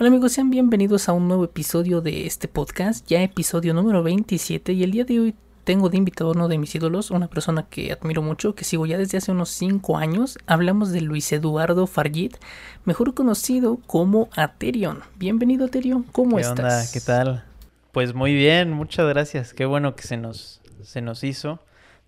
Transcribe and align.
Hola 0.00 0.08
amigos, 0.08 0.32
sean 0.32 0.48
bienvenidos 0.48 1.10
a 1.10 1.12
un 1.12 1.28
nuevo 1.28 1.44
episodio 1.44 2.00
de 2.00 2.24
este 2.26 2.48
podcast, 2.48 3.06
ya 3.06 3.22
episodio 3.22 3.74
número 3.74 4.02
27 4.02 4.72
y 4.72 4.82
el 4.82 4.92
día 4.92 5.04
de 5.04 5.20
hoy 5.20 5.34
tengo 5.64 5.90
de 5.90 5.98
invitado 5.98 6.30
a 6.30 6.32
uno 6.32 6.48
de 6.48 6.56
mis 6.56 6.74
ídolos, 6.74 7.10
una 7.10 7.28
persona 7.28 7.66
que 7.68 7.92
admiro 7.92 8.22
mucho, 8.22 8.54
que 8.54 8.64
sigo 8.64 8.86
ya 8.86 8.96
desde 8.96 9.18
hace 9.18 9.30
unos 9.30 9.50
5 9.50 9.98
años. 9.98 10.38
Hablamos 10.46 10.90
de 10.90 11.02
Luis 11.02 11.30
Eduardo 11.32 11.86
Fargit, 11.86 12.38
mejor 12.86 13.12
conocido 13.12 13.76
como 13.86 14.30
Aterion. 14.34 15.02
Bienvenido 15.16 15.66
Aterion, 15.66 16.04
¿cómo 16.04 16.36
¿Qué 16.36 16.44
estás? 16.44 16.58
Onda? 16.58 16.92
¿Qué 16.94 17.00
tal? 17.02 17.44
Pues 17.92 18.14
muy 18.14 18.32
bien, 18.32 18.72
muchas 18.72 19.06
gracias. 19.06 19.52
Qué 19.52 19.66
bueno 19.66 19.96
que 19.96 20.04
se 20.04 20.16
nos, 20.16 20.62
se 20.82 21.02
nos 21.02 21.22
hizo 21.24 21.60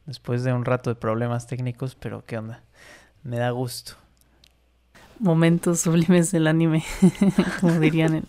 después 0.06 0.44
de 0.44 0.54
un 0.54 0.64
rato 0.64 0.88
de 0.88 0.96
problemas 0.96 1.46
técnicos, 1.46 1.94
pero 1.94 2.24
qué 2.24 2.38
onda. 2.38 2.62
Me 3.22 3.36
da 3.36 3.50
gusto. 3.50 4.01
Momentos 5.22 5.80
sublimes 5.80 6.32
del 6.32 6.48
anime, 6.48 6.84
como 7.60 7.78
dirían 7.78 8.16
en, 8.16 8.24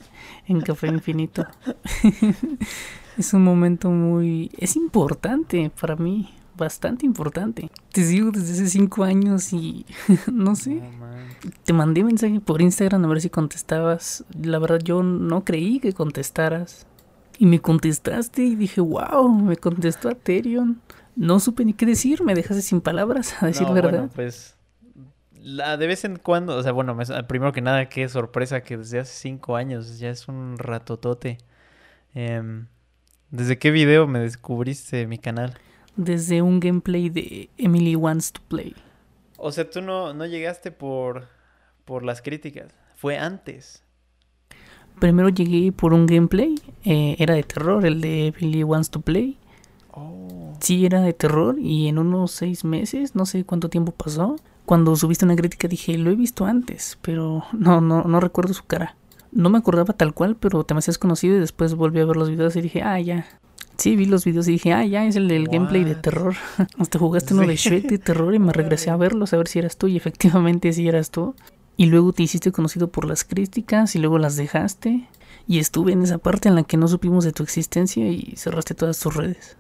en 0.48 0.62
Café 0.62 0.88
Infinito. 0.88 1.46
es 3.18 3.34
un 3.34 3.44
momento 3.44 3.90
muy... 3.90 4.52
es 4.58 4.76
importante 4.76 5.72
para 5.80 5.96
mí, 5.96 6.30
bastante 6.56 7.06
importante. 7.06 7.70
Te 7.92 8.04
sigo 8.04 8.30
desde 8.30 8.54
hace 8.54 8.68
cinco 8.68 9.04
años 9.04 9.54
y 9.54 9.88
no 10.32 10.56
sé. 10.56 10.82
Te 11.64 11.74
mandé 11.74 12.04
mensaje 12.04 12.40
por 12.40 12.62
Instagram 12.62 13.04
a 13.06 13.08
ver 13.08 13.22
si 13.22 13.30
contestabas. 13.30 14.24
La 14.40 14.60
verdad 14.60 14.80
yo 14.80 15.04
no 15.04 15.44
creí 15.44 15.80
que 15.80 15.94
contestaras. 15.94 16.86
Y 17.40 17.48
me 17.48 17.60
contestaste 17.60 18.44
y 18.44 18.56
dije, 18.56 18.80
wow, 18.82 19.34
me 19.34 19.58
contestó 19.58 20.10
Aterion. 20.10 20.80
No 21.16 21.40
supe 21.40 21.66
ni 21.66 21.74
qué 21.74 21.88
decir, 21.88 22.24
me 22.24 22.36
dejaste 22.36 22.62
sin 22.62 22.82
palabras, 22.82 23.42
a 23.42 23.48
decir 23.48 23.68
No, 23.68 23.74
verdad. 23.74 23.92
Bueno, 23.92 24.10
pues 24.14 24.56
la, 25.44 25.78
de 25.78 25.88
vez 25.88 26.06
en 26.06 26.18
cuando, 26.18 26.56
o 26.56 26.64
sea, 26.64 26.72
bueno, 26.72 26.96
me- 26.96 27.06
primero 27.26 27.52
que 27.52 27.62
nada, 27.62 27.90
qué 27.90 28.08
sorpresa 28.10 28.64
que 28.64 28.78
desde 28.78 29.00
hace 29.00 29.14
cinco 29.14 29.56
años, 29.56 30.00
ya 30.00 30.10
es 30.10 30.28
un 30.28 30.58
ratotote. 30.58 31.38
Em, 32.14 32.68
¿Desde 33.30 33.58
qué 33.58 33.72
video 33.72 34.08
me 34.08 34.20
descubriste 34.20 35.06
mi 35.08 35.18
canal? 35.18 35.54
Desde 35.96 36.42
un 36.42 36.60
gameplay 36.60 37.10
de 37.10 37.50
Emily 37.58 37.96
Wants 37.96 38.32
to 38.32 38.42
Play. 38.48 38.76
O 39.38 39.52
sea, 39.52 39.70
tú 39.70 39.82
no, 39.82 40.14
no 40.14 40.26
llegaste 40.26 40.72
por, 40.72 41.28
por 41.86 42.04
las 42.04 42.22
críticas, 42.22 42.74
fue 42.96 43.18
antes. 43.18 43.84
Primero 45.00 45.30
llegué 45.30 45.72
por 45.72 45.94
un 45.94 46.06
gameplay, 46.06 46.56
eh, 46.86 47.16
era 47.20 47.34
de 47.34 47.44
terror, 47.44 47.86
el 47.86 48.00
de 48.00 48.28
Emily 48.28 48.64
Wants 48.64 48.92
to 48.92 49.02
Play. 49.02 49.38
Oh. 49.92 50.54
Sí, 50.60 50.86
era 50.86 51.02
de 51.02 51.14
terror 51.14 51.58
y 51.60 51.88
en 51.88 51.98
unos 51.98 52.32
seis 52.32 52.64
meses, 52.64 53.16
no 53.16 53.26
sé 53.26 53.44
cuánto 53.44 53.70
tiempo 53.70 53.92
pasó, 53.92 54.36
cuando 54.66 54.96
subiste 54.96 55.26
una 55.26 55.36
crítica 55.36 55.68
dije, 55.68 55.98
lo 55.98 56.12
he 56.12 56.16
visto 56.16 56.46
antes, 56.46 56.98
pero 57.02 57.44
no, 57.52 57.82
no, 57.82 58.04
no 58.04 58.20
recuerdo 58.20 58.54
su 58.54 58.66
cara. 58.66 58.96
No 59.32 59.50
me 59.50 59.58
acordaba 59.58 59.94
tal 59.94 60.14
cual, 60.14 60.36
pero 60.36 60.64
te 60.64 60.74
me 60.74 60.80
hacías 60.80 60.98
conocido 60.98 61.36
y 61.36 61.40
después 61.40 61.76
volví 61.76 62.00
a 62.00 62.06
ver 62.06 62.16
los 62.16 62.30
videos 62.30 62.56
y 62.56 62.62
dije, 62.62 62.82
ah, 62.84 63.00
ya. 63.00 63.26
Sí, 63.78 63.96
vi 63.96 64.06
los 64.06 64.24
videos 64.24 64.48
y 64.48 64.52
dije, 64.52 64.72
ah, 64.74 64.86
ya, 64.86 65.06
es 65.06 65.16
el 65.16 65.28
del 65.28 65.48
gameplay 65.48 65.84
de 65.84 65.96
terror. 65.96 66.36
Hasta 66.78 67.00
jugaste 67.00 67.34
uno 67.34 67.48
de. 67.48 67.56
Shrek 67.56 67.90
de 67.90 67.98
terror 67.98 68.34
y 68.36 68.40
me 68.40 68.54
regresé 68.54 68.92
a 68.92 68.98
verlos 68.98 69.34
a 69.34 69.38
ver 69.38 69.48
si 69.48 69.60
eras 69.60 69.78
tú 69.78 69.88
y 69.88 69.98
efectivamente 69.98 70.72
sí 70.72 70.88
eras 70.88 71.10
tú. 71.10 71.36
Y 71.76 71.88
luego 71.88 72.14
te 72.14 72.22
hiciste 72.22 72.52
conocido 72.52 72.92
por 72.92 73.06
las 73.06 73.24
críticas 73.24 73.96
y 73.96 74.00
luego 74.00 74.20
las 74.20 74.36
dejaste. 74.36 75.10
Y 75.48 75.58
estuve 75.58 75.92
en 75.92 76.04
esa 76.04 76.20
parte 76.20 76.48
en 76.48 76.56
la 76.56 76.64
que 76.64 76.78
no 76.78 76.88
supimos 76.88 77.26
de 77.26 77.32
tu 77.32 77.42
existencia 77.44 78.08
y 78.08 78.36
cerraste 78.38 78.76
todas 78.76 79.00
tus 79.00 79.16
redes. 79.16 79.58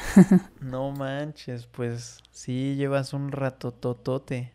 No 0.60 0.90
manches, 0.92 1.66
pues 1.66 2.18
sí 2.30 2.76
llevas 2.76 3.12
un 3.12 3.32
rato 3.32 3.72
totote. 3.72 4.52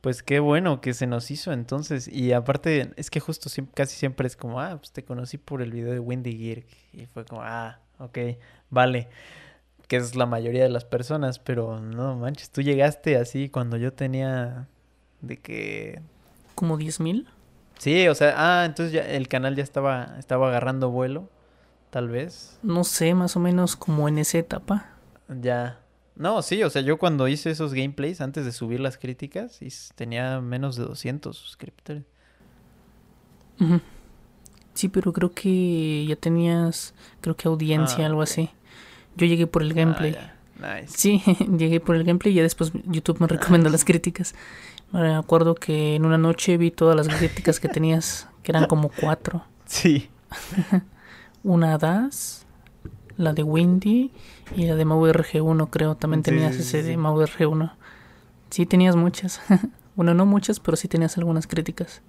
Pues 0.00 0.22
qué 0.22 0.38
bueno 0.38 0.80
que 0.80 0.94
se 0.94 1.06
nos 1.06 1.30
hizo 1.30 1.52
entonces. 1.52 2.08
Y 2.08 2.32
aparte, 2.32 2.92
es 2.96 3.10
que 3.10 3.20
justo 3.20 3.50
casi 3.74 3.96
siempre 3.96 4.26
es 4.26 4.36
como, 4.36 4.60
ah, 4.60 4.76
pues 4.78 4.92
te 4.92 5.04
conocí 5.04 5.38
por 5.38 5.60
el 5.60 5.72
video 5.72 5.92
de 5.92 5.98
Wendy 5.98 6.36
Gear. 6.36 6.64
Y 6.92 7.06
fue 7.06 7.24
como, 7.24 7.42
ah, 7.42 7.80
ok, 7.98 8.18
vale. 8.70 9.08
Que 9.88 9.96
es 9.96 10.14
la 10.14 10.26
mayoría 10.26 10.62
de 10.62 10.68
las 10.68 10.84
personas, 10.84 11.38
pero 11.38 11.80
no 11.80 12.16
manches, 12.16 12.50
tú 12.50 12.62
llegaste 12.62 13.16
así 13.16 13.48
cuando 13.48 13.76
yo 13.76 13.92
tenía 13.92 14.68
de 15.20 15.38
que... 15.38 16.02
Como 16.54 16.76
10 16.76 17.00
mil. 17.00 17.28
Sí, 17.78 18.08
o 18.08 18.14
sea, 18.14 18.34
ah, 18.36 18.64
entonces 18.66 18.92
ya 18.92 19.02
el 19.02 19.28
canal 19.28 19.56
ya 19.56 19.62
estaba, 19.62 20.16
estaba 20.18 20.48
agarrando 20.48 20.90
vuelo, 20.90 21.30
tal 21.90 22.08
vez. 22.08 22.58
No 22.62 22.84
sé, 22.84 23.14
más 23.14 23.36
o 23.36 23.40
menos 23.40 23.76
como 23.76 24.08
en 24.08 24.18
esa 24.18 24.38
etapa. 24.38 24.90
Ya. 25.28 25.80
No, 26.16 26.42
sí, 26.42 26.62
o 26.62 26.70
sea, 26.70 26.82
yo 26.82 26.98
cuando 26.98 27.28
hice 27.28 27.50
esos 27.50 27.74
gameplays 27.74 28.20
antes 28.20 28.44
de 28.44 28.52
subir 28.52 28.80
las 28.80 28.98
críticas, 28.98 29.60
tenía 29.94 30.40
menos 30.40 30.76
de 30.76 30.84
200 30.84 31.36
suscriptores. 31.36 32.02
Sí, 34.74 34.88
pero 34.88 35.12
creo 35.12 35.32
que 35.32 36.06
ya 36.06 36.16
tenías, 36.16 36.94
creo 37.20 37.36
que 37.36 37.48
audiencia, 37.48 38.04
Ah, 38.04 38.06
algo 38.06 38.22
así. 38.22 38.50
Yo 39.16 39.26
llegué 39.26 39.46
por 39.46 39.62
el 39.62 39.74
gameplay. 39.74 40.16
Ah, 40.16 40.34
ya. 40.60 40.80
Nice. 40.80 40.92
Sí, 40.96 41.22
llegué 41.58 41.80
por 41.80 41.96
el 41.96 42.04
gameplay 42.04 42.32
y 42.32 42.36
ya 42.36 42.42
después 42.42 42.72
YouTube 42.84 43.20
me 43.20 43.26
recomendó 43.26 43.70
las 43.70 43.84
críticas. 43.84 44.34
Me 44.92 45.14
acuerdo 45.14 45.54
que 45.54 45.96
en 45.96 46.04
una 46.04 46.18
noche 46.18 46.56
vi 46.56 46.70
todas 46.70 46.96
las 46.96 47.08
críticas 47.08 47.60
que 47.60 47.68
tenías, 47.68 48.28
que 48.42 48.52
eran 48.52 48.66
como 48.66 48.90
cuatro. 48.90 49.44
Sí. 49.66 50.08
Una 51.48 51.78
DAS, 51.78 52.44
la 53.16 53.32
de 53.32 53.42
Windy 53.42 54.12
y 54.56 54.66
la 54.66 54.74
de 54.76 54.84
MauRG1, 54.84 55.68
creo. 55.70 55.96
También 55.96 56.22
Sí, 56.24 56.30
tenías 56.30 56.54
sí, 56.54 56.60
ese 56.60 56.82
sí, 56.82 56.86
de 56.88 56.92
sí. 56.94 56.98
MauRG1. 56.98 57.72
Sí, 58.50 58.66
tenías 58.66 58.96
muchas. 58.96 59.40
bueno, 59.96 60.12
no 60.14 60.26
muchas, 60.26 60.60
pero 60.60 60.76
sí 60.76 60.88
tenías 60.88 61.16
algunas 61.18 61.46
críticas. 61.46 62.02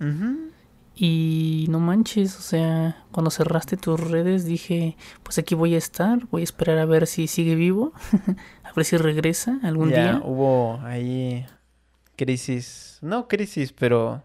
Y 0.95 1.67
no 1.69 1.79
manches, 1.79 2.37
o 2.37 2.41
sea, 2.41 3.05
cuando 3.11 3.31
cerraste 3.31 3.77
tus 3.77 3.97
redes 3.99 4.43
dije, 4.43 4.97
pues 5.23 5.37
aquí 5.39 5.55
voy 5.55 5.75
a 5.75 5.77
estar, 5.77 6.27
voy 6.29 6.41
a 6.41 6.43
esperar 6.43 6.77
a 6.77 6.85
ver 6.85 7.07
si 7.07 7.27
sigue 7.27 7.55
vivo, 7.55 7.93
a 8.65 8.73
ver 8.75 8.83
si 8.83 8.97
regresa 8.97 9.59
algún 9.63 9.91
Ya 9.91 10.01
día. 10.15 10.21
hubo 10.25 10.79
ahí 10.83 11.45
crisis, 12.17 12.99
no 13.01 13.29
crisis, 13.29 13.71
pero 13.71 14.23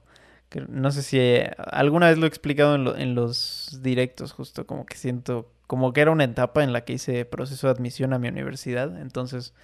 no 0.63 0.91
sé 0.93 1.03
si 1.03 1.19
eh, 1.19 1.53
alguna 1.59 2.09
vez 2.09 2.19
lo 2.19 2.27
he 2.27 2.29
explicado 2.29 2.75
en, 2.75 2.85
lo- 2.85 2.97
en 2.97 3.15
los 3.15 3.81
directos, 3.83 4.33
justo 4.33 4.67
como 4.67 4.87
que 4.87 4.97
siento, 4.97 5.51
como 5.67 5.93
que 5.93 6.01
era 6.03 6.11
una 6.11 6.25
etapa 6.25 6.63
en 6.65 6.73
la 6.73 6.85
que 6.85 6.95
hice 6.95 7.25
proceso 7.25 7.67
de 7.69 7.73
admisión 7.75 8.13
a 8.13 8.19
mi 8.19 8.29
universidad, 8.29 9.01
entonces 9.01 9.55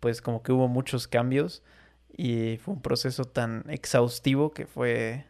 pues 0.00 0.22
como 0.22 0.42
que 0.42 0.52
hubo 0.52 0.68
muchos 0.68 1.08
cambios 1.08 1.62
y 2.16 2.58
fue 2.58 2.74
un 2.74 2.82
proceso 2.82 3.24
tan 3.24 3.64
exhaustivo 3.68 4.52
que 4.52 4.66
fue, 4.66 5.26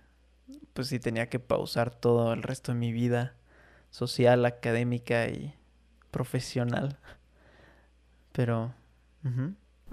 pues 0.74 0.88
sí 0.88 1.00
tenía 1.00 1.28
que 1.30 1.40
pausar 1.40 1.90
todo 1.94 2.32
el 2.34 2.42
resto 2.42 2.72
de 2.72 2.78
mi 2.78 2.92
vida 2.92 3.34
social, 3.90 4.44
académica 4.46 5.28
y 5.28 5.54
profesional, 6.10 6.98
pero... 8.32 8.74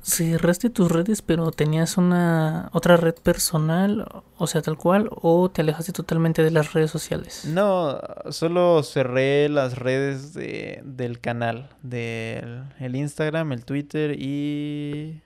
Cerraste 0.03 0.71
tus 0.71 0.91
redes, 0.91 1.21
pero 1.21 1.51
tenías 1.51 1.97
una 1.97 2.69
otra 2.73 2.97
red 2.97 3.15
personal, 3.15 4.23
o 4.37 4.47
sea, 4.47 4.61
tal 4.61 4.75
cual, 4.77 5.09
o 5.11 5.51
te 5.51 5.61
alejaste 5.61 5.91
totalmente 5.91 6.43
de 6.43 6.49
las 6.49 6.73
redes 6.73 6.89
sociales. 6.89 7.45
No, 7.45 7.99
solo 8.29 8.81
cerré 8.81 9.47
las 9.47 9.77
redes 9.77 10.33
de, 10.33 10.81
del 10.83 11.19
canal, 11.19 11.69
del 11.83 12.63
el 12.79 12.95
Instagram, 12.95 13.51
el 13.51 13.63
Twitter 13.63 14.19
y 14.19 15.21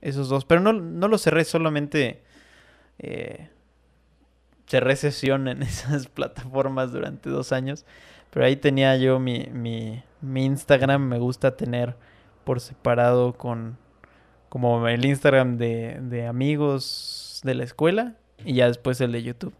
esos 0.00 0.28
dos. 0.28 0.44
Pero 0.44 0.60
no, 0.60 0.72
no 0.72 1.06
lo 1.06 1.16
cerré, 1.16 1.44
solamente 1.44 2.24
eh, 2.98 3.48
cerré 4.66 4.96
sesión 4.96 5.46
en 5.46 5.62
esas 5.62 6.08
plataformas 6.08 6.92
durante 6.92 7.30
dos 7.30 7.52
años. 7.52 7.86
Pero 8.30 8.44
ahí 8.44 8.56
tenía 8.56 8.96
yo 8.96 9.20
mi, 9.20 9.48
mi, 9.52 10.02
mi 10.20 10.44
Instagram, 10.44 11.02
me 11.02 11.18
gusta 11.18 11.56
tener 11.56 11.96
por 12.44 12.60
separado 12.60 13.34
con 13.34 13.78
como 14.50 14.86
el 14.88 15.04
Instagram 15.06 15.56
de, 15.56 15.98
de 16.02 16.26
amigos 16.26 17.40
de 17.44 17.54
la 17.54 17.64
escuela 17.64 18.16
y 18.44 18.52
ya 18.54 18.66
después 18.66 19.00
el 19.00 19.12
de 19.12 19.22
YouTube. 19.22 19.54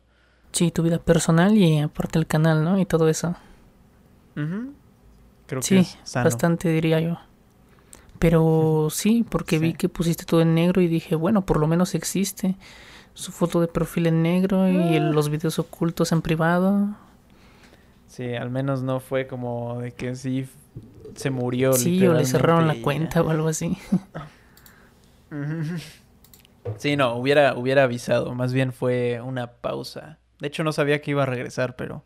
Sí, 0.53 0.71
tu 0.71 0.83
vida 0.83 0.99
personal 0.99 1.57
y 1.57 1.79
aparte 1.79 2.19
el 2.19 2.27
canal, 2.27 2.63
¿no? 2.65 2.79
Y 2.79 2.85
todo 2.85 3.09
eso. 3.09 3.35
Creo 5.47 5.63
Sí, 5.63 5.75
que 5.77 5.81
es 5.81 5.99
sano. 6.05 6.25
Bastante 6.25 6.69
diría 6.69 7.01
yo. 7.01 7.19
Pero 8.19 8.89
sí, 8.91 9.25
porque 9.29 9.59
vi 9.59 9.73
que 9.75 9.89
pusiste 9.89 10.25
todo 10.25 10.43
en 10.43 10.55
negro 10.55 10.83
y 10.83 10.89
dije, 10.89 11.15
bueno, 11.15 11.43
por 11.47 11.59
lo 11.59 11.67
menos 11.67 11.95
existe. 11.95 12.57
Su 13.15 13.33
foto 13.33 13.61
de 13.61 13.67
perfil 13.69 14.07
en 14.07 14.23
negro 14.23 14.69
y 14.69 14.95
el- 14.97 15.09
Ah. 15.09 15.13
los 15.13 15.29
videos 15.31 15.59
ocultos 15.59 16.13
en 16.13 16.21
privado. 16.23 16.89
Sí, 18.09 18.35
al 18.35 18.51
menos 18.51 18.83
no 18.83 19.01
fue 19.01 19.27
como 19.27 19.81
de 19.81 19.93
que 19.93 20.15
sí 20.17 20.47
se 21.15 21.31
murió. 21.31 21.73
Sí, 21.73 22.05
o 22.07 22.13
le 22.15 22.25
cerraron 22.25 22.67
la 22.67 22.75
cuenta 22.83 23.23
o 23.23 23.31
algo 23.31 23.49
así. 23.49 23.77
Sí, 26.79 26.97
no, 26.97 27.15
hubiera, 27.17 27.55
hubiera 27.57 27.85
avisado. 27.85 28.35
Más 28.35 28.53
bien 28.53 28.73
fue 28.73 29.21
una 29.21 29.53
pausa. 29.55 30.19
De 30.41 30.49
hecho, 30.49 30.65
no 30.65 30.73
sabía 30.73 31.01
que 31.01 31.13
iba 31.13 31.23
a 31.23 31.27
regresar, 31.27 31.77
pero 31.77 32.05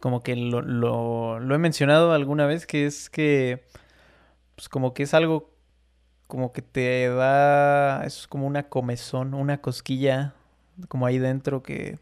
como 0.00 0.22
que 0.22 0.36
lo, 0.36 0.60
lo, 0.60 1.40
lo 1.40 1.54
he 1.54 1.58
mencionado 1.58 2.12
alguna 2.12 2.46
vez, 2.46 2.66
que 2.66 2.86
es 2.86 3.08
que, 3.08 3.64
pues 4.56 4.68
como 4.68 4.94
que 4.94 5.04
es 5.04 5.14
algo 5.14 5.54
como 6.26 6.52
que 6.52 6.62
te 6.62 7.08
da, 7.08 8.04
es 8.04 8.26
como 8.28 8.46
una 8.46 8.64
comezón, 8.68 9.34
una 9.34 9.60
cosquilla, 9.60 10.34
como 10.88 11.06
ahí 11.06 11.18
dentro 11.18 11.62
que 11.62 11.98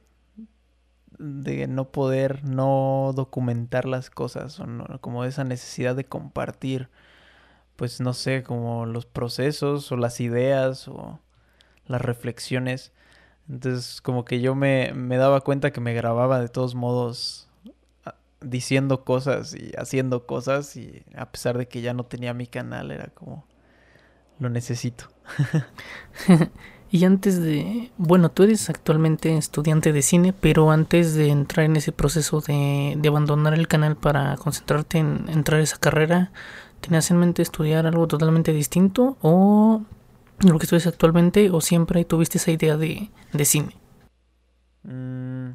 de 1.18 1.68
no 1.68 1.90
poder 1.92 2.44
no 2.44 3.12
documentar 3.14 3.84
las 3.86 4.10
cosas 4.10 4.58
o 4.60 4.66
no, 4.66 5.00
como 5.00 5.24
esa 5.24 5.44
necesidad 5.44 5.94
de 5.96 6.04
compartir 6.04 6.88
pues 7.76 8.00
no 8.00 8.12
sé 8.14 8.42
como 8.42 8.86
los 8.86 9.06
procesos 9.06 9.90
o 9.92 9.96
las 9.96 10.20
ideas 10.20 10.88
o 10.88 11.20
las 11.86 12.00
reflexiones 12.00 12.92
entonces 13.48 14.00
como 14.00 14.24
que 14.24 14.40
yo 14.40 14.54
me, 14.54 14.92
me 14.94 15.16
daba 15.16 15.40
cuenta 15.40 15.72
que 15.72 15.80
me 15.80 15.94
grababa 15.94 16.40
de 16.40 16.48
todos 16.48 16.74
modos 16.74 17.48
diciendo 18.44 19.04
cosas 19.04 19.54
y 19.54 19.72
haciendo 19.78 20.26
cosas 20.26 20.76
y 20.76 21.04
a 21.14 21.30
pesar 21.30 21.58
de 21.58 21.68
que 21.68 21.80
ya 21.80 21.94
no 21.94 22.04
tenía 22.04 22.34
mi 22.34 22.46
canal 22.46 22.90
era 22.90 23.08
como 23.08 23.46
lo 24.38 24.48
necesito. 24.50 25.08
y 26.90 27.04
antes 27.04 27.40
de, 27.40 27.92
bueno, 27.96 28.30
tú 28.30 28.42
eres 28.42 28.68
actualmente 28.68 29.36
estudiante 29.36 29.92
de 29.92 30.02
cine, 30.02 30.32
pero 30.32 30.70
antes 30.70 31.14
de 31.14 31.28
entrar 31.28 31.66
en 31.66 31.76
ese 31.76 31.92
proceso 31.92 32.40
de, 32.40 32.94
de 32.98 33.08
abandonar 33.08 33.54
el 33.54 33.68
canal 33.68 33.96
para 33.96 34.36
concentrarte 34.36 34.98
en 34.98 35.28
entrar 35.28 35.60
a 35.60 35.64
esa 35.64 35.78
carrera, 35.78 36.32
¿tenías 36.82 37.10
en 37.10 37.16
mente 37.16 37.40
estudiar 37.40 37.86
algo 37.86 38.06
totalmente 38.06 38.52
distinto 38.52 39.16
o 39.22 39.82
lo 40.40 40.58
que 40.58 40.64
estudias 40.64 40.86
actualmente 40.86 41.48
o 41.50 41.62
siempre 41.62 42.04
tuviste 42.04 42.36
esa 42.36 42.50
idea 42.50 42.76
de, 42.76 43.10
de 43.32 43.44
cine? 43.46 43.76
Mm, 44.82 45.52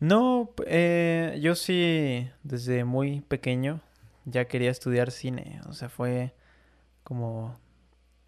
no, 0.00 0.50
eh, 0.66 1.38
yo 1.40 1.54
sí, 1.54 2.28
desde 2.42 2.84
muy 2.84 3.22
pequeño 3.22 3.80
ya 4.26 4.46
quería 4.46 4.70
estudiar 4.70 5.10
cine. 5.10 5.60
O 5.68 5.72
sea, 5.72 5.88
fue 5.88 6.34
como 7.04 7.58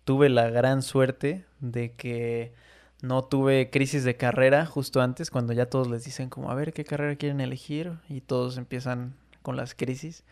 tuve 0.05 0.29
la 0.29 0.49
gran 0.51 0.83
suerte 0.83 1.45
de 1.61 1.93
que 1.93 2.55
no 3.03 3.25
tuve 3.25 3.71
crisis 3.71 4.05
de 4.05 4.17
carrera 4.17 4.67
justo 4.67 5.01
antes, 5.01 5.31
cuando 5.31 5.53
ya 5.53 5.67
todos 5.67 5.89
les 5.89 6.05
dicen 6.05 6.29
como, 6.29 6.51
a 6.51 6.55
ver, 6.55 6.73
¿qué 6.73 6.85
carrera 6.85 7.17
quieren 7.17 7.41
elegir? 7.41 7.93
Y 8.09 8.21
todos 8.21 8.59
empiezan 8.59 9.15
con 9.43 9.57
las 9.57 9.75
crisis. 9.75 10.25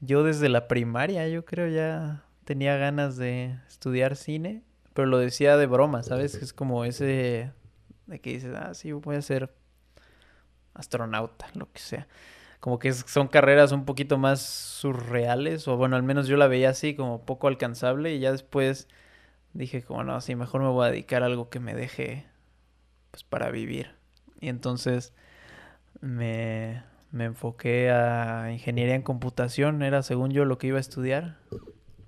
Yo 0.00 0.22
desde 0.22 0.48
la 0.48 0.66
primaria, 0.68 1.28
yo 1.28 1.44
creo 1.44 1.68
ya 1.68 2.24
tenía 2.44 2.76
ganas 2.76 3.16
de 3.16 3.58
estudiar 3.68 4.16
cine, 4.16 4.62
pero 4.94 5.06
lo 5.06 5.18
decía 5.18 5.56
de 5.56 5.66
broma, 5.66 6.02
¿sabes? 6.02 6.34
Es 6.34 6.52
como 6.52 6.84
ese 6.84 7.52
de 8.06 8.20
que 8.20 8.30
dices, 8.30 8.54
ah, 8.56 8.74
sí, 8.74 8.92
voy 8.92 9.16
a 9.16 9.22
ser 9.22 9.54
astronauta, 10.74 11.46
lo 11.54 11.70
que 11.72 11.80
sea. 11.80 12.08
Como 12.58 12.78
que 12.78 12.92
son 12.92 13.28
carreras 13.28 13.72
un 13.72 13.84
poquito 13.84 14.18
más 14.18 14.40
surreales, 14.42 15.66
o 15.68 15.76
bueno, 15.76 15.96
al 15.96 16.02
menos 16.02 16.26
yo 16.26 16.36
la 16.36 16.48
veía 16.48 16.70
así, 16.70 16.94
como 16.94 17.24
poco 17.24 17.48
alcanzable, 17.48 18.14
y 18.14 18.18
ya 18.18 18.32
después 18.32 18.88
dije 19.52 19.82
como, 19.82 20.04
no, 20.04 20.20
sí, 20.20 20.34
mejor 20.34 20.60
me 20.62 20.68
voy 20.68 20.86
a 20.86 20.90
dedicar 20.90 21.22
a 21.22 21.26
algo 21.26 21.48
que 21.48 21.60
me 21.60 21.74
deje, 21.74 22.26
pues, 23.10 23.24
para 23.24 23.50
vivir. 23.50 23.94
Y 24.40 24.48
entonces 24.48 25.12
me, 26.00 26.82
me 27.12 27.24
enfoqué 27.24 27.90
a 27.90 28.52
ingeniería 28.52 28.94
en 28.94 29.02
computación, 29.02 29.82
era 29.82 30.02
según 30.02 30.30
yo 30.30 30.44
lo 30.44 30.58
que 30.58 30.68
iba 30.68 30.78
a 30.78 30.80
estudiar. 30.80 31.38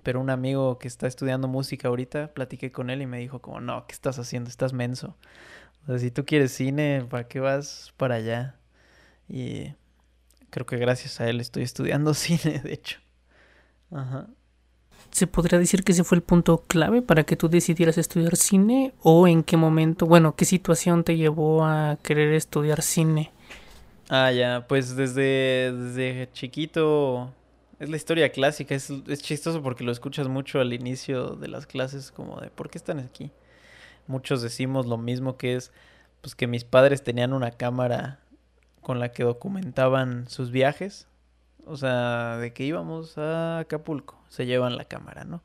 Pero 0.02 0.20
un 0.20 0.31
amigo 0.31 0.78
que 0.78 0.88
está 0.88 1.06
estudiando 1.06 1.49
música 1.49 1.88
ahorita, 1.88 2.34
platiqué 2.34 2.72
con 2.72 2.90
él 2.90 3.02
y 3.02 3.06
me 3.06 3.19
dijo 3.19 3.40
como, 3.40 3.60
no, 3.60 3.87
¿qué 3.87 3.93
estás 3.93 4.19
haciendo? 4.19 4.50
Estás 4.50 4.72
menso. 4.72 5.16
O 5.84 5.87
sea, 5.87 5.99
si 5.99 6.10
tú 6.10 6.25
quieres 6.25 6.52
cine, 6.52 7.06
¿para 7.08 7.28
qué 7.28 7.40
vas 7.40 7.93
para 7.96 8.16
allá? 8.16 8.56
Y 9.28 9.75
creo 10.50 10.66
que 10.66 10.76
gracias 10.76 11.20
a 11.20 11.28
él 11.28 11.40
estoy 11.40 11.62
estudiando 11.62 12.14
cine, 12.14 12.60
de 12.60 12.72
hecho. 12.72 12.98
Ajá. 13.90 14.26
¿Se 15.10 15.26
podría 15.26 15.58
decir 15.58 15.84
que 15.84 15.93
ese 15.93 16.05
fue 16.05 16.16
el 16.16 16.22
punto 16.22 16.62
clave 16.66 17.02
para 17.02 17.25
que 17.25 17.37
tú 17.37 17.48
decidieras 17.48 17.98
estudiar 17.98 18.37
cine? 18.37 18.94
¿O 19.02 19.28
en 19.28 19.43
qué 19.43 19.56
momento, 19.56 20.06
bueno, 20.06 20.37
qué 20.37 20.44
situación 20.44 21.05
te 21.05 21.16
llevó 21.16 21.64
a 21.64 21.98
querer 22.02 22.32
estudiar 22.32 22.82
cine? 22.82 23.31
Ah, 24.14 24.31
ya, 24.31 24.67
pues 24.69 24.94
desde, 24.94 25.73
desde 25.73 26.31
chiquito 26.32 27.32
es 27.79 27.88
la 27.88 27.97
historia 27.97 28.31
clásica, 28.31 28.75
es, 28.75 28.91
es 28.91 29.23
chistoso 29.23 29.62
porque 29.62 29.85
lo 29.85 29.91
escuchas 29.91 30.29
mucho 30.29 30.61
al 30.61 30.75
inicio 30.75 31.31
de 31.31 31.49
las 31.49 31.67
clases 31.67 32.12
como 32.12 32.38
de 32.38 32.50
¿por 32.50 32.69
qué 32.69 32.76
están 32.76 32.99
aquí? 32.99 33.32
muchos 34.06 34.43
decimos 34.43 34.85
lo 34.85 34.99
mismo 34.99 35.38
que 35.38 35.55
es 35.55 35.73
pues 36.20 36.35
que 36.35 36.47
mis 36.47 36.64
padres 36.64 37.03
tenían 37.03 37.32
una 37.32 37.53
cámara 37.53 38.20
con 38.82 38.99
la 39.00 39.12
que 39.12 39.25
documentaban 39.25 40.29
sus 40.29 40.50
viajes. 40.50 41.08
O 41.65 41.79
sea, 41.79 42.37
de 42.37 42.53
que 42.53 42.65
íbamos 42.65 43.17
a 43.17 43.61
Acapulco, 43.61 44.20
se 44.29 44.44
llevan 44.44 44.76
la 44.76 44.85
cámara, 44.85 45.25
¿no? 45.25 45.43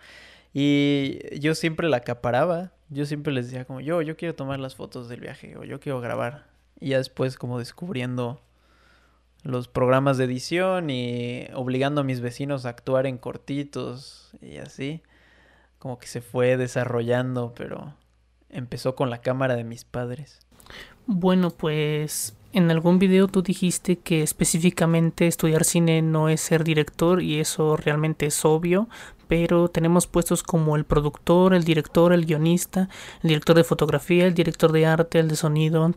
Y 0.54 1.40
yo 1.40 1.56
siempre 1.56 1.88
la 1.88 1.98
acaparaba, 1.98 2.74
yo 2.90 3.06
siempre 3.06 3.31
les 3.31 3.46
decía 3.46 3.63
como, 3.63 3.80
yo, 3.80 4.02
yo 4.02 4.18
quiero 4.18 4.36
tomar 4.36 4.60
las 4.60 4.75
fotos 4.75 5.08
del 5.08 5.22
viaje 5.22 5.56
o 5.56 5.63
yo 5.63 5.80
quiero 5.80 6.02
grabar. 6.02 6.48
Y 6.81 6.90
ya 6.90 6.98
después 6.98 7.38
como 7.38 7.60
descubriendo 7.60 8.42
los 9.44 9.68
programas 9.68 10.18
de 10.18 10.25
edición 10.25 10.89
y 10.89 11.48
obligando 11.54 12.01
a 12.01 12.04
mis 12.04 12.22
vecinos 12.22 12.66
a 12.66 12.69
actuar 12.69 13.06
en 13.06 13.18
cortitos 13.18 14.31
y 14.42 14.57
así, 14.57 15.01
como 15.80 16.00
que 16.00 16.07
se 16.07 16.22
fue 16.22 16.57
desarrollando, 16.57 17.54
pero 17.56 17.94
empezó 18.50 18.95
con 18.95 19.10
la 19.10 19.22
cámara 19.22 19.56
de 19.56 19.63
mis 19.63 19.86
padres. 19.86 20.39
Bueno, 21.06 21.51
pues 21.51 22.36
en 22.51 22.69
algún 22.72 23.00
video 23.00 23.28
tú 23.28 23.42
dijiste 23.42 23.98
que 23.98 24.24
específicamente 24.24 25.28
estudiar 25.28 25.63
cine 25.63 26.01
no 26.01 26.28
es 26.28 26.42
ser 26.42 26.63
director 26.63 27.22
y 27.22 27.39
eso 27.39 27.78
realmente 27.78 28.25
es 28.25 28.44
obvio, 28.44 28.89
pero 29.28 29.69
tenemos 29.69 30.07
puestos 30.07 30.44
como 30.44 30.75
el 30.75 30.86
productor, 30.86 31.54
el 31.54 31.63
director, 31.63 32.12
el 32.13 32.25
guionista, 32.25 32.89
el 33.22 33.30
director 33.30 33.56
de 33.56 33.63
fotografía, 33.63 34.25
el 34.25 34.34
director 34.34 34.72
de 34.72 34.86
arte, 34.86 35.19
el 35.19 35.28
de 35.28 35.36
sonido 35.36 35.94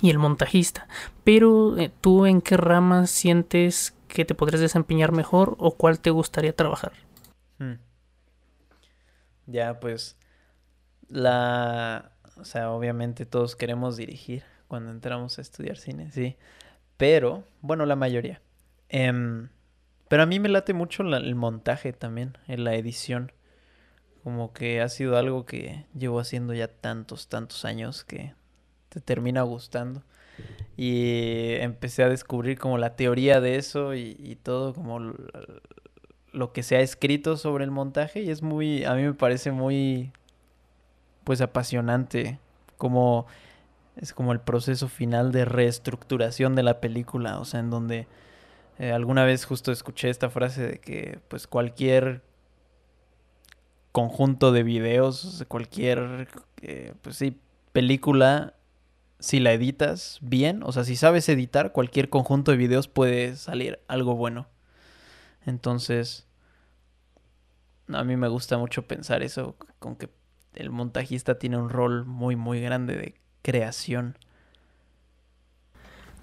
y 0.00 0.10
el 0.10 0.18
montajista. 0.18 0.88
Pero 1.24 1.76
eh, 1.78 1.90
tú 2.00 2.26
en 2.26 2.40
qué 2.40 2.56
rama 2.56 3.06
sientes 3.06 3.94
que 4.08 4.24
te 4.24 4.34
podrías 4.34 4.60
desempeñar 4.60 5.12
mejor 5.12 5.56
o 5.58 5.76
cuál 5.76 6.00
te 6.00 6.10
gustaría 6.10 6.54
trabajar? 6.54 6.92
Hmm. 7.58 7.74
Ya, 9.46 9.80
pues 9.80 10.16
la, 11.08 12.12
o 12.36 12.44
sea, 12.44 12.70
obviamente 12.70 13.26
todos 13.26 13.56
queremos 13.56 13.96
dirigir 13.96 14.44
cuando 14.68 14.90
entramos 14.90 15.38
a 15.38 15.42
estudiar 15.42 15.76
cine, 15.76 16.10
sí. 16.12 16.36
Pero, 16.96 17.44
bueno, 17.60 17.86
la 17.86 17.96
mayoría. 17.96 18.40
Em, 18.88 19.48
pero 20.08 20.22
a 20.22 20.26
mí 20.26 20.38
me 20.38 20.48
late 20.48 20.74
mucho 20.74 21.02
el 21.02 21.34
montaje 21.34 21.92
también, 21.92 22.36
en 22.46 22.64
la 22.64 22.74
edición. 22.74 23.32
Como 24.22 24.52
que 24.52 24.80
ha 24.80 24.88
sido 24.88 25.16
algo 25.16 25.46
que 25.46 25.86
llevo 25.96 26.20
haciendo 26.20 26.52
ya 26.52 26.68
tantos, 26.68 27.28
tantos 27.28 27.64
años 27.64 28.04
que 28.04 28.34
te 28.90 29.00
termina 29.00 29.42
gustando. 29.42 30.02
Y 30.76 31.54
empecé 31.60 32.02
a 32.02 32.08
descubrir 32.08 32.58
como 32.58 32.78
la 32.78 32.96
teoría 32.96 33.40
de 33.40 33.56
eso 33.56 33.94
y, 33.94 34.38
todo, 34.42 34.74
como 34.74 35.14
lo 36.32 36.52
que 36.52 36.62
se 36.62 36.76
ha 36.76 36.80
escrito 36.80 37.36
sobre 37.36 37.64
el 37.64 37.70
montaje. 37.70 38.22
Y 38.22 38.30
es 38.30 38.42
muy, 38.42 38.84
a 38.84 38.94
mí 38.94 39.02
me 39.02 39.14
parece 39.14 39.52
muy 39.52 40.12
pues 41.24 41.40
apasionante, 41.40 42.38
como 42.76 43.26
es 43.96 44.14
como 44.14 44.32
el 44.32 44.40
proceso 44.40 44.88
final 44.88 45.32
de 45.32 45.44
reestructuración 45.44 46.54
de 46.54 46.62
la 46.62 46.80
película, 46.80 47.38
o 47.38 47.44
sea, 47.44 47.60
en 47.60 47.70
donde 47.70 48.06
eh, 48.78 48.92
alguna 48.92 49.24
vez 49.24 49.44
justo 49.44 49.72
escuché 49.72 50.08
esta 50.08 50.30
frase 50.30 50.66
de 50.66 50.78
que 50.78 51.18
pues 51.28 51.46
cualquier 51.46 52.22
conjunto 53.92 54.52
de 54.52 54.62
videos, 54.62 55.44
cualquier 55.48 56.28
eh, 56.62 56.94
pues 57.02 57.16
sí, 57.16 57.38
película, 57.72 58.54
si 59.20 59.38
la 59.38 59.52
editas 59.52 60.18
bien, 60.22 60.62
o 60.64 60.72
sea, 60.72 60.84
si 60.84 60.96
sabes 60.96 61.28
editar, 61.28 61.72
cualquier 61.72 62.08
conjunto 62.08 62.50
de 62.50 62.56
videos 62.56 62.88
puede 62.88 63.36
salir 63.36 63.78
algo 63.86 64.16
bueno. 64.16 64.48
Entonces, 65.46 66.26
a 67.88 68.02
mí 68.04 68.16
me 68.16 68.28
gusta 68.28 68.58
mucho 68.58 68.86
pensar 68.86 69.22
eso, 69.22 69.56
con 69.78 69.96
que 69.96 70.10
el 70.54 70.70
montajista 70.70 71.38
tiene 71.38 71.58
un 71.58 71.68
rol 71.68 72.04
muy, 72.04 72.34
muy 72.36 72.60
grande 72.60 72.96
de 72.96 73.14
creación. 73.42 74.18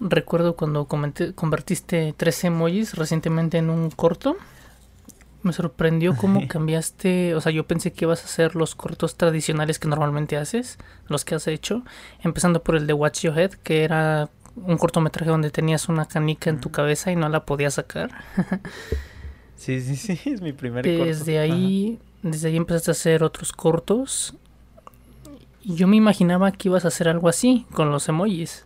Recuerdo 0.00 0.54
cuando 0.54 0.86
convertiste 0.86 2.14
tres 2.16 2.44
emojis 2.44 2.94
recientemente 2.94 3.58
en 3.58 3.70
un 3.70 3.90
corto. 3.90 4.36
Me 5.42 5.52
sorprendió 5.52 6.16
cómo 6.16 6.46
cambiaste, 6.48 7.34
o 7.34 7.40
sea, 7.40 7.52
yo 7.52 7.66
pensé 7.66 7.92
que 7.92 8.04
ibas 8.04 8.22
a 8.22 8.24
hacer 8.24 8.56
los 8.56 8.74
cortos 8.74 9.16
tradicionales 9.16 9.78
que 9.78 9.88
normalmente 9.88 10.36
haces, 10.36 10.78
los 11.06 11.24
que 11.24 11.34
has 11.34 11.46
hecho, 11.46 11.82
empezando 12.22 12.62
por 12.62 12.76
el 12.76 12.86
de 12.86 12.92
Watch 12.92 13.20
Your 13.20 13.38
Head, 13.38 13.52
que 13.52 13.84
era 13.84 14.30
un 14.56 14.76
cortometraje 14.76 15.30
donde 15.30 15.50
tenías 15.50 15.88
una 15.88 16.06
canica 16.06 16.50
en 16.50 16.60
tu 16.60 16.70
cabeza 16.70 17.12
y 17.12 17.16
no 17.16 17.28
la 17.28 17.44
podías 17.44 17.74
sacar. 17.74 18.10
sí, 19.56 19.80
sí, 19.80 19.96
sí, 19.96 20.18
es 20.30 20.40
mi 20.40 20.52
primer 20.52 20.84
corto. 20.84 21.04
Desde 21.04 21.38
ahí 21.38 22.00
desde 22.22 22.48
ahí 22.48 22.56
empezaste 22.56 22.90
a 22.90 22.92
hacer 22.92 23.22
otros 23.22 23.52
cortos. 23.52 24.34
Y 25.62 25.74
yo 25.74 25.86
me 25.86 25.96
imaginaba 25.96 26.50
que 26.52 26.68
ibas 26.68 26.84
a 26.84 26.88
hacer 26.88 27.08
algo 27.08 27.28
así 27.28 27.66
con 27.72 27.90
los 27.90 28.08
emojis. 28.08 28.64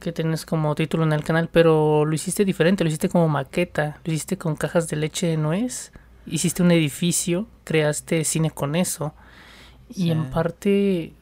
Que 0.00 0.12
tienes 0.12 0.46
como 0.46 0.74
título 0.74 1.04
en 1.04 1.12
el 1.12 1.24
canal, 1.24 1.48
pero 1.50 2.04
lo 2.04 2.14
hiciste 2.14 2.44
diferente, 2.44 2.84
lo 2.84 2.88
hiciste 2.88 3.08
como 3.08 3.28
maqueta, 3.28 3.98
lo 4.04 4.12
hiciste 4.12 4.36
con 4.36 4.56
cajas 4.56 4.88
de 4.88 4.96
leche 4.96 5.26
de 5.26 5.36
nuez, 5.36 5.92
hiciste 6.26 6.62
un 6.62 6.70
edificio, 6.70 7.46
creaste 7.64 8.24
cine 8.24 8.50
con 8.50 8.76
eso. 8.76 9.14
Y 9.88 10.10
en 10.10 10.30
parte 10.30 11.12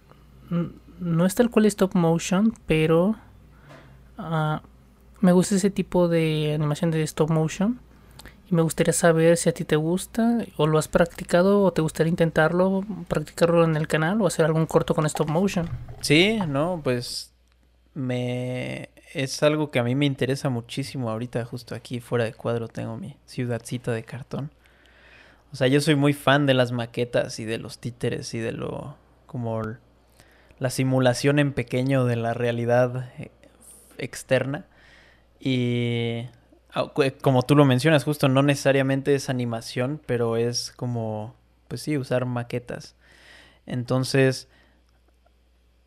no 1.01 1.27
es 1.27 1.35
tal 1.35 1.51
cual 1.51 1.67
stop 1.67 1.95
motion, 1.95 2.55
pero 2.67 3.17
Ah, 4.17 4.63
me 5.21 5.33
gusta 5.33 5.57
ese 5.57 5.71
tipo 5.71 6.09
de 6.09 6.53
animación 6.55 6.91
de 6.91 7.03
stop 7.03 7.31
motion. 7.31 7.81
Y 8.51 8.55
me 8.55 8.63
gustaría 8.63 8.93
saber 8.93 9.37
si 9.39 9.49
a 9.49 9.53
ti 9.53 9.65
te 9.65 9.77
gusta 9.77 10.45
o 10.57 10.67
lo 10.67 10.79
has 10.79 10.89
practicado 10.89 11.63
o 11.63 11.73
te 11.73 11.81
gustaría 11.81 12.11
intentarlo, 12.11 12.85
practicarlo 13.09 13.65
en 13.65 13.77
el 13.77 13.89
canal 13.89 14.21
o 14.21 14.27
hacer 14.27 14.45
algún 14.45 14.67
corto 14.67 14.95
con 14.95 15.07
stop 15.07 15.29
motion. 15.29 15.69
Sí, 16.01 16.39
no, 16.47 16.81
pues 16.85 17.33
me 17.95 18.91
es 19.13 19.43
algo 19.43 19.71
que 19.71 19.79
a 19.79 19.85
mí 19.85 19.95
me 19.95 20.07
interesa 20.07 20.51
muchísimo 20.51 21.11
ahorita 21.11 21.45
justo 21.45 21.75
aquí 21.75 22.01
fuera 22.01 22.25
de 22.25 22.35
cuadro 22.35 22.69
tengo 22.69 22.97
mi 22.97 23.17
ciudadcita 23.27 23.93
de 23.93 24.03
cartón. 24.03 24.51
O 25.53 25.57
sea, 25.57 25.69
yo 25.69 25.81
soy 25.81 25.95
muy 25.95 26.13
fan 26.13 26.47
de 26.47 26.55
las 26.55 26.73
maquetas 26.73 27.39
y 27.39 27.45
de 27.45 27.59
los 27.59 27.79
títeres 27.79 28.35
y 28.35 28.41
de 28.41 28.53
lo 28.53 28.97
como 29.27 29.63
la 30.59 30.71
simulación 30.71 31.39
en 31.39 31.53
pequeño 31.53 32.05
de 32.05 32.17
la 32.17 32.35
realidad 32.35 33.13
eh, 33.19 33.31
externa. 33.99 34.67
Y 35.39 36.27
como 37.21 37.43
tú 37.43 37.55
lo 37.55 37.65
mencionas, 37.65 38.05
justo 38.05 38.29
no 38.29 38.43
necesariamente 38.43 39.15
es 39.15 39.29
animación, 39.29 40.01
pero 40.07 40.37
es 40.37 40.73
como, 40.73 41.35
pues 41.69 41.83
sí, 41.83 41.99
usar 41.99 42.25
maquetas. 42.25 42.97
Entonces, 43.67 44.49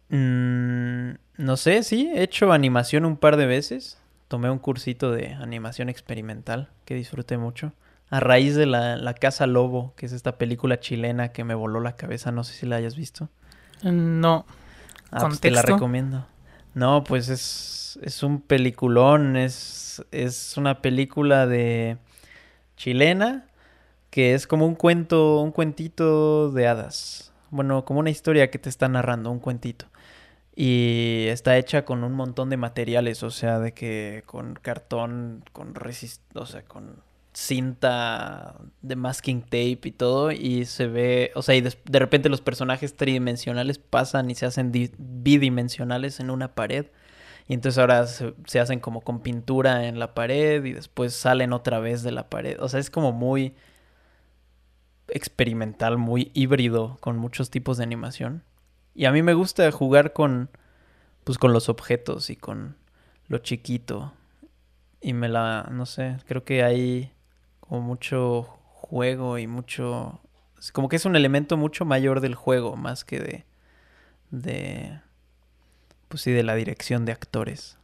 mm, 0.10 1.12
no 1.38 1.58
sé, 1.58 1.84
sí, 1.84 2.12
he 2.14 2.24
hecho 2.24 2.52
animación 2.52 3.06
un 3.06 3.18
par 3.18 3.38
de 3.38 3.46
veces. 3.46 4.00
Tomé 4.28 4.50
un 4.50 4.60
cursito 4.60 5.12
de 5.12 5.34
animación 5.34 5.90
experimental 5.90 6.70
que 6.86 6.96
disfruté 6.96 7.38
mucho. 7.38 7.74
A 8.10 8.20
raíz 8.20 8.56
de 8.56 8.66
la, 8.66 8.98
la 8.98 9.14
Casa 9.14 9.48
Lobo, 9.48 9.94
que 9.96 10.06
es 10.06 10.12
esta 10.14 10.38
película 10.38 10.80
chilena 10.80 11.30
que 11.30 11.44
me 11.44 11.56
voló 11.56 11.80
la 11.80 11.96
cabeza, 11.96 12.32
no 12.32 12.44
sé 12.44 12.54
si 12.54 12.66
la 12.66 12.78
hayas 12.78 12.96
visto. 12.96 13.30
No. 13.84 14.46
Ah, 15.12 15.28
pues 15.28 15.40
te 15.40 15.52
la 15.52 15.62
recomiendo. 15.62 16.26
No, 16.74 17.04
pues 17.04 17.30
es, 17.30 18.00
es 18.02 18.24
un 18.24 18.42
peliculón, 18.42 19.36
es, 19.36 20.06
es 20.12 20.58
una 20.58 20.82
película 20.82 21.48
de 21.48 21.98
chilena 22.76 23.46
que 24.10 24.34
es 24.34 24.48
como 24.48 24.66
un 24.66 24.76
cuento, 24.76 25.42
un 25.42 25.52
cuentito 25.52 26.52
de 26.52 26.68
hadas. 26.68 27.34
Bueno, 27.50 27.86
como 27.86 28.00
una 28.00 28.10
historia 28.10 28.52
que 28.52 28.60
te 28.60 28.70
está 28.70 28.88
narrando, 28.88 29.32
un 29.32 29.40
cuentito. 29.40 29.88
Y 30.60 31.28
está 31.30 31.56
hecha 31.58 31.86
con 31.86 32.04
un 32.04 32.14
montón 32.14 32.50
de 32.50 32.58
materiales, 32.58 33.22
o 33.22 33.30
sea, 33.30 33.60
de 33.60 33.74
que 33.74 34.24
con 34.26 34.56
cartón, 34.56 35.44
con 35.54 35.76
resist, 35.76 36.24
o 36.36 36.48
sea, 36.48 36.64
con 36.64 37.04
cinta 37.32 38.56
de 38.82 38.96
masking 38.96 39.44
tape 39.44 39.80
y 39.84 39.92
todo 39.92 40.32
y 40.32 40.66
se 40.66 40.88
ve, 40.88 41.32
o 41.36 41.44
sea, 41.44 41.54
y 41.54 41.62
de, 41.62 42.00
repente 42.00 42.30
los 42.30 42.42
personajes 42.42 42.98
tridimensionales 42.98 43.78
pasan 43.78 44.32
y 44.32 44.36
se 44.36 44.48
hacen 44.48 44.72
bidimensionales 44.98 46.20
en 46.20 46.32
una 46.32 46.56
pared 46.56 46.88
y 47.48 47.54
entonces 47.54 47.78
ahora 47.78 48.08
se, 48.08 48.34
se, 48.48 48.60
hacen 48.60 48.80
como 48.80 49.02
con 49.02 49.20
pintura 49.22 49.88
en 49.88 50.00
la 50.00 50.16
pared 50.16 50.66
y 50.66 50.74
después 50.74 51.14
salen 51.14 51.54
otra 51.54 51.80
vez 51.80 52.02
de 52.02 52.12
la 52.12 52.30
pared, 52.30 52.60
o 52.60 52.68
sea, 52.70 52.80
es 52.80 52.90
como 52.90 53.12
muy 53.12 53.54
experimental, 55.10 56.00
muy 56.00 56.32
híbrido 56.34 56.98
con 57.02 57.18
muchos 57.18 57.52
tipos 57.52 57.78
de 57.78 57.84
animación 57.84 58.44
y 58.98 59.06
a 59.06 59.12
mí 59.14 59.22
me 59.22 59.34
gusta 59.34 59.72
jugar 59.72 60.12
con 60.12 60.50
pues 61.24 61.38
con 61.38 61.54
los 61.54 61.70
objetos 61.70 62.30
y 62.30 62.36
con 62.36 62.76
lo 63.28 63.38
chiquito 63.38 64.14
y 65.02 65.14
me 65.14 65.30
la, 65.30 65.70
no 65.72 65.86
sé, 65.86 66.18
creo 66.26 66.44
que 66.44 66.64
hay 66.64 67.12
como 67.60 67.82
mucho 67.82 68.44
juego 68.66 69.38
y 69.38 69.48
mucho... 69.48 70.20
Como 70.74 70.90
que 70.90 70.96
es 70.96 71.06
un 71.06 71.16
elemento 71.16 71.56
mucho 71.56 71.86
mayor 71.86 72.22
del 72.22 72.36
juego, 72.36 72.76
más 72.76 73.04
que 73.04 73.20
de... 73.20 73.46
de 74.32 75.00
pues 76.08 76.22
sí, 76.22 76.32
de 76.32 76.44
la 76.44 76.56
dirección 76.56 77.06
de 77.06 77.12
actores. 77.12 77.78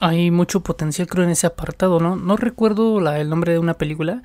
Hay 0.00 0.30
mucho 0.30 0.60
potencial 0.60 1.08
creo 1.08 1.24
en 1.24 1.30
ese 1.30 1.46
apartado, 1.46 1.98
¿no? 1.98 2.16
No 2.16 2.36
recuerdo 2.36 3.00
la, 3.00 3.18
el 3.18 3.28
nombre 3.28 3.52
de 3.52 3.58
una 3.58 3.74
película, 3.74 4.22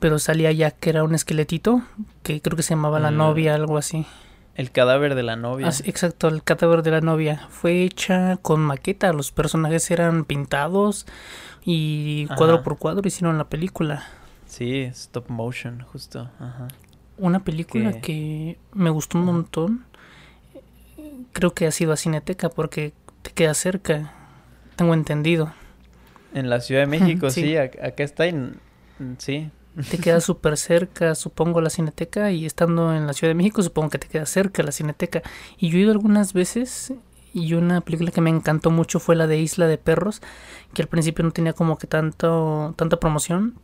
pero 0.00 0.18
salía 0.18 0.50
ya 0.50 0.70
que 0.70 0.90
era 0.90 1.04
un 1.04 1.14
esqueletito, 1.14 1.82
que 2.22 2.40
creo 2.40 2.56
que 2.56 2.62
se 2.62 2.70
llamaba 2.70 2.98
La 2.98 3.10
novia, 3.10 3.54
algo 3.54 3.76
así. 3.76 4.06
El 4.54 4.70
cadáver 4.70 5.14
de 5.14 5.22
la 5.22 5.36
novia. 5.36 5.68
Ah, 5.68 5.82
exacto, 5.84 6.28
el 6.28 6.42
cadáver 6.42 6.82
de 6.82 6.90
la 6.90 7.00
novia. 7.00 7.46
Fue 7.50 7.82
hecha 7.82 8.36
con 8.38 8.60
maqueta, 8.60 9.12
los 9.12 9.32
personajes 9.32 9.90
eran 9.90 10.24
pintados, 10.24 11.06
y 11.64 12.26
cuadro 12.36 12.62
por 12.62 12.78
cuadro 12.78 13.06
hicieron 13.06 13.38
la 13.38 13.48
película. 13.48 14.04
Sí, 14.46 14.82
stop 14.82 15.28
motion, 15.28 15.82
justo. 15.82 16.28
Una 17.16 17.44
película 17.44 18.00
que 18.00 18.58
me 18.72 18.90
gustó 18.90 19.18
un 19.18 19.24
montón. 19.24 19.84
Creo 21.32 21.54
que 21.54 21.66
ha 21.66 21.70
sido 21.70 21.92
a 21.92 21.96
Cineteca 21.96 22.48
porque 22.48 22.92
te 23.22 23.30
queda 23.30 23.54
cerca. 23.54 24.12
Tengo 24.76 24.94
entendido. 24.94 25.52
En 26.34 26.50
la 26.50 26.60
Ciudad 26.60 26.82
de 26.82 26.86
México, 26.86 27.30
sí. 27.30 27.56
acá 27.56 28.02
está. 28.02 28.26
En... 28.26 28.58
Sí. 29.18 29.50
Te 29.88 29.98
queda 29.98 30.20
súper 30.20 30.56
cerca, 30.56 31.14
supongo, 31.14 31.60
la 31.60 31.70
Cineteca. 31.70 32.30
Y 32.30 32.46
estando 32.46 32.94
en 32.94 33.06
la 33.06 33.12
Ciudad 33.12 33.30
de 33.30 33.36
México, 33.36 33.62
supongo 33.62 33.90
que 33.90 33.98
te 33.98 34.08
queda 34.08 34.26
cerca 34.26 34.62
la 34.62 34.72
Cineteca. 34.72 35.22
Y 35.58 35.70
yo 35.70 35.78
he 35.78 35.82
ido 35.82 35.92
algunas 35.92 36.32
veces 36.32 36.92
y 37.32 37.54
una 37.54 37.80
película 37.80 38.10
que 38.10 38.20
me 38.20 38.30
encantó 38.30 38.70
mucho 38.70 38.98
fue 38.98 39.16
la 39.16 39.26
de 39.26 39.38
Isla 39.38 39.66
de 39.66 39.78
Perros, 39.78 40.20
que 40.74 40.82
al 40.82 40.88
principio 40.88 41.24
no 41.24 41.30
tenía 41.30 41.52
como 41.52 41.78
que 41.78 41.86
tanto, 41.86 42.74
tanta 42.76 42.98
promoción 42.98 43.54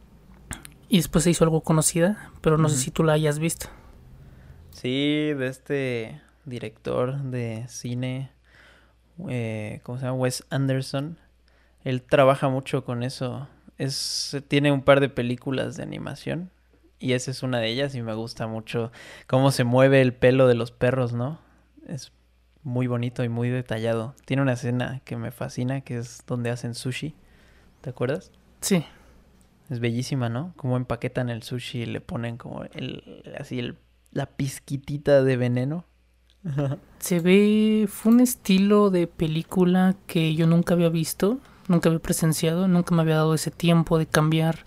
y 0.88 0.98
después 0.98 1.24
se 1.24 1.30
hizo 1.30 1.44
algo 1.44 1.62
conocida, 1.62 2.30
pero 2.40 2.58
no 2.58 2.68
sé 2.68 2.76
si 2.76 2.90
tú 2.90 3.02
la 3.02 3.14
hayas 3.14 3.38
visto. 3.38 3.66
Sí, 4.70 5.32
de 5.32 5.48
este 5.48 6.20
director 6.44 7.16
de 7.22 7.64
cine, 7.68 8.30
eh, 9.28 9.80
¿cómo 9.82 9.98
se 9.98 10.04
llama? 10.04 10.18
Wes 10.18 10.44
Anderson. 10.50 11.18
Él 11.82 12.02
trabaja 12.02 12.48
mucho 12.48 12.84
con 12.84 13.02
eso. 13.02 13.48
Es, 13.78 14.36
tiene 14.48 14.72
un 14.72 14.82
par 14.82 15.00
de 15.00 15.08
películas 15.08 15.76
de 15.76 15.82
animación 15.82 16.50
y 16.98 17.12
esa 17.12 17.30
es 17.30 17.42
una 17.42 17.58
de 17.58 17.68
ellas 17.68 17.94
y 17.94 18.02
me 18.02 18.14
gusta 18.14 18.46
mucho 18.46 18.90
cómo 19.26 19.50
se 19.50 19.64
mueve 19.64 20.00
el 20.00 20.14
pelo 20.14 20.46
de 20.48 20.54
los 20.54 20.70
perros, 20.70 21.12
¿no? 21.12 21.38
Es 21.86 22.12
muy 22.62 22.86
bonito 22.86 23.22
y 23.22 23.28
muy 23.28 23.48
detallado. 23.48 24.14
Tiene 24.24 24.42
una 24.42 24.54
escena 24.54 25.00
que 25.04 25.16
me 25.16 25.30
fascina, 25.30 25.82
que 25.82 25.98
es 25.98 26.24
donde 26.26 26.50
hacen 26.50 26.74
sushi. 26.74 27.14
¿Te 27.80 27.90
acuerdas? 27.90 28.32
Sí. 28.60 28.84
Es 29.70 29.78
bellísima, 29.78 30.28
¿no? 30.28 30.52
Como 30.56 30.76
empaquetan 30.76 31.28
el 31.28 31.42
sushi 31.42 31.82
y 31.82 31.86
le 31.86 32.00
ponen 32.00 32.38
como 32.38 32.64
el, 32.64 33.22
así 33.38 33.58
el, 33.58 33.76
la 34.10 34.26
pizquitita 34.26 35.22
de 35.22 35.36
veneno. 35.36 35.84
Se 36.98 37.20
ve, 37.20 37.86
fue 37.88 38.12
un 38.12 38.20
estilo 38.20 38.90
de 38.90 39.06
película 39.06 39.96
que 40.06 40.34
yo 40.34 40.46
nunca 40.46 40.74
había 40.74 40.88
visto, 40.88 41.40
nunca 41.68 41.88
había 41.88 42.00
presenciado, 42.00 42.68
nunca 42.68 42.94
me 42.94 43.02
había 43.02 43.16
dado 43.16 43.34
ese 43.34 43.50
tiempo 43.50 43.98
de 43.98 44.06
cambiar 44.06 44.64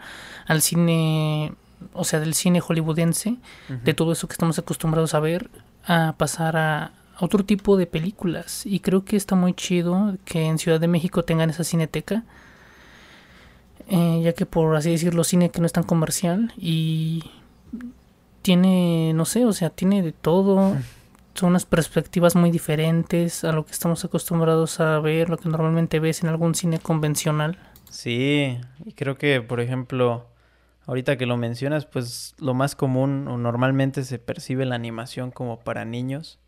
al 0.47 0.61
cine, 0.61 1.53
o 1.93 2.03
sea, 2.03 2.19
del 2.19 2.33
cine 2.33 2.61
hollywoodense, 2.61 3.37
de 3.83 3.93
todo 3.93 4.11
eso 4.11 4.27
que 4.27 4.33
estamos 4.33 4.59
acostumbrados 4.59 5.13
a 5.13 5.19
ver, 5.19 5.49
a 5.85 6.15
pasar 6.17 6.57
a, 6.57 6.91
otro 7.19 7.43
tipo 7.43 7.77
de 7.77 7.85
películas. 7.85 8.65
Y 8.65 8.79
creo 8.79 9.03
que 9.03 9.17
está 9.17 9.35
muy 9.35 9.53
chido 9.53 10.17
que 10.25 10.45
en 10.45 10.57
Ciudad 10.57 10.79
de 10.79 10.87
México 10.87 11.23
tengan 11.23 11.49
esa 11.49 11.63
cineteca. 11.63 12.23
Eh, 13.89 14.21
ya 14.23 14.33
que 14.33 14.45
por 14.45 14.75
así 14.75 14.91
decirlo, 14.91 15.23
cine 15.23 15.49
que 15.49 15.59
no 15.59 15.65
es 15.65 15.73
tan 15.73 15.83
comercial. 15.83 16.53
Y 16.57 17.23
tiene, 18.41 19.13
no 19.13 19.25
sé, 19.25 19.45
o 19.45 19.53
sea, 19.53 19.69
tiene 19.69 20.01
de 20.01 20.13
todo. 20.13 20.77
Son 21.39 21.49
unas 21.49 21.65
perspectivas 21.65 22.35
muy 22.35 22.51
diferentes 22.51 23.43
a 23.43 23.51
lo 23.51 23.65
que 23.65 23.71
estamos 23.71 24.03
acostumbrados 24.03 24.79
a 24.79 24.99
ver, 24.99 25.29
lo 25.29 25.37
que 25.37 25.49
normalmente 25.49 25.99
ves 25.99 26.21
en 26.23 26.29
algún 26.29 26.53
cine 26.53 26.79
convencional. 26.79 27.57
Sí, 27.89 28.57
y 28.85 28.93
creo 28.93 29.17
que, 29.17 29.41
por 29.41 29.61
ejemplo, 29.61 30.27
ahorita 30.85 31.17
que 31.17 31.25
lo 31.25 31.37
mencionas, 31.37 31.85
pues 31.85 32.35
lo 32.39 32.53
más 32.53 32.75
común 32.75 33.27
o 33.27 33.37
normalmente 33.37 34.03
se 34.03 34.19
percibe 34.19 34.65
la 34.65 34.75
animación 34.75 35.31
como 35.31 35.59
para 35.59 35.85
niños 35.85 36.39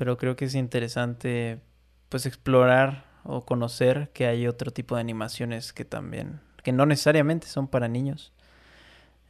pero 0.00 0.16
creo 0.16 0.34
que 0.34 0.46
es 0.46 0.54
interesante 0.54 1.60
pues 2.08 2.24
explorar 2.24 3.04
o 3.22 3.44
conocer 3.44 4.08
que 4.14 4.24
hay 4.26 4.46
otro 4.46 4.70
tipo 4.70 4.94
de 4.94 5.02
animaciones 5.02 5.74
que 5.74 5.84
también, 5.84 6.40
que 6.62 6.72
no 6.72 6.86
necesariamente 6.86 7.48
son 7.48 7.68
para 7.68 7.86
niños. 7.86 8.32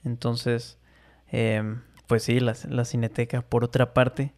Entonces, 0.04 0.78
em, 1.26 1.82
pues 2.06 2.22
sí, 2.22 2.38
la, 2.38 2.54
la 2.68 2.84
cineteca 2.84 3.42
por 3.42 3.64
otra 3.64 3.94
parte. 3.94 4.32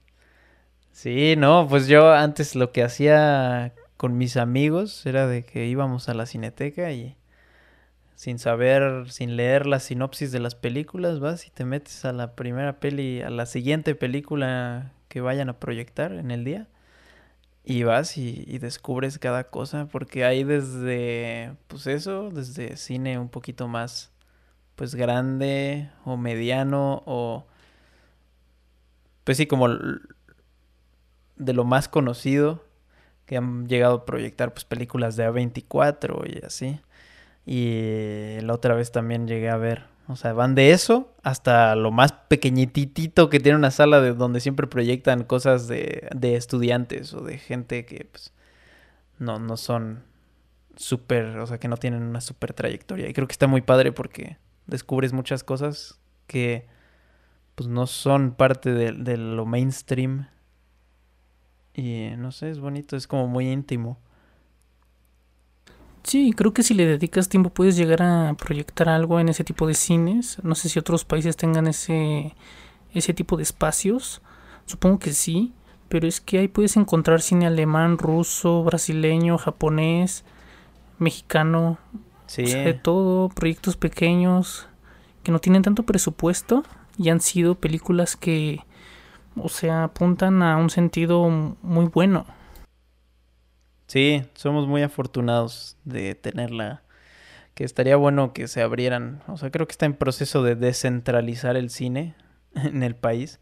Sí, 0.93 1.35
no, 1.37 1.67
pues 1.69 1.89
yo 1.89 2.13
antes 2.13 2.55
lo 2.55 2.71
que 2.71 2.83
hacía 2.83 3.75
con 3.97 4.19
mis 4.19 4.37
amigos 4.37 5.05
era 5.07 5.27
de 5.27 5.45
que 5.45 5.67
íbamos 5.67 6.09
a 6.09 6.15
la 6.15 6.27
cineteca 6.27 6.93
y 6.93 7.17
sin 8.15 8.39
saber, 8.39 9.11
sin 9.11 9.37
leer 9.37 9.67
la 9.67 9.81
sinopsis 9.81 10.33
de 10.33 10.41
las 10.41 10.55
películas, 10.55 11.19
vas 11.19 11.47
y 11.47 11.51
te 11.51 11.65
metes 11.65 12.05
a 12.05 12.13
la 12.13 12.37
primera 12.37 12.79
peli, 12.79 13.23
a 13.23 13.31
la 13.31 13.47
siguiente 13.47 13.95
película 13.95 14.93
que 15.09 15.21
vayan 15.21 15.49
a 15.49 15.59
proyectar 15.59 16.13
en 16.13 16.31
el 16.31 16.45
día. 16.45 16.69
Y 17.65 17.85
vas 17.85 18.19
y, 18.19 18.59
descubres 18.59 19.19
cada 19.19 19.45
cosa, 19.51 19.87
porque 19.87 20.25
hay 20.25 20.45
desde, 20.45 21.55
pues 21.69 21.87
eso, 21.87 22.31
desde 22.31 22.77
cine 22.77 23.19
un 23.19 23.29
poquito 23.29 23.69
más, 23.69 24.13
pues 24.77 24.95
grande 24.95 25.91
o 26.05 26.17
mediano 26.17 27.03
o, 27.07 27.47
pues 29.25 29.37
sí, 29.39 29.47
como 29.47 29.69
de 31.45 31.53
lo 31.53 31.65
más 31.65 31.89
conocido, 31.89 32.65
que 33.27 33.37
han 33.37 33.69
llegado 33.69 33.95
a 33.95 34.05
proyectar 34.05 34.53
pues 34.53 34.65
películas 34.65 35.17
de 35.17 35.29
A24 35.29 36.41
y 36.41 36.45
así. 36.45 36.81
Y 37.47 38.41
la 38.43 38.55
otra 38.55 38.75
vez 38.75 38.93
también 38.93 39.27
llegué 39.27 39.51
a 39.51 39.57
ver, 39.57 39.85
o 40.09 40.17
sea, 40.17 40.33
van 40.33 40.55
de 40.55 40.73
eso 40.73 41.15
hasta 41.23 41.75
lo 41.75 41.91
más 41.91 42.13
pequeñitito 42.13 43.31
que 43.31 43.41
tiene 43.41 43.59
una 43.59 43.71
sala 43.71 44.01
de 44.01 44.15
donde 44.15 44.41
siempre 44.41 44.67
proyectan 44.67 45.25
cosas 45.25 45.69
de, 45.69 46.09
de 46.15 46.37
estudiantes 46.37 47.15
o 47.15 47.23
de 47.23 47.39
gente 47.39 47.85
que 47.85 48.07
pues 48.11 48.33
no, 49.19 49.39
no 49.39 49.57
son 49.57 50.03
súper, 50.77 51.39
o 51.39 51.47
sea, 51.47 51.59
que 51.59 51.69
no 51.69 51.77
tienen 51.77 52.03
una 52.03 52.21
súper 52.21 52.53
trayectoria. 52.53 53.09
Y 53.09 53.13
creo 53.13 53.27
que 53.27 53.33
está 53.33 53.47
muy 53.47 53.63
padre 53.63 53.93
porque 53.93 54.39
descubres 54.67 55.13
muchas 55.13 55.45
cosas 55.45 55.99
que 56.27 56.67
pues 57.55 57.69
no 57.69 57.87
son 57.87 58.35
parte 58.35 58.73
de, 58.73 58.93
de 58.93 59.17
lo 59.17 59.47
mainstream. 59.47 60.29
Y 61.75 62.11
no 62.19 62.33
sé, 62.33 62.51
es 62.51 62.61
bonito, 62.61 62.97
es 62.97 63.07
como 63.07 63.27
muy 63.29 63.51
íntimo. 63.51 63.99
Sí, 66.03 66.33
creo 66.33 66.53
que 66.53 66.63
si 66.63 66.75
le 66.75 66.85
dedicas 66.85 67.29
tiempo 67.29 67.51
puedes 67.51 67.77
llegar 67.77 68.03
a 68.03 68.35
proyectar 68.35 68.89
algo 68.89 69.21
en 69.21 69.29
ese 69.29 69.45
tipo 69.45 69.67
de 69.67 69.75
cines. 69.75 70.39
No 70.43 70.55
sé 70.55 70.69
si 70.69 70.79
otros 70.79 71.05
países 71.05 71.37
tengan 71.37 71.67
ese, 71.69 72.35
ese 72.93 73.15
tipo 73.15 73.37
de 73.37 73.45
espacios. 73.45 74.21
Supongo 74.67 74.99
que 74.99 75.13
sí, 75.13 75.53
pero 75.89 76.09
es 76.09 76.21
que 76.21 76.39
ahí 76.39 76.49
puedes 76.49 76.77
encontrar 76.77 77.23
cine 77.23 77.47
alemán, 77.47 77.99
ruso, 77.99 78.65
brasileño, 78.65 79.39
japonés, 79.39 80.25
mexicano, 80.99 81.79
Sí. 82.27 82.45
de 82.45 82.73
todo, 82.73 83.29
proyectos 83.29 83.77
pequeños 83.77 84.67
que 85.23 85.33
no 85.33 85.39
tienen 85.39 85.63
tanto 85.63 85.83
presupuesto 85.83 86.65
y 86.97 87.11
han 87.11 87.21
sido 87.21 87.57
películas 87.57 88.17
que, 88.17 88.61
o 89.37 89.49
sea, 89.49 89.85
apuntan 89.85 90.43
a 90.43 90.57
un 90.57 90.71
sentido 90.71 91.29
muy 91.29 91.87
bueno. 91.87 92.27
Sí, 93.87 94.25
somos 94.35 94.67
muy 94.67 94.83
afortunados 94.83 95.77
de 95.85 96.15
tenerla. 96.15 96.83
Que 97.55 97.65
estaría 97.65 97.97
bueno 97.97 98.33
que 98.33 98.49
se 98.49 98.63
abrieran. 98.63 99.23
O 99.29 99.37
sea, 99.37 99.51
creo 99.51 99.67
que 99.67 99.73
está 99.73 99.85
en 99.85 99.93
proceso 99.93 100.43
de 100.43 100.55
descentralizar 100.55 101.57
el 101.57 101.69
cine 101.69 102.15
en 102.55 102.83
el 102.83 102.95
país. 102.95 103.41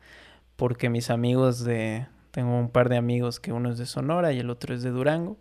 Porque 0.56 0.90
mis 0.90 1.10
amigos 1.10 1.64
de... 1.64 2.06
Tengo 2.32 2.58
un 2.58 2.70
par 2.70 2.88
de 2.88 2.96
amigos 2.96 3.40
que 3.40 3.52
uno 3.52 3.70
es 3.70 3.78
de 3.78 3.86
Sonora 3.86 4.32
y 4.32 4.38
el 4.40 4.50
otro 4.50 4.74
es 4.74 4.82
de 4.82 4.90
Durango. 4.90 5.38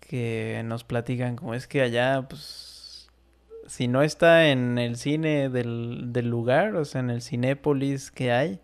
Que 0.00 0.62
nos 0.64 0.84
platican 0.84 1.36
como 1.36 1.54
es 1.54 1.66
que 1.66 1.82
allá, 1.82 2.26
pues... 2.28 3.10
Si 3.66 3.88
no 3.88 4.02
está 4.02 4.48
en 4.48 4.78
el 4.78 4.96
cine 4.96 5.48
del, 5.50 6.12
del 6.14 6.28
lugar, 6.28 6.76
o 6.76 6.84
sea, 6.84 7.00
en 7.02 7.10
el 7.10 7.22
Cinépolis 7.22 8.10
que 8.10 8.32
hay, 8.32 8.60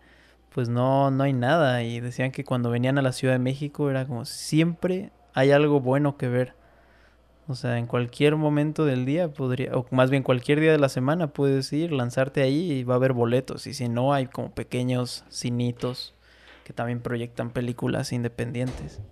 pues 0.57 0.71
no, 0.71 1.11
no 1.11 1.25
hay 1.25 1.35
nada. 1.35 1.83
Y 1.83 2.01
decían 2.01 2.33
que 2.33 2.43
cuando 2.43 2.71
venían 2.71 2.97
a 2.97 3.03
la 3.03 3.13
Ciudad 3.13 3.35
de 3.35 3.39
México 3.39 3.91
era 3.91 4.07
como 4.07 4.25
siempre 4.25 5.11
hay 5.35 5.51
algo 5.51 5.81
bueno 5.81 6.17
que 6.17 6.29
ver. 6.29 6.55
O 7.47 7.55
sea, 7.55 7.77
en 7.77 7.87
cualquier 7.87 8.37
momento 8.37 8.87
del 8.87 9.05
día 9.05 9.29
podría, 9.29 9.77
o 9.77 9.87
más 9.91 10.09
bien 10.09 10.23
cualquier 10.23 10.61
día 10.61 10.73
de 10.73 10.79
la 10.79 10.89
semana 10.89 11.27
puedes 11.27 11.71
ir, 11.75 11.93
lanzarte 11.93 12.41
ahí 12.41 12.73
y 12.73 12.85
va 12.85 12.95
a 12.95 12.97
haber 12.97 13.13
boletos. 13.13 13.67
Y 13.67 13.75
si 13.75 13.91
no, 13.91 14.15
hay 14.15 14.29
como 14.29 14.51
pequeños 14.51 15.25
cinitos 15.29 16.15
que 16.65 16.73
también 16.73 17.01
proyectan 17.01 17.51
películas 17.51 18.15
independientes. 18.15 19.03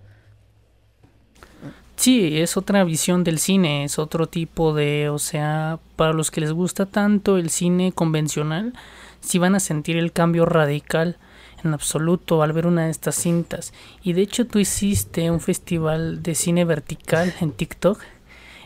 Sí, 1.96 2.38
es 2.38 2.56
otra 2.56 2.84
visión 2.84 3.22
del 3.22 3.38
cine, 3.38 3.84
es 3.84 3.98
otro 3.98 4.28
tipo 4.28 4.72
de, 4.72 5.10
o 5.10 5.18
sea, 5.18 5.78
para 5.96 6.14
los 6.14 6.30
que 6.30 6.40
les 6.40 6.52
gusta 6.52 6.86
tanto 6.86 7.36
el 7.36 7.50
cine 7.50 7.92
convencional, 7.92 8.72
sí 9.20 9.38
van 9.38 9.54
a 9.54 9.60
sentir 9.60 9.98
el 9.98 10.10
cambio 10.10 10.46
radical 10.46 11.18
en 11.64 11.74
absoluto 11.74 12.42
al 12.42 12.52
ver 12.52 12.66
una 12.66 12.84
de 12.84 12.90
estas 12.90 13.14
cintas. 13.14 13.72
Y 14.02 14.12
de 14.12 14.22
hecho 14.22 14.46
tú 14.46 14.58
hiciste 14.58 15.30
un 15.30 15.40
festival 15.40 16.22
de 16.22 16.34
cine 16.34 16.64
vertical 16.64 17.34
en 17.40 17.52
TikTok, 17.52 18.00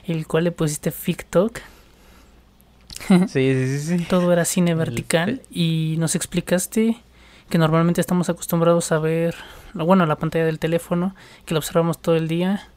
el 0.07 0.26
cual 0.26 0.45
le 0.45 0.52
pusiste 0.52 0.90
TikTok. 0.93 1.61
Sí, 3.08 3.26
sí, 3.26 3.78
sí, 3.78 3.99
sí. 3.99 4.04
Todo 4.06 4.32
era 4.32 4.45
cine 4.45 4.75
vertical 4.75 5.41
y 5.50 5.95
nos 5.99 6.17
explicaste 6.17 6.97
que 7.49 7.58
normalmente 7.58 8.00
estamos 8.00 8.28
acostumbrados 8.28 8.93
a 8.93 8.99
ver, 8.99 9.34
bueno, 9.73 10.04
la 10.04 10.17
pantalla 10.17 10.45
del 10.45 10.58
teléfono, 10.58 11.15
que 11.47 11.54
la 11.54 11.58
observamos 11.58 11.99
todo 11.99 12.17
el 12.17 12.28
día. 12.28 12.69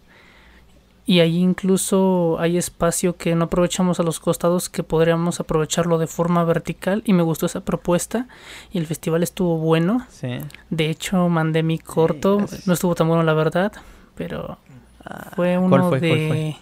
Y 1.11 1.19
ahí 1.19 1.39
incluso 1.39 2.37
hay 2.39 2.55
espacio 2.57 3.17
que 3.17 3.35
no 3.35 3.43
aprovechamos 3.45 3.99
a 3.99 4.03
los 4.03 4.21
costados 4.21 4.69
que 4.69 4.81
podríamos 4.81 5.41
aprovecharlo 5.41 5.97
de 5.97 6.07
forma 6.07 6.45
vertical 6.45 7.03
y 7.05 7.11
me 7.11 7.21
gustó 7.21 7.47
esa 7.47 7.59
propuesta 7.59 8.27
y 8.71 8.77
el 8.77 8.85
festival 8.87 9.21
estuvo 9.21 9.57
bueno. 9.57 10.07
Sí. 10.09 10.37
De 10.69 10.89
hecho 10.89 11.27
mandé 11.27 11.63
mi 11.63 11.79
corto, 11.79 12.45
no 12.65 12.73
estuvo 12.73 12.95
tan 12.95 13.09
bueno 13.09 13.23
la 13.23 13.33
verdad, 13.33 13.73
pero 14.15 14.57
Ah, 15.03 15.31
fue 15.35 15.57
¿cuál 15.57 15.81
uno 15.81 15.89
fue? 15.89 15.99
de... 15.99 16.55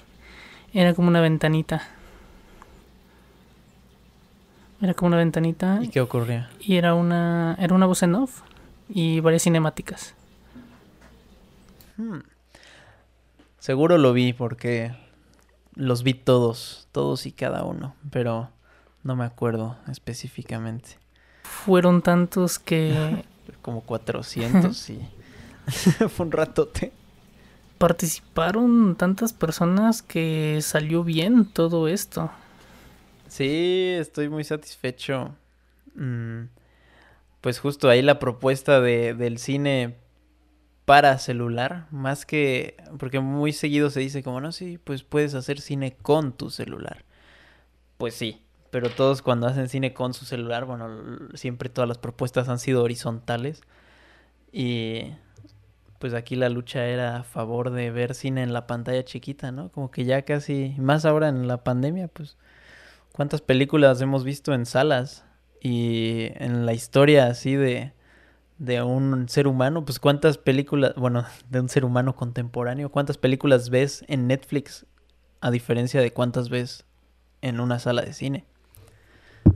Era 0.74 0.96
como 0.96 1.10
una 1.10 1.22
ventanita. 1.22 1.84
Era 4.82 4.96
como 4.96 5.08
una 5.10 5.18
ventanita 5.18 5.78
¿Y 5.84 5.90
qué 5.90 6.02
ocurría? 6.02 6.50
y 6.60 6.78
era 6.78 6.96
una 6.96 7.56
era 7.60 7.76
una 7.76 7.86
voz 7.86 8.02
en 8.02 8.16
off 8.16 8.42
y 8.90 9.20
varias 9.20 9.44
cinemáticas. 9.44 10.16
Hmm. 11.98 12.22
Seguro 13.60 13.98
lo 13.98 14.14
vi 14.14 14.34
porque 14.34 14.94
los 15.76 16.04
vi 16.04 16.14
todos, 16.14 16.88
todos 16.92 17.26
y 17.26 17.32
cada 17.32 17.64
uno, 17.64 17.96
pero 18.12 18.50
no 19.04 19.16
me 19.16 19.26
acuerdo 19.26 19.78
específicamente. 19.90 20.98
Fueron 21.44 22.02
tantos 22.02 22.60
que 22.60 23.24
Como 23.62 23.82
400 23.82 24.90
y 24.92 25.00
fue 26.10 26.26
un 26.26 26.32
ratote. 26.32 26.92
participaron 27.78 28.96
tantas 28.96 29.34
personas 29.34 30.02
que 30.02 30.60
salió 30.62 31.04
bien 31.04 31.46
todo 31.46 31.88
esto. 31.88 32.30
Sí, 33.28 33.96
estoy 33.98 34.30
muy 34.30 34.44
satisfecho. 34.44 35.36
Mm, 35.96 36.44
Pues 37.42 37.60
justo 37.60 37.90
ahí 37.90 38.02
la 38.02 38.20
propuesta 38.20 38.80
de, 38.82 39.14
del 39.14 39.38
cine 39.40 39.96
para 40.90 41.20
celular, 41.20 41.86
más 41.92 42.26
que, 42.26 42.76
porque 42.98 43.20
muy 43.20 43.54
seguido 43.54 43.92
se 43.92 44.00
dice 44.00 44.24
como, 44.24 44.42
no, 44.42 44.52
sí, 44.52 44.80
pues 44.84 45.04
puedes 45.04 45.36
hacer 45.36 45.62
cine 45.62 45.96
con 45.96 46.34
tu 46.34 46.50
celular. 46.50 47.06
Pues 48.00 48.16
sí, 48.16 48.42
pero 48.72 48.90
todos 48.90 49.22
cuando 49.22 49.46
hacen 49.46 49.70
cine 49.70 49.94
con 49.94 50.16
su 50.16 50.26
celular, 50.26 50.66
bueno, 50.66 50.90
siempre 51.36 51.70
todas 51.70 51.88
las 51.88 52.00
propuestas 52.00 52.50
han 52.50 52.58
sido 52.58 52.82
horizontales. 52.82 53.62
Y 54.52 55.14
pues 56.00 56.16
aquí 56.16 56.36
la 56.36 56.50
lucha 56.50 56.88
era 56.88 57.18
a 57.18 57.24
favor 57.24 57.70
de 57.70 57.92
ver 57.92 58.16
cine 58.16 58.42
en 58.42 58.52
la 58.52 58.66
pantalla 58.66 59.06
chiquita, 59.06 59.52
¿no? 59.52 59.72
Como 59.72 59.92
que 59.92 60.06
ya 60.06 60.24
casi, 60.24 60.74
más 60.80 61.06
ahora 61.06 61.30
en 61.30 61.48
la 61.48 61.64
pandemia, 61.64 62.08
pues, 62.08 62.36
¿cuántas 63.14 63.42
películas 63.42 64.02
hemos 64.02 64.24
visto 64.24 64.56
en 64.56 64.66
salas? 64.66 65.24
Y 65.62 66.32
en 66.34 66.66
la 66.66 66.74
historia 66.74 67.28
así 67.28 67.54
de, 67.54 67.94
de 68.60 68.84
un 68.84 69.30
ser 69.30 69.48
humano, 69.48 69.86
pues 69.86 70.00
cuántas 70.00 70.38
películas, 70.38 70.94
bueno, 70.96 71.26
de 71.50 71.62
un 71.62 71.70
ser 71.70 71.86
humano 71.86 72.16
contemporáneo, 72.16 72.92
cuántas 72.92 73.18
películas 73.18 73.70
ves 73.70 74.06
en 74.08 74.28
Netflix 74.28 74.86
a 75.42 75.50
diferencia 75.50 76.02
de 76.02 76.12
cuántas 76.12 76.50
ves 76.50 76.86
en 77.42 77.62
una 77.62 77.80
sala 77.80 78.02
de 78.02 78.14
cine. 78.14 78.46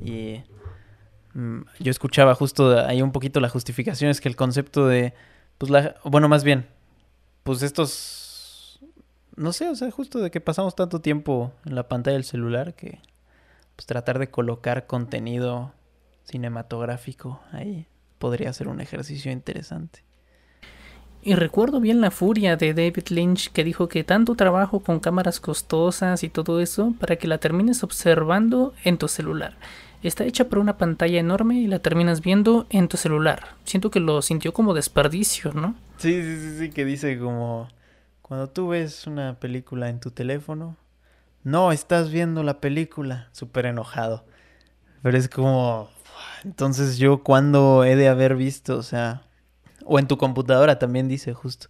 Y 0.02 0.42
mm, 1.34 1.62
yo 1.80 1.92
escuchaba 1.92 2.34
justo 2.34 2.80
ahí 2.80 3.02
un 3.02 3.12
poquito 3.12 3.42
la 3.42 3.50
justificación, 3.50 4.10
es 4.10 4.22
que 4.22 4.30
el 4.30 4.38
concepto 4.38 4.88
de, 4.88 5.14
pues 5.58 5.70
la, 5.70 5.96
bueno, 6.06 6.30
más 6.30 6.46
bien, 6.46 6.68
pues 7.44 7.62
estos, 7.62 8.80
no 9.36 9.52
sé, 9.52 9.68
o 9.68 9.76
sea, 9.76 9.92
justo 9.92 10.20
de 10.20 10.32
que 10.32 10.40
pasamos 10.40 10.76
tanto 10.76 11.02
tiempo 11.02 11.52
en 11.66 11.76
la 11.76 11.90
pantalla 11.90 12.16
del 12.16 12.24
celular 12.24 12.74
que, 12.74 13.02
pues 13.76 13.86
tratar 13.86 14.18
de 14.20 14.30
colocar 14.30 14.88
contenido 14.88 15.74
cinematográfico 16.24 17.42
ahí 17.52 17.86
podría 18.24 18.54
ser 18.54 18.70
un 18.70 18.80
ejercicio 18.80 19.34
interesante. 19.34 20.00
Y 21.22 21.36
recuerdo 21.36 21.82
bien 21.82 22.00
la 22.00 22.10
furia 22.10 22.56
de 22.56 22.74
David 22.74 23.10
Lynch 23.10 23.52
que 23.52 23.66
dijo 23.66 23.90
que 23.90 24.06
tanto 24.06 24.36
trabajo 24.36 24.80
con 24.80 25.02
cámaras 25.02 25.42
costosas 25.42 26.24
y 26.24 26.30
todo 26.30 26.62
eso 26.62 26.94
para 27.02 27.18
que 27.18 27.28
la 27.28 27.40
termines 27.40 27.84
observando 27.84 28.74
en 28.86 28.98
tu 28.98 29.10
celular. 29.10 29.58
Está 30.04 30.24
hecha 30.24 30.48
por 30.48 30.60
una 30.60 30.78
pantalla 30.78 31.20
enorme 31.20 31.56
y 31.56 31.68
la 31.68 31.80
terminas 31.80 32.22
viendo 32.22 32.66
en 32.70 32.88
tu 32.88 32.96
celular. 32.96 33.58
Siento 33.66 33.92
que 33.92 34.00
lo 34.00 34.22
sintió 34.22 34.54
como 34.54 34.74
desperdicio, 34.74 35.52
¿no? 35.52 35.76
Sí, 35.98 36.22
sí, 36.22 36.38
sí, 36.40 36.58
sí, 36.60 36.70
que 36.70 36.86
dice 36.86 37.20
como 37.20 37.68
cuando 38.22 38.48
tú 38.48 38.70
ves 38.70 39.06
una 39.06 39.38
película 39.38 39.90
en 39.90 40.00
tu 40.00 40.12
teléfono, 40.12 40.78
no 41.44 41.74
estás 41.74 42.10
viendo 42.10 42.42
la 42.42 42.62
película, 42.62 43.28
súper 43.34 43.66
enojado. 43.66 44.24
Pero 45.02 45.18
es 45.18 45.28
como, 45.28 45.90
entonces 46.44 46.98
yo 46.98 47.24
cuando 47.24 47.84
he 47.84 47.96
de 47.96 48.08
haber 48.08 48.36
visto, 48.36 48.78
o 48.78 48.84
sea, 48.84 49.24
o 49.86 50.00
en 50.00 50.08
tu 50.08 50.18
computadora 50.18 50.80
también 50.80 51.08
dice 51.08 51.34
justo. 51.34 51.68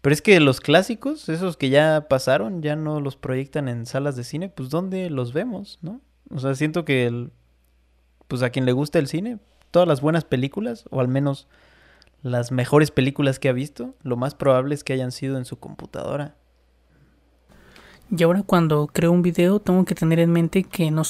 Pero 0.00 0.14
es 0.14 0.22
que 0.22 0.38
los 0.40 0.60
clásicos, 0.60 1.28
esos 1.28 1.56
que 1.56 1.68
ya 1.68 2.06
pasaron, 2.08 2.62
ya 2.62 2.76
no 2.76 3.00
los 3.00 3.16
proyectan 3.16 3.68
en 3.68 3.86
salas 3.86 4.14
de 4.16 4.24
cine, 4.24 4.48
pues 4.48 4.70
¿dónde 4.70 5.10
los 5.10 5.32
vemos, 5.32 5.78
no? 5.82 6.00
O 6.30 6.38
sea, 6.38 6.54
siento 6.54 6.84
que 6.84 7.06
el, 7.06 7.32
pues 8.28 8.42
a 8.42 8.50
quien 8.50 8.66
le 8.66 8.72
gusta 8.72 8.98
el 8.98 9.08
cine, 9.08 9.38
todas 9.70 9.88
las 9.88 10.00
buenas 10.00 10.24
películas, 10.24 10.84
o 10.90 11.00
al 11.00 11.08
menos 11.08 11.48
las 12.22 12.52
mejores 12.52 12.90
películas 12.90 13.38
que 13.38 13.48
ha 13.48 13.52
visto, 13.52 13.94
lo 14.02 14.16
más 14.16 14.34
probable 14.34 14.74
es 14.74 14.84
que 14.84 14.92
hayan 14.92 15.12
sido 15.12 15.38
en 15.38 15.44
su 15.44 15.58
computadora. 15.58 16.36
Y 18.10 18.22
ahora 18.22 18.42
cuando 18.44 18.88
creo 18.92 19.10
un 19.10 19.22
video 19.22 19.58
tengo 19.58 19.84
que 19.84 19.94
tener 19.94 20.20
en 20.20 20.30
mente 20.30 20.62
que 20.62 20.90
no, 20.90 21.02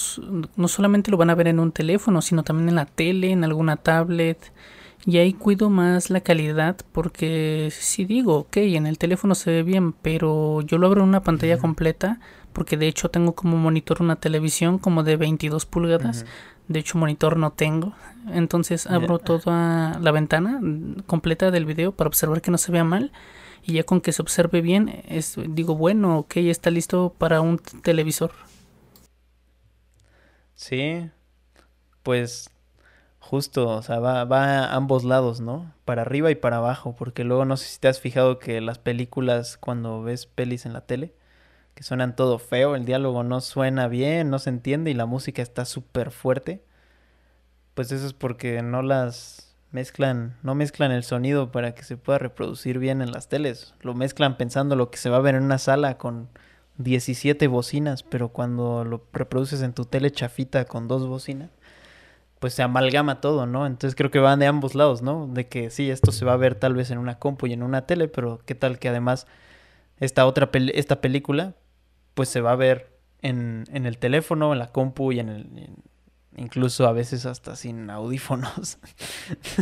no 0.56 0.68
solamente 0.68 1.10
lo 1.10 1.16
van 1.16 1.30
a 1.30 1.34
ver 1.34 1.48
en 1.48 1.60
un 1.60 1.72
teléfono, 1.72 2.22
sino 2.22 2.42
también 2.42 2.70
en 2.70 2.76
la 2.76 2.86
tele, 2.86 3.30
en 3.32 3.44
alguna 3.44 3.76
tablet. 3.76 4.52
Y 5.04 5.18
ahí 5.18 5.34
cuido 5.34 5.68
más 5.68 6.10
la 6.10 6.20
calidad 6.20 6.76
porque 6.92 7.68
si 7.70 8.06
digo, 8.06 8.36
ok, 8.38 8.56
en 8.56 8.86
el 8.86 8.98
teléfono 8.98 9.34
se 9.34 9.50
ve 9.50 9.62
bien, 9.62 9.92
pero 9.92 10.62
yo 10.62 10.78
lo 10.78 10.86
abro 10.86 11.02
en 11.02 11.10
una 11.10 11.22
pantalla 11.22 11.58
completa 11.58 12.18
porque 12.52 12.78
de 12.78 12.88
hecho 12.88 13.10
tengo 13.10 13.34
como 13.34 13.58
monitor 13.58 14.00
una 14.00 14.16
televisión 14.16 14.78
como 14.78 15.02
de 15.02 15.16
22 15.16 15.66
pulgadas. 15.66 16.24
De 16.66 16.80
hecho 16.80 16.96
monitor 16.96 17.36
no 17.36 17.52
tengo. 17.52 17.92
Entonces 18.32 18.86
abro 18.86 19.18
toda 19.18 19.98
la 20.00 20.10
ventana 20.12 20.60
completa 21.06 21.50
del 21.50 21.66
video 21.66 21.92
para 21.92 22.08
observar 22.08 22.40
que 22.40 22.50
no 22.50 22.58
se 22.58 22.72
vea 22.72 22.82
mal 22.82 23.12
y 23.66 23.74
ya 23.74 23.82
con 23.82 24.00
que 24.00 24.12
se 24.12 24.22
observe 24.22 24.60
bien, 24.60 25.02
es, 25.08 25.36
digo, 25.48 25.74
bueno, 25.74 26.18
ok, 26.20 26.36
está 26.36 26.70
listo 26.70 27.14
para 27.18 27.40
un 27.40 27.58
televisor. 27.58 28.30
Sí, 30.54 31.10
pues 32.04 32.50
justo, 33.18 33.68
o 33.68 33.82
sea, 33.82 33.98
va, 33.98 34.24
va 34.24 34.60
a 34.60 34.76
ambos 34.76 35.02
lados, 35.02 35.40
¿no? 35.40 35.74
Para 35.84 36.02
arriba 36.02 36.30
y 36.30 36.36
para 36.36 36.58
abajo, 36.58 36.94
porque 36.94 37.24
luego 37.24 37.44
no 37.44 37.56
sé 37.56 37.66
si 37.66 37.80
te 37.80 37.88
has 37.88 38.00
fijado 38.00 38.38
que 38.38 38.60
las 38.60 38.78
películas, 38.78 39.58
cuando 39.58 40.02
ves 40.02 40.26
pelis 40.26 40.64
en 40.64 40.72
la 40.72 40.86
tele, 40.86 41.12
que 41.74 41.82
suenan 41.82 42.14
todo 42.14 42.38
feo, 42.38 42.76
el 42.76 42.84
diálogo 42.84 43.24
no 43.24 43.40
suena 43.40 43.88
bien, 43.88 44.30
no 44.30 44.38
se 44.38 44.50
entiende 44.50 44.92
y 44.92 44.94
la 44.94 45.06
música 45.06 45.42
está 45.42 45.64
súper 45.64 46.12
fuerte, 46.12 46.64
pues 47.74 47.90
eso 47.92 48.06
es 48.06 48.14
porque 48.14 48.62
no 48.62 48.82
las 48.82 49.45
mezclan, 49.76 50.38
no 50.42 50.54
mezclan 50.54 50.90
el 50.90 51.04
sonido 51.04 51.52
para 51.52 51.74
que 51.74 51.84
se 51.84 51.98
pueda 51.98 52.18
reproducir 52.18 52.78
bien 52.78 53.02
en 53.02 53.12
las 53.12 53.28
teles. 53.28 53.74
Lo 53.82 53.92
mezclan 53.92 54.38
pensando 54.38 54.74
lo 54.74 54.90
que 54.90 54.96
se 54.96 55.10
va 55.10 55.18
a 55.18 55.20
ver 55.20 55.34
en 55.34 55.42
una 55.42 55.58
sala 55.58 55.98
con 55.98 56.30
17 56.78 57.46
bocinas, 57.46 58.02
pero 58.02 58.30
cuando 58.30 58.86
lo 58.86 59.04
reproduces 59.12 59.60
en 59.60 59.74
tu 59.74 59.84
tele 59.84 60.10
chafita 60.10 60.64
con 60.64 60.88
dos 60.88 61.06
bocinas, 61.06 61.50
pues 62.38 62.54
se 62.54 62.62
amalgama 62.62 63.20
todo, 63.20 63.44
¿no? 63.44 63.66
Entonces 63.66 63.94
creo 63.94 64.10
que 64.10 64.18
van 64.18 64.38
de 64.38 64.46
ambos 64.46 64.74
lados, 64.74 65.02
¿no? 65.02 65.26
De 65.26 65.46
que 65.46 65.68
sí, 65.68 65.90
esto 65.90 66.10
se 66.10 66.24
va 66.24 66.32
a 66.32 66.38
ver 66.38 66.54
tal 66.54 66.72
vez 66.72 66.90
en 66.90 66.96
una 66.96 67.18
compu 67.18 67.46
y 67.46 67.52
en 67.52 67.62
una 67.62 67.84
tele, 67.84 68.08
pero 68.08 68.40
qué 68.46 68.54
tal 68.54 68.78
que 68.78 68.88
además 68.88 69.26
esta 70.00 70.24
otra 70.24 70.48
esta 70.54 71.02
película 71.02 71.54
pues 72.14 72.30
se 72.30 72.40
va 72.40 72.52
a 72.52 72.56
ver 72.56 72.98
en, 73.20 73.64
en 73.72 73.84
el 73.84 73.98
teléfono, 73.98 74.54
en 74.54 74.58
la 74.58 74.68
compu 74.68 75.12
y 75.12 75.20
en 75.20 75.28
el, 75.28 75.70
incluso 76.36 76.86
a 76.86 76.92
veces 76.92 77.26
hasta 77.26 77.56
sin 77.56 77.90
audífonos. 77.90 78.78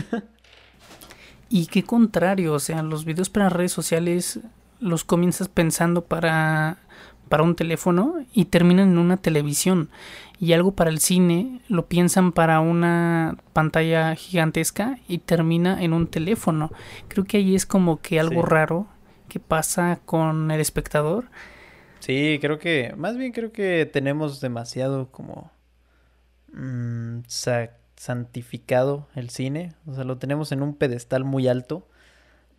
y 1.48 1.66
qué 1.66 1.84
contrario, 1.84 2.54
o 2.54 2.58
sea, 2.58 2.82
los 2.82 3.04
videos 3.04 3.30
para 3.30 3.48
redes 3.48 3.72
sociales 3.72 4.40
los 4.80 5.04
comienzas 5.04 5.48
pensando 5.48 6.04
para, 6.04 6.78
para 7.28 7.42
un 7.42 7.56
teléfono 7.56 8.16
y 8.32 8.46
terminan 8.46 8.90
en 8.90 8.98
una 8.98 9.16
televisión. 9.16 9.88
Y 10.38 10.52
algo 10.52 10.72
para 10.72 10.90
el 10.90 10.98
cine 10.98 11.60
lo 11.68 11.87
piensan 11.87 12.32
para 12.32 12.60
una 12.60 13.37
pantalla 13.52 14.14
gigantesca 14.14 14.98
y 15.08 15.18
termina 15.18 15.82
en 15.82 15.92
un 15.92 16.06
teléfono. 16.06 16.70
Creo 17.08 17.24
que 17.24 17.38
ahí 17.38 17.54
es 17.54 17.66
como 17.66 18.00
que 18.00 18.20
algo 18.20 18.42
raro 18.42 18.87
que 19.28 19.40
pasa 19.40 20.00
con 20.04 20.50
el 20.50 20.60
espectador. 20.60 21.26
Sí, 22.00 22.38
creo 22.42 22.58
que, 22.58 22.92
más 22.98 23.16
bien 23.16 23.32
creo 23.32 23.52
que 23.52 23.88
tenemos 23.90 24.42
demasiado 24.42 25.10
como 25.10 25.50
mmm, 26.54 27.20
santificado 27.96 29.08
el 29.14 29.30
cine. 29.30 29.74
O 29.86 29.94
sea, 29.94 30.04
lo 30.04 30.18
tenemos 30.18 30.52
en 30.52 30.62
un 30.62 30.74
pedestal 30.74 31.24
muy 31.24 31.48
alto. 31.48 31.86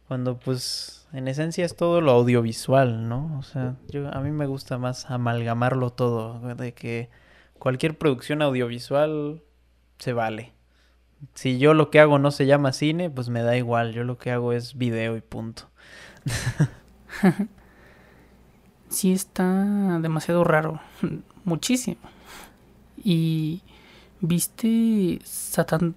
Cuando 0.08 0.38
pues 0.38 1.08
en 1.14 1.28
esencia 1.28 1.66
es 1.66 1.76
todo 1.76 2.02
lo 2.02 2.12
audiovisual, 2.12 3.10
¿no? 3.10 3.38
O 3.40 3.44
sea, 3.44 3.76
yo, 3.90 4.14
a 4.14 4.20
mí 4.20 4.32
me 4.32 4.46
gusta 4.46 4.78
más 4.78 5.10
amalgamarlo 5.10 5.92
todo. 5.92 6.40
De 6.56 6.74
que 6.74 7.10
cualquier 7.58 7.98
producción 7.98 8.42
audiovisual 8.42 9.42
se 9.98 10.14
vale. 10.14 10.54
Si 11.34 11.58
yo 11.58 11.74
lo 11.74 11.90
que 11.90 12.00
hago 12.00 12.20
no 12.20 12.30
se 12.32 12.46
llama 12.46 12.72
cine, 12.72 13.10
pues 13.10 13.30
me 13.30 13.42
da 13.42 13.58
igual. 13.58 13.94
Yo 13.94 14.04
lo 14.04 14.18
que 14.18 14.32
hago 14.32 14.54
es 14.54 14.78
video 14.78 15.18
y 15.18 15.22
punto. 15.22 15.70
sí 18.90 19.12
está 19.12 20.00
demasiado 20.00 20.44
raro. 20.44 20.82
Muchísimo. 21.46 21.98
Y 23.04 23.62
¿Viste 24.22 25.20
Satan, 25.24 25.96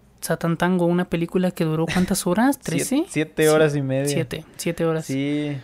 Tango, 0.57 0.87
una 0.87 1.09
película 1.09 1.51
que 1.51 1.65
duró 1.65 1.87
cuántas 1.87 2.27
horas? 2.27 2.59
¿Trece? 2.63 3.05
Siete, 3.09 3.49
horas 3.49 3.77
y 3.77 3.83
media. 3.83 4.09
Siete, 4.09 4.45
siete 4.57 4.85
horas. 4.85 5.07
Sí. 5.07 5.57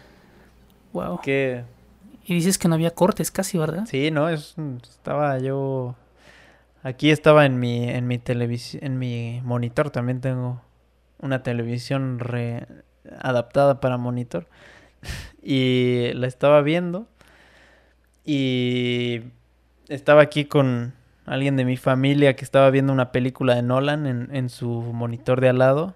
Wow. 0.92 1.20
¿Qué? 1.22 1.64
Y 2.26 2.34
dices 2.34 2.56
que 2.56 2.68
no 2.68 2.74
había 2.74 2.92
cortes 2.92 3.30
casi, 3.30 3.58
¿verdad? 3.58 3.84
Sí, 3.86 4.10
no, 4.10 4.28
es, 4.28 4.54
estaba 4.82 5.38
yo... 5.38 5.94
Aquí 6.82 7.10
estaba 7.10 7.46
en 7.46 7.58
mi, 7.58 7.88
en 7.88 8.06
mi 8.06 8.18
televisión, 8.18 8.84
en 8.84 8.98
mi 8.98 9.40
monitor, 9.42 9.90
también 9.90 10.20
tengo 10.20 10.60
una 11.18 11.42
televisión 11.42 12.18
re 12.18 12.66
adaptada 13.20 13.80
para 13.80 13.96
monitor. 13.96 14.46
y 15.42 16.12
la 16.14 16.26
estaba 16.26 16.62
viendo. 16.62 17.06
Y 18.24 19.22
estaba 19.88 20.22
aquí 20.22 20.46
con, 20.46 20.94
alguien 21.26 21.56
de 21.56 21.64
mi 21.64 21.76
familia 21.76 22.36
que 22.36 22.44
estaba 22.44 22.70
viendo 22.70 22.92
una 22.92 23.12
película 23.12 23.54
de 23.54 23.62
Nolan 23.62 24.06
en, 24.06 24.34
en 24.34 24.48
su 24.48 24.68
monitor 24.68 25.40
de 25.40 25.48
al 25.48 25.58
lado. 25.58 25.94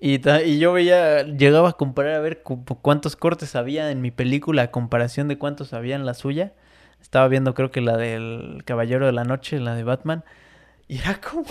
Y, 0.00 0.20
y, 0.44 0.58
yo 0.58 0.72
veía, 0.72 1.22
llegaba 1.24 1.70
a 1.70 1.72
comparar 1.72 2.14
a 2.14 2.20
ver 2.20 2.42
cuántos 2.42 3.16
cortes 3.16 3.56
había 3.56 3.90
en 3.90 4.00
mi 4.00 4.10
película 4.12 4.62
a 4.62 4.70
comparación 4.70 5.26
de 5.28 5.38
cuántos 5.38 5.72
había 5.72 5.96
en 5.96 6.06
la 6.06 6.14
suya. 6.14 6.52
Estaba 7.00 7.28
viendo 7.28 7.54
creo 7.54 7.70
que 7.70 7.80
la 7.80 7.96
del 7.96 8.62
Caballero 8.64 9.06
de 9.06 9.12
la 9.12 9.24
Noche, 9.24 9.58
la 9.58 9.74
de 9.74 9.84
Batman. 9.84 10.24
Y 10.86 10.98
era 10.98 11.20
como 11.20 11.46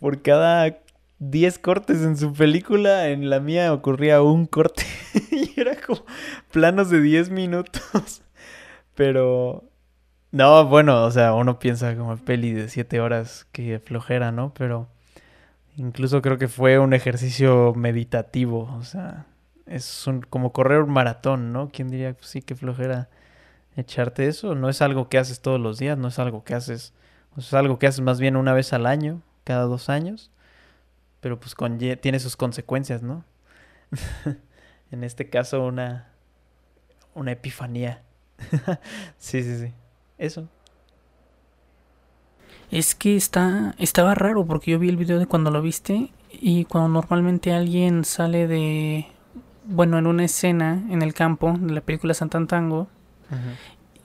por 0.00 0.22
cada 0.22 0.78
10 1.18 1.58
cortes 1.58 2.02
en 2.02 2.16
su 2.16 2.32
película, 2.32 3.08
en 3.08 3.30
la 3.30 3.40
mía 3.40 3.72
ocurría 3.72 4.22
un 4.22 4.46
corte. 4.46 4.84
y 5.30 5.58
era 5.58 5.76
como 5.80 6.04
planos 6.52 6.90
de 6.90 7.00
10 7.00 7.30
minutos. 7.30 8.22
Pero 8.94 9.67
no, 10.30 10.66
bueno, 10.66 11.04
o 11.04 11.10
sea, 11.10 11.32
uno 11.34 11.58
piensa 11.58 11.96
como 11.96 12.16
peli 12.18 12.52
de 12.52 12.68
siete 12.68 13.00
horas, 13.00 13.46
que 13.52 13.78
flojera, 13.78 14.32
¿no? 14.32 14.52
Pero 14.54 14.88
incluso 15.76 16.22
creo 16.22 16.38
que 16.38 16.48
fue 16.48 16.78
un 16.78 16.92
ejercicio 16.92 17.72
meditativo, 17.74 18.74
o 18.78 18.84
sea, 18.84 19.26
es 19.66 20.06
un, 20.06 20.22
como 20.22 20.52
correr 20.52 20.82
un 20.82 20.90
maratón, 20.90 21.52
¿no? 21.52 21.70
¿Quién 21.70 21.88
diría, 21.88 22.14
pues 22.14 22.26
sí, 22.28 22.42
que 22.42 22.54
flojera 22.54 23.08
echarte 23.76 24.26
eso? 24.28 24.54
No 24.54 24.68
es 24.68 24.82
algo 24.82 25.08
que 25.08 25.18
haces 25.18 25.40
todos 25.40 25.60
los 25.60 25.78
días, 25.78 25.96
no 25.98 26.08
es 26.08 26.18
algo 26.18 26.44
que 26.44 26.54
haces, 26.54 26.92
es 27.36 27.54
algo 27.54 27.78
que 27.78 27.86
haces 27.86 28.00
más 28.00 28.20
bien 28.20 28.36
una 28.36 28.52
vez 28.52 28.72
al 28.72 28.86
año, 28.86 29.22
cada 29.44 29.62
dos 29.64 29.88
años, 29.88 30.30
pero 31.20 31.40
pues 31.40 31.54
tiene 32.00 32.20
sus 32.20 32.36
consecuencias, 32.36 33.02
¿no? 33.02 33.24
en 34.90 35.04
este 35.04 35.30
caso, 35.30 35.64
una, 35.64 36.08
una 37.14 37.32
epifanía. 37.32 38.02
sí, 39.18 39.42
sí, 39.42 39.58
sí. 39.58 39.72
Eso. 40.18 40.48
Es 42.70 42.94
que 42.94 43.16
está 43.16 43.74
estaba 43.78 44.14
raro 44.14 44.44
porque 44.44 44.72
yo 44.72 44.78
vi 44.78 44.88
el 44.88 44.96
video 44.96 45.18
de 45.18 45.26
cuando 45.26 45.50
lo 45.50 45.62
viste 45.62 46.12
y 46.30 46.64
cuando 46.66 46.88
normalmente 46.88 47.52
alguien 47.52 48.04
sale 48.04 48.46
de 48.46 49.06
bueno, 49.64 49.98
en 49.98 50.06
una 50.06 50.24
escena 50.24 50.82
en 50.90 51.02
el 51.02 51.14
campo 51.14 51.56
de 51.58 51.72
la 51.72 51.80
película 51.80 52.14
Santantango 52.14 52.88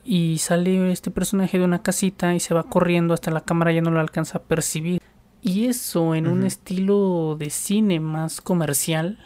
y 0.04 0.38
sale 0.38 0.92
este 0.92 1.10
personaje 1.10 1.58
de 1.58 1.64
una 1.64 1.82
casita 1.82 2.34
y 2.34 2.40
se 2.40 2.54
va 2.54 2.64
corriendo 2.64 3.14
hasta 3.14 3.30
la 3.30 3.40
cámara 3.40 3.72
ya 3.72 3.80
no 3.80 3.90
lo 3.90 4.00
alcanza 4.00 4.38
a 4.38 4.42
percibir. 4.42 5.00
Y 5.40 5.66
eso 5.66 6.14
en 6.14 6.26
un 6.26 6.44
estilo 6.44 7.36
de 7.38 7.50
cine 7.50 8.00
más 8.00 8.40
comercial 8.40 9.18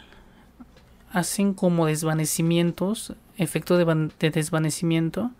hacen 1.11 1.53
como 1.53 1.85
desvanecimientos, 1.85 3.13
efecto 3.37 3.77
de 3.77 4.29
desvanecimiento 4.31 5.31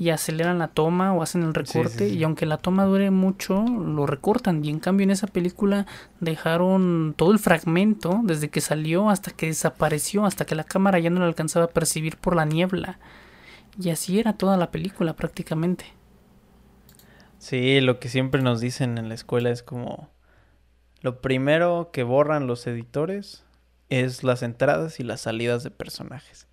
y 0.00 0.08
aceleran 0.08 0.58
la 0.58 0.68
toma 0.68 1.12
o 1.12 1.22
hacen 1.22 1.42
el 1.42 1.52
recorte 1.52 2.08
y 2.08 2.24
aunque 2.24 2.46
la 2.46 2.56
toma 2.56 2.86
dure 2.86 3.10
mucho 3.10 3.66
lo 3.66 4.06
recortan. 4.06 4.64
Y 4.64 4.70
en 4.70 4.78
cambio 4.78 5.04
en 5.04 5.10
esa 5.10 5.26
película 5.26 5.86
dejaron 6.20 7.12
todo 7.18 7.32
el 7.32 7.38
fragmento 7.38 8.18
desde 8.24 8.48
que 8.48 8.62
salió 8.62 9.10
hasta 9.10 9.30
que 9.30 9.48
desapareció 9.48 10.24
hasta 10.24 10.46
que 10.46 10.54
la 10.54 10.64
cámara 10.64 10.98
ya 11.00 11.10
no 11.10 11.20
lo 11.20 11.26
alcanzaba 11.26 11.66
a 11.66 11.70
percibir 11.70 12.16
por 12.16 12.34
la 12.34 12.46
niebla. 12.46 12.98
Y 13.78 13.90
así 13.90 14.18
era 14.18 14.32
toda 14.32 14.56
la 14.56 14.70
película 14.70 15.16
prácticamente. 15.16 15.84
Sí 17.38 17.82
lo 17.82 18.00
que 18.00 18.08
siempre 18.08 18.40
nos 18.40 18.58
dicen 18.58 18.96
en 18.96 19.10
la 19.10 19.14
escuela 19.14 19.50
es 19.50 19.62
como 19.62 20.08
lo 21.02 21.20
primero 21.20 21.90
que 21.92 22.04
borran 22.04 22.46
los 22.46 22.66
editores 22.66 23.44
es 23.90 24.24
las 24.24 24.42
entradas 24.42 24.98
y 24.98 25.02
las 25.02 25.20
salidas 25.20 25.62
de 25.62 25.70
personajes 25.70 26.46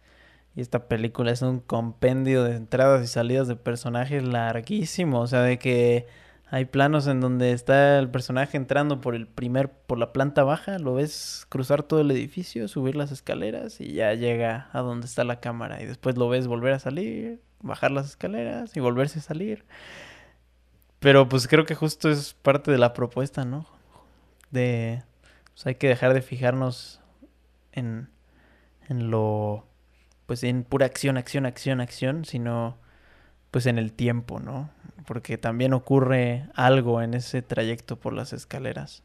y 0.58 0.62
esta 0.62 0.88
película 0.88 1.32
es 1.32 1.43
un 1.43 1.60
compendio 1.60 2.43
de 2.43 2.56
entradas 2.56 3.04
y 3.04 3.08
salidas 3.08 3.48
de 3.48 3.56
personajes 3.56 4.24
larguísimo. 4.24 5.22
O 5.22 5.28
sea, 5.28 5.43
de 5.43 5.60
que 5.60 6.08
Hay 6.50 6.65
planos 6.65 7.08
en 7.08 7.20
donde 7.20 7.52
está 7.52 8.00
el 8.00 8.10
personaje 8.10 8.56
entrando 8.56 9.02
por 9.02 9.15
el 9.15 9.28
primer, 9.28 9.70
por 9.70 9.98
la 9.98 10.13
planta 10.13 10.43
baja, 10.46 10.80
lo 10.80 10.93
ves 10.93 11.46
cruzar 11.50 11.84
todo 11.84 12.00
el 12.02 12.10
edificio, 12.10 12.67
subir 12.70 12.96
las 12.96 13.12
escaleras 13.12 13.82
y 13.82 13.93
ya 13.93 14.13
llega 14.13 14.70
a 14.72 14.80
donde 14.80 15.08
está 15.08 15.26
la 15.26 15.41
cámara. 15.41 15.82
Y 15.82 15.86
después 15.86 16.17
lo 16.17 16.30
ves 16.30 16.48
volver 16.48 16.74
a 16.74 16.80
salir, 16.80 17.41
bajar 17.62 17.91
las 17.91 18.08
escaleras 18.08 18.76
y 18.78 18.80
volverse 18.80 19.20
a 19.20 19.22
salir. 19.22 19.65
Pero 21.00 21.28
pues 21.30 21.48
creo 21.48 21.65
que 21.65 21.76
justo 21.76 22.10
es 22.10 22.34
parte 22.34 22.72
de 22.72 22.78
la 22.78 22.93
propuesta, 22.93 23.46
¿no? 23.46 23.67
De 24.52 25.04
pues 25.54 25.67
hay 25.67 25.76
que 25.76 25.89
dejar 25.89 26.13
de 26.13 26.22
fijarnos 26.22 27.02
en, 27.74 28.10
en 28.89 29.12
lo 29.12 29.66
pues 30.28 30.44
en 30.44 30.63
pura 30.66 30.86
acción, 30.88 31.18
acción, 31.18 31.48
acción, 31.48 31.82
acción, 31.82 32.26
sino 32.26 32.78
pues 33.52 33.66
en 33.68 33.80
el 33.80 33.94
tiempo, 33.94 34.40
¿no? 34.40 34.70
Porque 35.08 35.38
también 35.38 35.74
ocurre 35.74 36.48
algo 36.56 37.02
en 37.02 37.13
ese 37.16 37.42
trayecto 37.44 37.98
por 37.98 38.13
las 38.13 38.34
escaleras. 38.34 39.04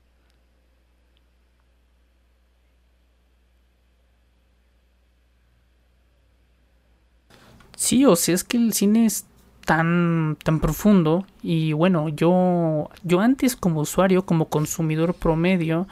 Sí, 7.77 8.05
o 8.05 8.17
sea, 8.17 8.35
es 8.35 8.45
que 8.45 8.57
el 8.57 8.73
cine 8.73 9.07
es 9.07 9.25
tan, 9.65 10.37
tan 10.45 10.61
profundo 10.61 11.27
y 11.43 11.73
bueno, 11.73 12.09
yo, 12.09 12.91
yo 13.03 13.21
antes 13.21 13.57
como 13.57 13.81
usuario, 13.81 14.25
como 14.27 14.49
consumidor 14.49 15.15
promedio, 15.15 15.89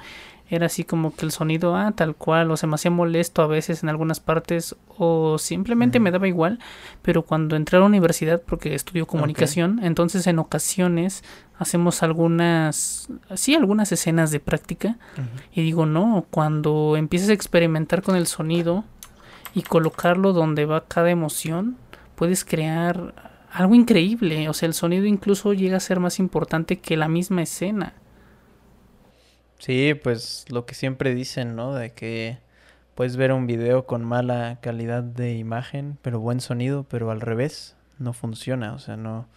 era 0.51 0.67
así 0.67 0.83
como 0.83 1.15
que 1.15 1.25
el 1.25 1.31
sonido, 1.31 1.77
ah, 1.77 1.93
tal 1.93 2.17
cual, 2.17 2.51
o 2.51 2.57
se 2.57 2.67
me 2.67 2.75
hacía 2.75 2.91
molesto 2.91 3.41
a 3.41 3.47
veces 3.47 3.85
en 3.85 3.89
algunas 3.89 4.19
partes, 4.19 4.75
o 4.99 5.39
simplemente 5.39 6.01
me 6.01 6.11
daba 6.11 6.27
igual, 6.27 6.59
pero 7.03 7.23
cuando 7.23 7.55
entré 7.55 7.77
a 7.77 7.81
la 7.81 7.87
universidad, 7.87 8.43
porque 8.43 8.75
estudio 8.75 9.07
comunicación, 9.07 9.79
entonces 9.83 10.27
en 10.27 10.41
ocasiones 10.41 11.23
hacemos 11.57 12.03
algunas, 12.03 13.09
sí, 13.35 13.55
algunas 13.55 13.93
escenas 13.93 14.33
de 14.33 14.41
práctica, 14.41 14.99
y 15.53 15.63
digo, 15.63 15.87
no, 15.87 16.27
cuando 16.31 16.97
empiezas 16.97 17.29
a 17.31 17.35
experimentar 17.35 18.03
con 18.03 18.17
el 18.17 18.27
sonido 18.27 18.85
y 19.55 19.63
colocarlo 19.63 20.33
donde 20.33 20.65
va 20.65 20.85
cada 20.87 21.11
emoción, 21.11 21.77
puedes 22.17 22.45
crear 22.45 23.15
algo 23.53 23.75
increíble, 23.77 24.49
o 24.49 24.53
sea, 24.53 24.67
el 24.67 24.75
sonido 24.75 25.07
incluso 25.07 25.53
llega 25.53 25.77
a 25.77 25.81
ser 25.81 26.01
más 26.01 26.19
importante 26.19 26.81
que 26.81 26.97
la 26.97 27.09
misma 27.09 27.43
escena. 27.43 27.95
Sí, 29.61 29.93
pues 29.95 30.47
lo 30.49 30.65
que 30.67 30.75
siempre 30.75 31.15
dicen, 31.15 31.55
¿no? 31.55 31.75
De 31.75 31.93
que 31.93 32.39
puedes 32.95 33.17
ver 33.17 33.33
un 33.33 33.47
video 33.47 33.87
con 33.87 34.05
mala 34.05 34.59
calidad 34.63 35.03
de 35.03 35.35
imagen, 35.37 35.99
pero 36.03 36.19
buen 36.19 36.41
sonido, 36.41 36.85
pero 36.85 37.11
al 37.11 37.21
revés, 37.21 37.77
no 37.99 38.15
funciona. 38.15 38.73
O 38.75 38.79
sea, 38.79 38.97
no. 38.97 39.29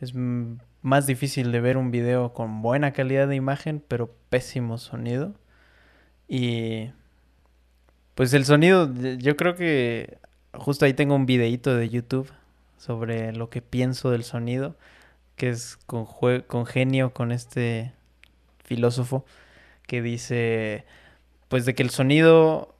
Es 0.00 0.14
más 0.14 1.06
difícil 1.08 1.52
de 1.52 1.60
ver 1.60 1.76
un 1.76 1.90
video 1.90 2.34
con 2.34 2.62
buena 2.62 2.92
calidad 2.92 3.28
de 3.28 3.36
imagen, 3.36 3.82
pero 3.88 4.14
pésimo 4.30 4.78
sonido. 4.78 5.34
Y. 6.28 6.90
Pues 8.14 8.32
el 8.34 8.44
sonido, 8.44 8.92
yo 9.18 9.36
creo 9.36 9.54
que 9.56 10.18
justo 10.54 10.84
ahí 10.84 10.94
tengo 10.94 11.14
un 11.14 11.26
videíto 11.26 11.74
de 11.76 11.88
YouTube 11.88 12.30
sobre 12.78 13.32
lo 13.32 13.50
que 13.50 13.62
pienso 13.62 14.10
del 14.10 14.24
sonido, 14.24 14.76
que 15.36 15.50
es 15.50 15.76
con, 15.86 16.06
con 16.46 16.66
genio 16.66 17.12
con 17.12 17.32
este 17.32 17.92
filósofo 18.64 19.24
que 19.88 20.02
dice, 20.02 20.84
pues 21.48 21.64
de 21.64 21.74
que 21.74 21.82
el 21.82 21.90
sonido, 21.90 22.76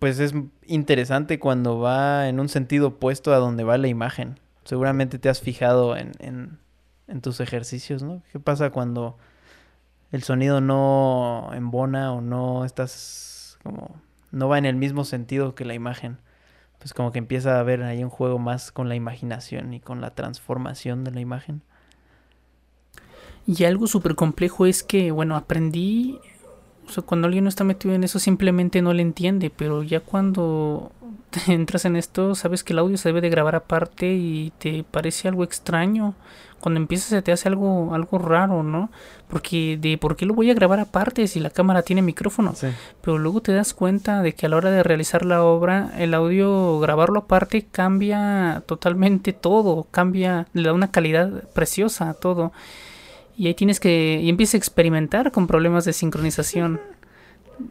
pues 0.00 0.18
es 0.18 0.34
interesante 0.66 1.38
cuando 1.38 1.78
va 1.78 2.28
en 2.28 2.40
un 2.40 2.48
sentido 2.50 2.88
opuesto 2.88 3.32
a 3.32 3.38
donde 3.38 3.62
va 3.62 3.78
la 3.78 3.86
imagen. 3.86 4.40
Seguramente 4.64 5.18
te 5.18 5.28
has 5.28 5.40
fijado 5.40 5.96
en, 5.96 6.10
en, 6.18 6.58
en 7.06 7.20
tus 7.22 7.38
ejercicios, 7.38 8.02
¿no? 8.02 8.22
¿Qué 8.32 8.40
pasa 8.40 8.70
cuando 8.70 9.16
el 10.10 10.24
sonido 10.24 10.60
no 10.60 11.50
embona 11.54 12.12
o 12.12 12.20
no 12.20 12.64
estás 12.64 13.58
como 13.62 13.96
no 14.32 14.48
va 14.48 14.58
en 14.58 14.66
el 14.66 14.74
mismo 14.74 15.04
sentido 15.04 15.54
que 15.54 15.64
la 15.64 15.74
imagen? 15.74 16.18
Pues 16.78 16.92
como 16.92 17.12
que 17.12 17.18
empieza 17.18 17.56
a 17.56 17.60
haber 17.60 17.84
ahí 17.84 18.02
un 18.02 18.10
juego 18.10 18.40
más 18.40 18.72
con 18.72 18.88
la 18.88 18.96
imaginación 18.96 19.72
y 19.72 19.78
con 19.78 20.00
la 20.00 20.16
transformación 20.16 21.04
de 21.04 21.12
la 21.12 21.20
imagen. 21.20 21.62
Y 23.46 23.64
algo 23.64 23.86
súper 23.86 24.14
complejo 24.14 24.66
es 24.66 24.82
que, 24.82 25.10
bueno, 25.10 25.36
aprendí, 25.36 26.18
o 26.86 26.90
sea, 26.90 27.02
cuando 27.02 27.26
alguien 27.26 27.44
no 27.44 27.50
está 27.50 27.64
metido 27.64 27.94
en 27.94 28.04
eso 28.04 28.18
simplemente 28.18 28.80
no 28.82 28.92
le 28.92 29.02
entiende, 29.02 29.50
pero 29.50 29.82
ya 29.82 30.00
cuando 30.00 30.92
te 31.30 31.40
entras 31.52 31.84
en 31.84 31.96
esto, 31.96 32.34
sabes 32.34 32.64
que 32.64 32.72
el 32.72 32.78
audio 32.78 32.96
se 32.96 33.08
debe 33.08 33.20
de 33.20 33.30
grabar 33.30 33.54
aparte 33.56 34.14
y 34.14 34.52
te 34.58 34.84
parece 34.84 35.28
algo 35.28 35.44
extraño. 35.44 36.14
Cuando 36.60 36.80
empiezas 36.80 37.08
se 37.08 37.20
te 37.20 37.30
hace 37.30 37.48
algo, 37.48 37.94
algo 37.94 38.16
raro, 38.16 38.62
¿no? 38.62 38.90
Porque 39.28 39.76
de 39.78 39.98
por 39.98 40.16
qué 40.16 40.24
lo 40.24 40.32
voy 40.32 40.50
a 40.50 40.54
grabar 40.54 40.80
aparte 40.80 41.28
si 41.28 41.38
la 41.38 41.50
cámara 41.50 41.82
tiene 41.82 42.00
micrófono. 42.00 42.54
Pero 43.02 43.18
luego 43.18 43.42
te 43.42 43.52
das 43.52 43.74
cuenta 43.74 44.22
de 44.22 44.32
que 44.34 44.46
a 44.46 44.48
la 44.48 44.56
hora 44.56 44.70
de 44.70 44.82
realizar 44.82 45.26
la 45.26 45.42
obra, 45.42 45.92
el 45.98 46.14
audio, 46.14 46.80
grabarlo 46.80 47.18
aparte, 47.18 47.66
cambia 47.70 48.62
totalmente 48.64 49.34
todo, 49.34 49.86
cambia, 49.90 50.46
le 50.54 50.62
da 50.62 50.72
una 50.72 50.90
calidad 50.90 51.46
preciosa 51.52 52.08
a 52.08 52.14
todo. 52.14 52.50
Y 53.36 53.48
ahí 53.48 53.54
tienes 53.54 53.80
que. 53.80 54.20
Y 54.22 54.28
empiezas 54.28 54.54
a 54.54 54.58
experimentar 54.58 55.32
con 55.32 55.46
problemas 55.46 55.84
de 55.84 55.92
sincronización. 55.92 56.80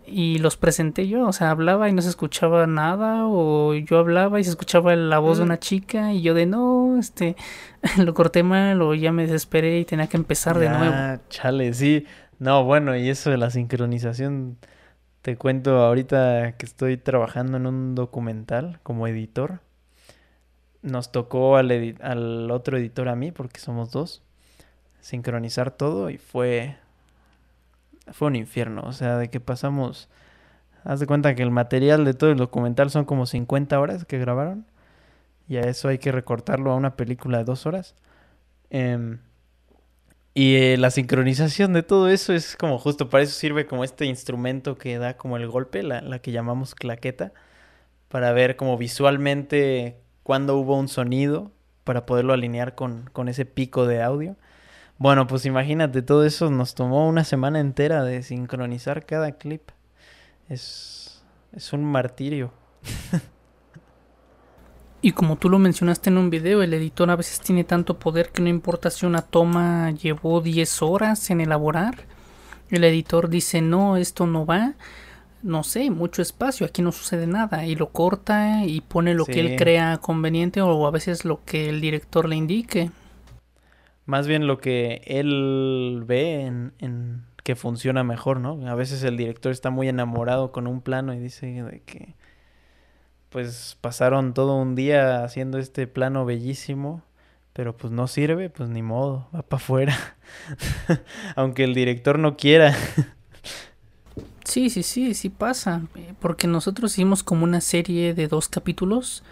Y 0.07 0.37
los 0.37 0.55
presenté 0.55 1.09
yo, 1.09 1.27
o 1.27 1.33
sea, 1.33 1.49
hablaba 1.49 1.89
y 1.89 1.93
no 1.93 2.01
se 2.01 2.07
escuchaba 2.07 2.65
nada, 2.67 3.27
o 3.27 3.73
yo 3.73 3.97
hablaba 3.97 4.39
y 4.39 4.43
se 4.45 4.49
escuchaba 4.49 4.95
la 4.95 5.19
voz 5.19 5.39
de 5.39 5.43
una 5.43 5.59
chica, 5.59 6.13
y 6.13 6.21
yo 6.21 6.33
de 6.33 6.45
no, 6.45 6.97
este, 6.97 7.35
lo 7.97 8.13
corté 8.13 8.43
mal, 8.43 8.81
o 8.81 8.93
ya 8.93 9.11
me 9.11 9.23
desesperé 9.23 9.79
y 9.79 9.83
tenía 9.83 10.07
que 10.07 10.15
empezar 10.15 10.57
de 10.57 10.69
nuevo. 10.69 11.21
Chale, 11.27 11.73
sí. 11.73 12.05
No, 12.39 12.63
bueno, 12.63 12.95
y 12.95 13.09
eso 13.09 13.29
de 13.29 13.35
la 13.35 13.49
sincronización, 13.49 14.57
te 15.21 15.35
cuento 15.35 15.79
ahorita 15.79 16.53
que 16.53 16.65
estoy 16.65 16.95
trabajando 16.95 17.57
en 17.57 17.67
un 17.67 17.93
documental 17.93 18.79
como 18.83 19.05
editor. 19.07 19.59
Nos 20.81 21.11
tocó 21.11 21.57
al, 21.57 21.97
al 21.99 22.51
otro 22.51 22.77
editor 22.77 23.09
a 23.09 23.17
mí, 23.17 23.33
porque 23.33 23.59
somos 23.59 23.91
dos 23.91 24.23
sincronizar 25.03 25.69
todo 25.71 26.09
y 26.09 26.17
fue 26.17 26.77
fue 28.11 28.29
un 28.29 28.35
infierno, 28.35 28.81
o 28.85 28.93
sea, 28.93 29.17
de 29.17 29.29
que 29.29 29.39
pasamos 29.39 30.09
haz 30.83 30.99
de 30.99 31.07
cuenta 31.07 31.35
que 31.35 31.43
el 31.43 31.51
material 31.51 32.05
de 32.05 32.13
todo 32.13 32.31
el 32.31 32.37
documental 32.37 32.89
son 32.89 33.05
como 33.05 33.25
50 33.25 33.79
horas 33.79 34.05
que 34.05 34.17
grabaron 34.17 34.65
y 35.47 35.57
a 35.57 35.61
eso 35.61 35.89
hay 35.89 35.97
que 35.99 36.11
recortarlo 36.11 36.71
a 36.71 36.75
una 36.75 36.95
película 36.95 37.39
de 37.39 37.43
dos 37.45 37.65
horas. 37.65 37.95
Em, 38.69 39.19
y 40.33 40.55
eh, 40.55 40.77
la 40.77 40.89
sincronización 40.89 41.73
de 41.73 41.83
todo 41.83 42.09
eso 42.09 42.33
es 42.33 42.55
como 42.57 42.79
justo 42.79 43.09
para 43.09 43.23
eso 43.23 43.33
sirve 43.33 43.65
como 43.67 43.83
este 43.83 44.05
instrumento 44.05 44.77
que 44.77 44.97
da 44.97 45.17
como 45.17 45.37
el 45.37 45.47
golpe, 45.47 45.83
la, 45.83 46.01
la 46.01 46.19
que 46.19 46.31
llamamos 46.31 46.75
claqueta, 46.75 47.33
para 48.09 48.31
ver 48.33 48.55
como 48.55 48.77
visualmente 48.77 49.99
cuándo 50.23 50.57
hubo 50.57 50.77
un 50.77 50.87
sonido, 50.87 51.51
para 51.83 52.05
poderlo 52.05 52.33
alinear 52.33 52.75
con, 52.75 53.09
con 53.13 53.29
ese 53.29 53.45
pico 53.45 53.85
de 53.87 54.01
audio. 54.01 54.37
Bueno, 55.03 55.27
pues 55.27 55.45
imagínate, 55.45 56.01
todo 56.01 56.23
eso 56.23 56.49
nos 56.49 56.75
tomó 56.75 57.09
una 57.09 57.25
semana 57.25 57.59
entera 57.59 58.05
de 58.05 58.23
sincronizar 58.23 59.05
cada 59.05 59.33
clip. 59.33 59.61
Es, 60.47 61.25
es 61.51 61.73
un 61.73 61.83
martirio. 61.83 62.53
y 65.01 65.11
como 65.11 65.35
tú 65.35 65.49
lo 65.49 65.59
mencionaste 65.59 66.09
en 66.09 66.17
un 66.17 66.29
video, 66.29 66.63
el 66.63 66.73
editor 66.73 67.09
a 67.09 67.17
veces 67.17 67.41
tiene 67.41 67.65
tanto 67.65 67.99
poder 67.99 68.29
que 68.29 68.41
no 68.41 68.47
importa 68.47 68.89
si 68.89 69.05
una 69.05 69.23
toma 69.23 69.91
llevó 69.91 70.39
10 70.39 70.81
horas 70.83 71.29
en 71.31 71.41
elaborar. 71.41 72.05
El 72.69 72.85
editor 72.85 73.27
dice, 73.27 73.59
no, 73.59 73.97
esto 73.97 74.25
no 74.25 74.45
va. 74.45 74.75
No 75.41 75.63
sé, 75.63 75.91
mucho 75.91 76.21
espacio, 76.21 76.65
aquí 76.65 76.81
no 76.81 76.93
sucede 76.93 77.27
nada. 77.27 77.65
Y 77.65 77.75
lo 77.75 77.89
corta 77.89 78.63
y 78.63 78.79
pone 78.79 79.13
lo 79.15 79.25
que 79.25 79.41
él 79.41 79.57
crea 79.57 79.97
conveniente 79.97 80.61
o 80.61 80.87
a 80.87 80.91
veces 80.91 81.25
lo 81.25 81.43
que 81.43 81.67
el 81.67 81.81
director 81.81 82.29
le 82.29 82.37
indique 82.37 82.89
más 84.05 84.27
bien 84.27 84.47
lo 84.47 84.59
que 84.59 85.01
él 85.05 86.03
ve 86.05 86.45
en, 86.45 87.23
que 87.43 87.55
funciona 87.55 88.03
mejor, 88.03 88.39
¿no? 88.39 88.67
A 88.67 88.75
veces 88.75 89.03
el 89.03 89.17
director 89.17 89.51
está 89.51 89.69
muy 89.69 89.89
enamorado 89.89 90.51
con 90.51 90.67
un 90.67 90.81
plano 90.81 91.13
y 91.13 91.19
dice 91.19 91.47
de 91.47 91.81
que 91.81 92.15
pues 93.29 93.77
pasaron 93.81 94.33
todo 94.33 94.55
un 94.55 94.75
día 94.75 95.23
haciendo 95.23 95.57
este 95.57 95.87
plano 95.87 96.23
bellísimo, 96.23 97.01
pero 97.51 97.75
pues 97.75 97.91
no 97.91 98.07
sirve, 98.07 98.49
pues 98.49 98.69
ni 98.69 98.83
modo, 98.83 99.27
va 99.35 99.41
para 99.41 99.61
afuera. 99.61 99.97
Aunque 101.35 101.63
el 101.63 101.73
director 101.73 102.19
no 102.19 102.37
quiera. 102.37 102.75
sí, 104.45 104.69
sí, 104.69 104.83
sí, 104.83 105.15
sí 105.15 105.29
pasa, 105.29 105.81
porque 106.19 106.47
nosotros 106.47 106.93
hicimos 106.93 107.23
como 107.23 107.43
una 107.43 107.59
serie 107.59 108.13
de 108.13 108.27
dos 108.27 108.49
capítulos 108.49 109.23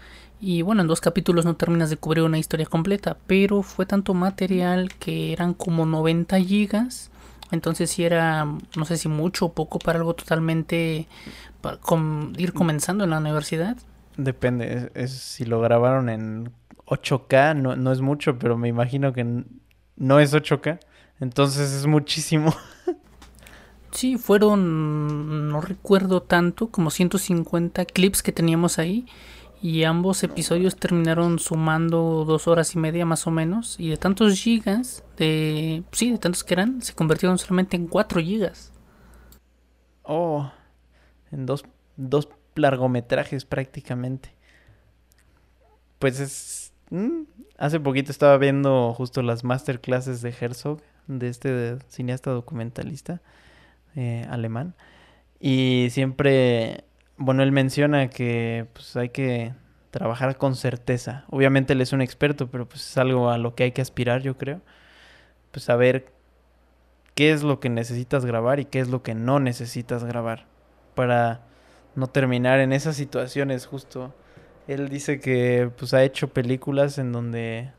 y 0.44 0.62
bueno, 0.62 0.82
en 0.82 0.88
dos 0.88 1.00
capítulos 1.00 1.44
no 1.44 1.54
terminas 1.54 1.88
de 1.88 1.96
cubrir 1.96 2.24
una 2.24 2.36
historia 2.36 2.66
completa, 2.66 3.16
pero 3.28 3.62
fue 3.62 3.86
tanto 3.86 4.12
material 4.12 4.92
que 4.94 5.32
eran 5.32 5.54
como 5.54 5.86
90 5.86 6.36
gigas. 6.40 7.12
Entonces 7.52 7.92
si 7.92 8.02
era, 8.02 8.44
no 8.44 8.84
sé 8.84 8.96
si 8.96 9.08
mucho 9.08 9.46
o 9.46 9.52
poco 9.52 9.78
para 9.78 10.00
algo 10.00 10.14
totalmente 10.14 11.06
para 11.60 11.78
ir 12.38 12.52
comenzando 12.52 13.04
en 13.04 13.10
la 13.10 13.18
universidad. 13.18 13.76
Depende, 14.16 14.90
es, 14.94 15.12
si 15.12 15.44
lo 15.44 15.60
grabaron 15.60 16.08
en 16.08 16.50
8K 16.86 17.54
no, 17.54 17.76
no 17.76 17.92
es 17.92 18.00
mucho, 18.00 18.36
pero 18.40 18.58
me 18.58 18.66
imagino 18.66 19.12
que 19.12 19.44
no 19.94 20.18
es 20.18 20.34
8K. 20.34 20.80
Entonces 21.20 21.72
es 21.72 21.86
muchísimo. 21.86 22.52
Sí, 23.92 24.16
fueron, 24.16 25.50
no 25.50 25.60
recuerdo 25.60 26.22
tanto, 26.22 26.68
como 26.68 26.90
150 26.90 27.84
clips 27.84 28.22
que 28.22 28.32
teníamos 28.32 28.78
ahí. 28.78 29.04
Y 29.62 29.84
ambos 29.84 30.24
episodios 30.24 30.74
terminaron 30.74 31.38
sumando 31.38 32.24
dos 32.24 32.48
horas 32.48 32.74
y 32.74 32.80
media 32.80 33.06
más 33.06 33.28
o 33.28 33.30
menos. 33.30 33.78
Y 33.78 33.90
de 33.90 33.96
tantos 33.96 34.34
gigas, 34.34 35.04
de 35.16 35.84
sí, 35.92 36.10
de 36.10 36.18
tantos 36.18 36.42
que 36.42 36.54
eran, 36.54 36.82
se 36.82 36.94
convirtieron 36.94 37.38
solamente 37.38 37.76
en 37.76 37.86
4 37.86 38.20
gigas. 38.20 38.72
Oh, 40.02 40.50
en 41.30 41.46
dos, 41.46 41.64
dos 41.96 42.28
largometrajes 42.56 43.44
prácticamente. 43.44 44.34
Pues 46.00 46.18
es... 46.18 46.72
Mm, 46.90 47.22
hace 47.56 47.78
poquito 47.78 48.10
estaba 48.10 48.36
viendo 48.38 48.92
justo 48.94 49.22
las 49.22 49.44
masterclasses 49.44 50.22
de 50.22 50.34
Herzog, 50.40 50.80
de 51.06 51.28
este 51.28 51.78
cineasta 51.86 52.32
documentalista 52.32 53.22
eh, 53.94 54.26
alemán. 54.28 54.74
Y 55.38 55.86
siempre 55.90 56.84
bueno, 57.16 57.42
él 57.42 57.52
menciona 57.52 58.08
que 58.08 58.66
pues 58.72 58.96
hay 58.96 59.10
que 59.10 59.54
trabajar 59.90 60.36
con 60.38 60.56
certeza. 60.56 61.24
Obviamente 61.30 61.74
él 61.74 61.80
es 61.80 61.92
un 61.92 62.00
experto, 62.00 62.50
pero 62.50 62.68
pues 62.68 62.88
es 62.88 62.98
algo 62.98 63.30
a 63.30 63.38
lo 63.38 63.54
que 63.54 63.64
hay 63.64 63.72
que 63.72 63.82
aspirar, 63.82 64.22
yo 64.22 64.38
creo. 64.38 64.60
Pues 65.50 65.64
saber 65.64 66.12
qué 67.14 67.32
es 67.32 67.42
lo 67.42 67.60
que 67.60 67.68
necesitas 67.68 68.24
grabar 68.24 68.58
y 68.60 68.64
qué 68.64 68.80
es 68.80 68.88
lo 68.88 69.02
que 69.02 69.14
no 69.14 69.38
necesitas 69.38 70.04
grabar 70.04 70.46
para 70.94 71.42
no 71.94 72.06
terminar 72.06 72.60
en 72.60 72.72
esas 72.72 72.96
situaciones 72.96 73.66
justo. 73.66 74.14
Él 74.66 74.88
dice 74.88 75.20
que 75.20 75.70
pues 75.76 75.92
ha 75.94 76.02
hecho 76.02 76.28
películas 76.28 76.98
en 76.98 77.12
donde 77.12 77.70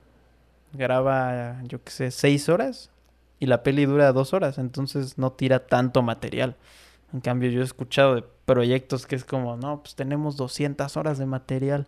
graba, 0.73 1.61
yo 1.63 1.83
qué 1.83 1.91
sé, 1.91 2.11
seis 2.11 2.49
horas 2.49 2.91
y 3.39 3.45
la 3.47 3.63
peli 3.63 3.85
dura 3.85 4.11
dos 4.11 4.33
horas, 4.33 4.57
entonces 4.57 5.17
no 5.17 5.31
tira 5.31 5.65
tanto 5.65 6.01
material. 6.01 6.55
En 7.13 7.21
cambio, 7.21 7.49
yo 7.49 7.61
he 7.61 7.63
escuchado 7.63 8.15
de 8.15 8.23
proyectos 8.45 9.07
que 9.07 9.15
es 9.15 9.25
como, 9.25 9.57
no, 9.57 9.81
pues 9.81 9.95
tenemos 9.95 10.37
200 10.37 10.95
horas 10.97 11.17
de 11.17 11.25
material. 11.25 11.87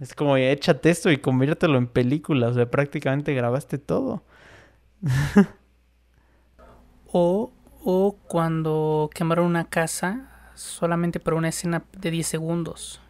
Es 0.00 0.14
como, 0.14 0.36
échate 0.36 0.90
esto 0.90 1.10
y 1.10 1.18
conviértelo 1.18 1.78
en 1.78 1.86
película. 1.86 2.48
O 2.48 2.54
sea, 2.54 2.70
prácticamente 2.70 3.34
grabaste 3.34 3.78
todo. 3.78 4.22
o, 7.12 7.52
o 7.84 8.16
cuando 8.26 9.10
quemaron 9.12 9.46
una 9.46 9.64
casa 9.68 10.52
solamente 10.54 11.20
para 11.20 11.36
una 11.36 11.48
escena 11.48 11.84
de 11.92 12.10
10 12.10 12.26
segundos. 12.26 13.00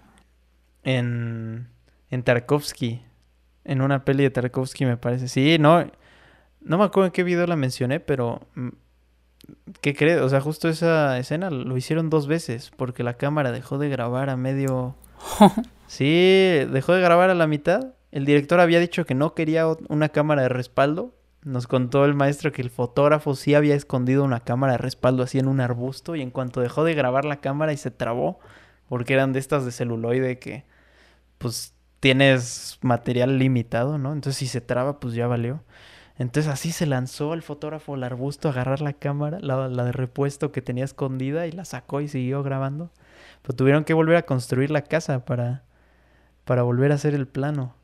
En, 0.83 1.69
en 2.11 2.23
Tarkovsky. 2.23 3.03
En 3.65 3.83
una 3.83 4.05
peli 4.05 4.23
de 4.23 4.31
Tarkovsky, 4.31 4.87
me 4.87 4.97
parece. 4.97 5.29
Sí, 5.29 5.59
no. 5.59 5.91
No 6.61 6.79
me 6.79 6.85
acuerdo 6.85 7.07
en 7.07 7.13
qué 7.13 7.23
video 7.23 7.47
la 7.47 7.57
mencioné, 7.57 8.01
pero 8.01 8.41
¿Qué 9.81 9.95
crees? 9.95 10.21
O 10.21 10.29
sea, 10.29 10.41
justo 10.41 10.69
esa 10.69 11.19
escena 11.19 11.51
lo 11.51 11.77
hicieron 11.77 12.11
dos 12.11 12.27
veces 12.27 12.71
porque 12.77 13.03
la 13.03 13.15
cámara 13.15 13.53
dejó 13.53 13.79
de 13.79 13.89
grabar 13.89 14.31
a 14.31 14.37
medio... 14.37 14.97
sí, 15.87 16.65
dejó 16.71 16.95
de 16.95 17.01
grabar 17.01 17.31
a 17.31 17.35
la 17.35 17.47
mitad. 17.47 17.95
El 18.11 18.25
director 18.25 18.61
había 18.61 18.81
dicho 18.81 19.05
que 19.05 19.15
no 19.15 19.35
quería 19.35 19.67
una 19.89 20.09
cámara 20.09 20.43
de 20.43 20.49
respaldo. 20.49 21.15
Nos 21.43 21.67
contó 21.67 22.05
el 22.05 22.15
maestro 22.15 22.53
que 22.53 22.63
el 22.63 22.71
fotógrafo 22.71 23.35
sí 23.35 23.55
había 23.55 23.75
escondido 23.75 24.25
una 24.25 24.41
cámara 24.41 24.73
de 24.73 24.79
respaldo 24.79 25.23
así 25.23 25.39
en 25.39 25.49
un 25.49 25.61
arbusto 25.61 26.17
y 26.17 26.23
en 26.23 26.31
cuanto 26.31 26.61
dejó 26.61 26.85
de 26.85 26.95
grabar 26.95 27.25
la 27.25 27.41
cámara 27.41 27.73
y 27.73 27.77
se 27.77 27.91
trabó, 27.91 28.41
porque 28.89 29.15
eran 29.15 29.33
de 29.33 29.39
estas 29.39 29.65
de 29.65 29.73
celuloide 29.73 30.39
que 30.39 30.65
pues 31.39 31.75
tienes 32.01 32.79
material 32.83 33.39
limitado, 33.39 33.99
¿no? 33.99 34.13
Entonces 34.13 34.39
si 34.39 34.47
se 34.47 34.61
traba 34.61 35.01
pues 35.01 35.15
ya 35.15 35.27
valió. 35.27 35.63
Entonces 36.19 36.53
así 36.53 36.73
se 36.73 36.85
lanzó 36.85 37.33
el 37.33 37.43
fotógrafo 37.43 37.95
al 37.95 38.03
arbusto 38.03 38.49
a 38.49 38.51
agarrar 38.51 38.81
la 38.81 38.93
cámara, 38.93 39.39
la, 39.41 39.69
de 39.69 39.93
repuesto 39.93 40.51
que 40.51 40.63
tenía 40.63 40.85
escondida 40.85 41.47
y 41.47 41.53
la 41.53 41.65
sacó 41.65 42.01
y 42.01 42.09
siguió 42.09 42.43
grabando. 42.43 42.91
Pero 43.43 43.55
tuvieron 43.55 43.85
que 43.85 43.95
volver 43.95 44.17
a 44.17 44.23
construir 44.23 44.71
la 44.73 44.83
casa 44.83 45.25
para, 45.25 45.63
para 46.45 46.63
volver 46.65 46.91
a 46.91 46.97
hacer 46.97 47.15
el 47.15 47.29
plano. 47.29 47.75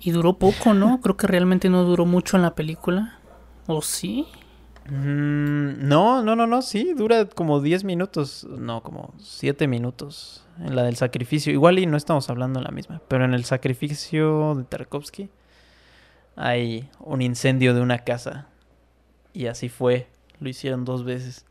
Y 0.00 0.10
duró 0.10 0.38
poco, 0.38 0.74
¿no? 0.74 1.00
Creo 1.00 1.16
que 1.16 1.28
realmente 1.28 1.68
no 1.68 1.84
duró 1.84 2.06
mucho 2.06 2.36
en 2.36 2.42
la 2.42 2.56
película. 2.56 3.18
¿O 3.68 3.82
sí? 3.82 4.26
Mm, 4.86 5.86
no, 5.86 6.22
no, 6.22 6.34
no, 6.34 6.48
no, 6.48 6.62
sí, 6.62 6.94
dura 6.94 7.26
como 7.26 7.60
10 7.60 7.84
minutos, 7.84 8.48
no, 8.50 8.82
como 8.82 9.14
7 9.18 9.68
minutos 9.68 10.44
en 10.58 10.74
la 10.74 10.82
del 10.82 10.96
sacrificio. 10.96 11.52
Igual 11.52 11.78
y 11.78 11.86
no 11.86 11.96
estamos 11.96 12.28
hablando 12.30 12.58
en 12.58 12.64
la 12.64 12.72
misma, 12.72 13.00
pero 13.06 13.24
en 13.24 13.34
el 13.34 13.44
sacrificio 13.44 14.56
de 14.56 14.64
Tarkovsky 14.64 15.30
hay 16.36 16.88
un 16.98 17.22
incendio 17.22 17.74
de 17.74 17.80
una 17.80 17.98
casa. 17.98 18.46
Y 19.32 19.46
así 19.46 19.68
fue. 19.68 20.08
Lo 20.40 20.48
hicieron 20.48 20.84
dos 20.84 21.04
veces. 21.04 21.44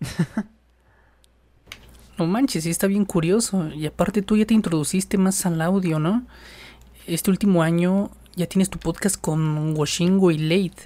no 2.18 2.26
manches, 2.26 2.64
sí 2.64 2.70
está 2.70 2.86
bien 2.86 3.04
curioso. 3.04 3.68
Y 3.68 3.86
aparte 3.86 4.22
tú 4.22 4.36
ya 4.36 4.46
te 4.46 4.54
introduciste 4.54 5.18
más 5.18 5.44
al 5.46 5.60
audio, 5.60 5.98
¿no? 5.98 6.26
Este 7.06 7.30
último 7.30 7.62
año 7.62 8.10
ya 8.36 8.46
tienes 8.46 8.70
tu 8.70 8.78
podcast 8.78 9.20
con 9.20 9.76
Washingo 9.76 10.30
y 10.30 10.38
Late. 10.38 10.82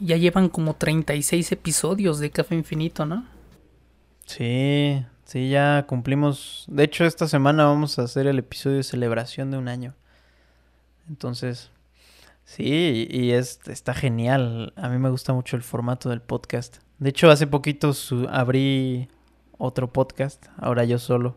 Ya 0.00 0.16
llevan 0.16 0.48
como 0.48 0.74
36 0.74 1.52
episodios 1.52 2.18
de 2.18 2.30
Café 2.30 2.54
Infinito, 2.54 3.06
¿no? 3.06 3.24
Sí, 4.26 5.04
sí, 5.24 5.48
ya 5.48 5.84
cumplimos. 5.86 6.64
De 6.68 6.84
hecho, 6.84 7.04
esta 7.04 7.28
semana 7.28 7.64
vamos 7.64 7.98
a 7.98 8.02
hacer 8.02 8.26
el 8.26 8.38
episodio 8.38 8.78
de 8.78 8.82
celebración 8.82 9.50
de 9.50 9.58
un 9.58 9.68
año. 9.68 9.94
Entonces, 11.08 11.70
Sí, 12.44 13.08
y 13.10 13.32
es, 13.32 13.60
está 13.66 13.94
genial. 13.94 14.72
A 14.76 14.88
mí 14.88 14.98
me 14.98 15.10
gusta 15.10 15.32
mucho 15.32 15.56
el 15.56 15.62
formato 15.62 16.10
del 16.10 16.20
podcast. 16.20 16.78
De 16.98 17.10
hecho, 17.10 17.30
hace 17.30 17.46
poquito 17.46 17.92
abrí 18.30 19.08
otro 19.58 19.92
podcast, 19.92 20.46
ahora 20.58 20.84
yo 20.84 20.98
solo. 20.98 21.36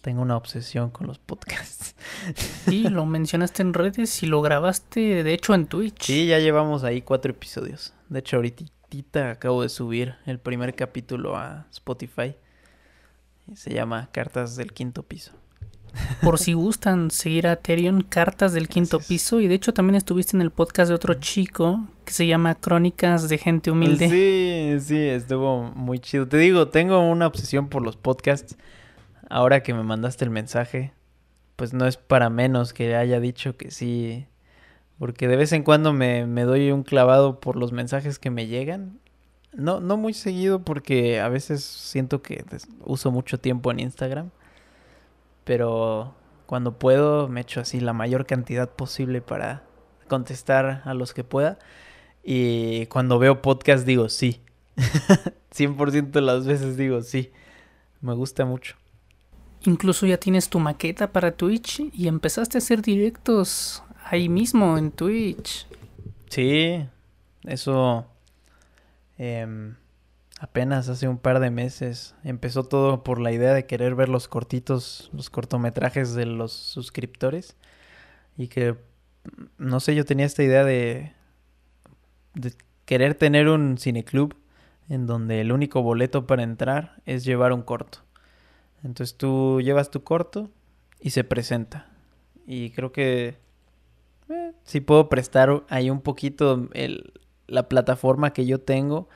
Tengo 0.00 0.22
una 0.22 0.36
obsesión 0.36 0.90
con 0.90 1.06
los 1.06 1.18
podcasts. 1.18 1.94
Sí, 2.64 2.82
lo 2.82 3.06
mencionaste 3.06 3.62
en 3.62 3.72
redes 3.72 4.22
y 4.22 4.26
lo 4.26 4.42
grabaste, 4.42 5.24
de 5.24 5.32
hecho, 5.32 5.54
en 5.54 5.66
Twitch. 5.66 6.02
Sí, 6.02 6.26
ya 6.26 6.38
llevamos 6.38 6.84
ahí 6.84 7.00
cuatro 7.02 7.30
episodios. 7.32 7.94
De 8.08 8.18
hecho, 8.18 8.36
ahorita 8.36 9.30
acabo 9.30 9.62
de 9.62 9.68
subir 9.70 10.16
el 10.26 10.38
primer 10.38 10.74
capítulo 10.74 11.36
a 11.36 11.66
Spotify. 11.70 12.36
Se 13.54 13.72
llama 13.72 14.10
Cartas 14.12 14.56
del 14.56 14.72
Quinto 14.72 15.02
Piso. 15.02 15.32
Por 16.22 16.38
si 16.38 16.52
gustan 16.52 17.10
seguir 17.10 17.46
a 17.46 17.56
Terion, 17.56 18.02
Cartas 18.02 18.52
del 18.52 18.68
Quinto 18.68 18.98
Piso. 19.00 19.40
Y 19.40 19.48
de 19.48 19.54
hecho 19.54 19.72
también 19.72 19.94
estuviste 19.94 20.36
en 20.36 20.42
el 20.42 20.50
podcast 20.50 20.88
de 20.88 20.94
otro 20.94 21.14
chico 21.14 21.86
que 22.04 22.12
se 22.12 22.26
llama 22.26 22.54
Crónicas 22.54 23.28
de 23.28 23.38
Gente 23.38 23.70
Humilde. 23.70 24.08
Sí, 24.08 24.86
sí, 24.86 24.98
estuvo 24.98 25.62
muy 25.74 25.98
chido. 25.98 26.26
Te 26.26 26.38
digo, 26.38 26.68
tengo 26.68 27.00
una 27.00 27.26
obsesión 27.26 27.68
por 27.68 27.82
los 27.82 27.96
podcasts. 27.96 28.56
Ahora 29.30 29.62
que 29.62 29.74
me 29.74 29.82
mandaste 29.82 30.24
el 30.24 30.30
mensaje, 30.30 30.92
pues 31.56 31.74
no 31.74 31.86
es 31.86 31.96
para 31.96 32.30
menos 32.30 32.72
que 32.72 32.96
haya 32.96 33.20
dicho 33.20 33.56
que 33.56 33.70
sí. 33.70 34.26
Porque 34.98 35.28
de 35.28 35.36
vez 35.36 35.52
en 35.52 35.62
cuando 35.62 35.92
me, 35.92 36.26
me 36.26 36.42
doy 36.42 36.72
un 36.72 36.82
clavado 36.82 37.40
por 37.40 37.56
los 37.56 37.72
mensajes 37.72 38.18
que 38.18 38.30
me 38.30 38.46
llegan. 38.46 38.98
No, 39.52 39.80
no 39.80 39.96
muy 39.96 40.14
seguido 40.14 40.62
porque 40.62 41.20
a 41.20 41.28
veces 41.28 41.62
siento 41.62 42.22
que 42.22 42.44
uso 42.84 43.10
mucho 43.10 43.38
tiempo 43.38 43.70
en 43.70 43.80
Instagram 43.80 44.30
pero 45.48 46.14
cuando 46.44 46.78
puedo 46.78 47.26
me 47.26 47.40
echo 47.40 47.60
así 47.60 47.80
la 47.80 47.94
mayor 47.94 48.26
cantidad 48.26 48.68
posible 48.68 49.22
para 49.22 49.62
contestar 50.06 50.82
a 50.84 50.92
los 50.92 51.14
que 51.14 51.24
pueda. 51.24 51.58
Y 52.22 52.84
cuando 52.88 53.18
veo 53.18 53.40
podcast 53.40 53.86
digo 53.86 54.10
sí. 54.10 54.42
100% 55.56 56.10
de 56.10 56.20
las 56.20 56.46
veces 56.46 56.76
digo 56.76 57.00
sí. 57.00 57.32
Me 58.02 58.12
gusta 58.12 58.44
mucho. 58.44 58.76
Incluso 59.64 60.04
ya 60.04 60.18
tienes 60.18 60.50
tu 60.50 60.60
maqueta 60.60 61.12
para 61.12 61.32
Twitch 61.32 61.80
y 61.94 62.08
empezaste 62.08 62.58
a 62.58 62.60
hacer 62.60 62.82
directos 62.82 63.82
ahí 64.04 64.28
mismo 64.28 64.76
en 64.76 64.90
Twitch. 64.90 65.66
Sí, 66.28 66.84
eso... 67.44 68.06
Eh, 69.16 69.72
apenas 70.38 70.88
hace 70.88 71.08
un 71.08 71.18
par 71.18 71.40
de 71.40 71.50
meses. 71.50 72.14
Empezó 72.24 72.64
todo 72.64 73.02
por 73.02 73.20
la 73.20 73.32
idea 73.32 73.52
de 73.54 73.66
querer 73.66 73.94
ver 73.94 74.08
los 74.08 74.28
cortitos, 74.28 75.10
los 75.12 75.30
cortometrajes 75.30 76.14
de 76.14 76.26
los 76.26 76.52
suscriptores. 76.52 77.56
Y 78.36 78.48
que, 78.48 78.76
no 79.58 79.80
sé, 79.80 79.94
yo 79.94 80.04
tenía 80.04 80.26
esta 80.26 80.42
idea 80.42 80.64
de, 80.64 81.12
querer 82.84 83.14
tener 83.14 83.48
un 83.48 83.76
cineclub 83.78 84.34
en 84.88 85.06
donde 85.06 85.40
el 85.40 85.52
único 85.52 85.82
boleto 85.82 86.26
para 86.26 86.42
entrar 86.42 87.02
es 87.04 87.24
llevar 87.24 87.52
un 87.52 87.62
corto. 87.62 87.98
Entonces 88.84 89.16
tú 89.16 89.60
llevas 89.60 89.90
tu 89.90 90.04
corto 90.04 90.50
y 91.00 91.10
se 91.10 91.24
presenta. 91.24 91.90
Y 92.46 92.70
creo 92.70 92.92
que 92.92 93.36
eh, 94.30 94.52
si 94.62 94.80
puedo 94.80 95.08
prestar 95.08 95.64
ahí 95.68 95.90
un 95.90 96.00
poquito 96.00 96.68
el, 96.72 97.12
la 97.48 97.68
plataforma 97.68 98.32
que 98.32 98.46
yo 98.46 98.60
tengo 98.60 99.08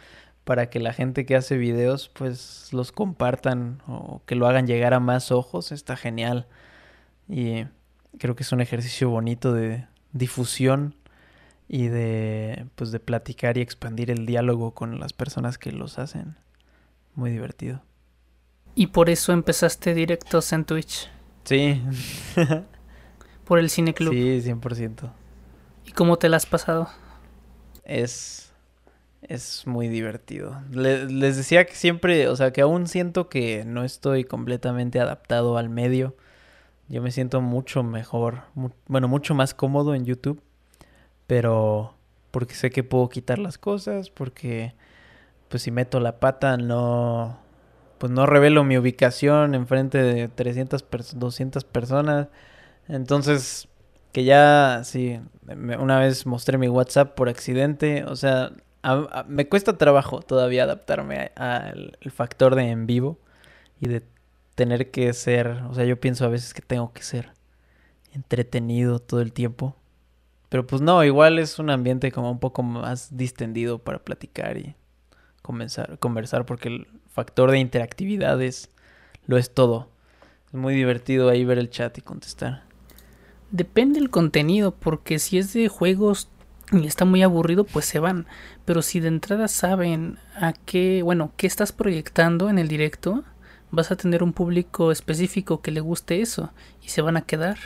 para 0.44 0.70
que 0.70 0.80
la 0.80 0.92
gente 0.92 1.24
que 1.24 1.36
hace 1.36 1.56
videos 1.56 2.08
pues 2.08 2.68
los 2.72 2.92
compartan 2.92 3.82
o 3.86 4.22
que 4.26 4.34
lo 4.34 4.46
hagan 4.46 4.66
llegar 4.66 4.94
a 4.94 5.00
más 5.00 5.30
ojos, 5.30 5.72
está 5.72 5.96
genial. 5.96 6.46
Y 7.28 7.64
creo 8.18 8.34
que 8.34 8.42
es 8.42 8.52
un 8.52 8.60
ejercicio 8.60 9.08
bonito 9.10 9.52
de 9.52 9.86
difusión 10.12 10.96
y 11.68 11.88
de 11.88 12.66
pues 12.74 12.90
de 12.90 13.00
platicar 13.00 13.56
y 13.56 13.60
expandir 13.60 14.10
el 14.10 14.26
diálogo 14.26 14.72
con 14.72 14.98
las 14.98 15.12
personas 15.12 15.58
que 15.58 15.72
los 15.72 15.98
hacen. 15.98 16.36
Muy 17.14 17.30
divertido. 17.30 17.82
Y 18.74 18.88
por 18.88 19.10
eso 19.10 19.32
empezaste 19.32 19.94
directos 19.94 20.52
en 20.52 20.64
Twitch. 20.64 21.10
Sí. 21.44 21.82
por 23.44 23.58
el 23.58 23.70
cine 23.70 23.94
club. 23.94 24.12
Sí, 24.12 24.40
100%. 24.40 25.10
¿Y 25.84 25.92
cómo 25.92 26.16
te 26.16 26.28
la 26.28 26.38
has 26.38 26.46
pasado? 26.46 26.88
Es 27.84 28.51
es 29.22 29.66
muy 29.66 29.88
divertido. 29.88 30.60
les 30.70 31.36
decía 31.36 31.64
que 31.64 31.74
siempre, 31.74 32.28
o 32.28 32.36
sea, 32.36 32.52
que 32.52 32.60
aún 32.60 32.86
siento 32.86 33.28
que 33.28 33.64
no 33.64 33.84
estoy 33.84 34.24
completamente 34.24 35.00
adaptado 35.00 35.56
al 35.56 35.68
medio. 35.68 36.16
Yo 36.88 37.02
me 37.02 37.10
siento 37.10 37.40
mucho 37.40 37.82
mejor, 37.82 38.42
bueno, 38.86 39.08
mucho 39.08 39.34
más 39.34 39.54
cómodo 39.54 39.94
en 39.94 40.04
YouTube, 40.04 40.42
pero 41.26 41.94
porque 42.30 42.54
sé 42.54 42.70
que 42.70 42.82
puedo 42.84 43.08
quitar 43.08 43.38
las 43.38 43.58
cosas, 43.58 44.10
porque 44.10 44.74
pues 45.48 45.62
si 45.62 45.70
meto 45.70 46.00
la 46.00 46.18
pata 46.18 46.56
no 46.56 47.38
pues 47.98 48.10
no 48.10 48.26
revelo 48.26 48.64
mi 48.64 48.76
ubicación 48.76 49.54
enfrente 49.54 50.02
de 50.02 50.28
300 50.28 50.84
200 51.14 51.64
personas. 51.64 52.28
Entonces, 52.88 53.68
que 54.10 54.24
ya 54.24 54.82
sí, 54.84 55.20
una 55.78 56.00
vez 56.00 56.26
mostré 56.26 56.58
mi 56.58 56.68
WhatsApp 56.68 57.14
por 57.14 57.28
accidente, 57.28 58.04
o 58.04 58.16
sea, 58.16 58.52
me 59.28 59.48
cuesta 59.48 59.78
trabajo 59.78 60.22
todavía 60.22 60.64
adaptarme 60.64 61.32
al 61.36 61.96
factor 62.12 62.54
de 62.54 62.70
en 62.70 62.86
vivo 62.86 63.18
y 63.80 63.88
de 63.88 64.02
tener 64.54 64.90
que 64.90 65.12
ser, 65.12 65.62
o 65.68 65.74
sea, 65.74 65.84
yo 65.84 65.98
pienso 65.98 66.24
a 66.24 66.28
veces 66.28 66.54
que 66.54 66.62
tengo 66.62 66.92
que 66.92 67.02
ser 67.02 67.30
entretenido 68.12 68.98
todo 68.98 69.20
el 69.20 69.32
tiempo. 69.32 69.76
Pero 70.48 70.66
pues 70.66 70.82
no, 70.82 71.02
igual 71.02 71.38
es 71.38 71.58
un 71.58 71.70
ambiente 71.70 72.12
como 72.12 72.30
un 72.30 72.38
poco 72.38 72.62
más 72.62 73.16
distendido 73.16 73.78
para 73.78 74.00
platicar 74.00 74.58
y 74.58 74.74
comenzar, 75.40 75.98
conversar 75.98 76.44
porque 76.44 76.68
el 76.68 76.86
factor 77.08 77.50
de 77.50 77.58
interactividad 77.58 78.40
es, 78.42 78.70
lo 79.26 79.38
es 79.38 79.54
todo. 79.54 79.88
Es 80.48 80.54
muy 80.54 80.74
divertido 80.74 81.30
ahí 81.30 81.44
ver 81.44 81.58
el 81.58 81.70
chat 81.70 81.96
y 81.96 82.02
contestar. 82.02 82.64
Depende 83.50 83.98
el 83.98 84.10
contenido, 84.10 84.74
porque 84.74 85.18
si 85.18 85.38
es 85.38 85.52
de 85.52 85.68
juegos 85.68 86.28
y 86.72 86.86
está 86.86 87.04
muy 87.04 87.22
aburrido, 87.22 87.64
pues 87.64 87.84
se 87.84 87.98
van. 87.98 88.26
Pero 88.64 88.82
si 88.82 89.00
de 89.00 89.08
entrada 89.08 89.48
saben 89.48 90.18
a 90.34 90.52
qué, 90.52 91.02
bueno, 91.02 91.32
qué 91.36 91.46
estás 91.46 91.72
proyectando 91.72 92.48
en 92.48 92.58
el 92.58 92.68
directo, 92.68 93.24
vas 93.70 93.90
a 93.90 93.96
tener 93.96 94.22
un 94.22 94.32
público 94.32 94.90
específico 94.90 95.60
que 95.60 95.70
le 95.70 95.80
guste 95.80 96.20
eso 96.20 96.50
y 96.82 96.88
se 96.88 97.02
van 97.02 97.16
a 97.16 97.22
quedar. 97.22 97.58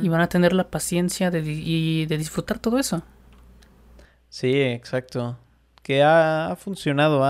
Y 0.00 0.08
van 0.08 0.20
a 0.20 0.28
tener 0.28 0.52
la 0.52 0.70
paciencia 0.70 1.32
de, 1.32 1.40
y 1.40 2.06
de 2.06 2.18
disfrutar 2.18 2.60
todo 2.60 2.78
eso. 2.78 3.02
Sí, 4.28 4.60
exacto. 4.60 5.36
Que 5.82 6.04
ha, 6.04 6.56
funcionado. 6.56 7.24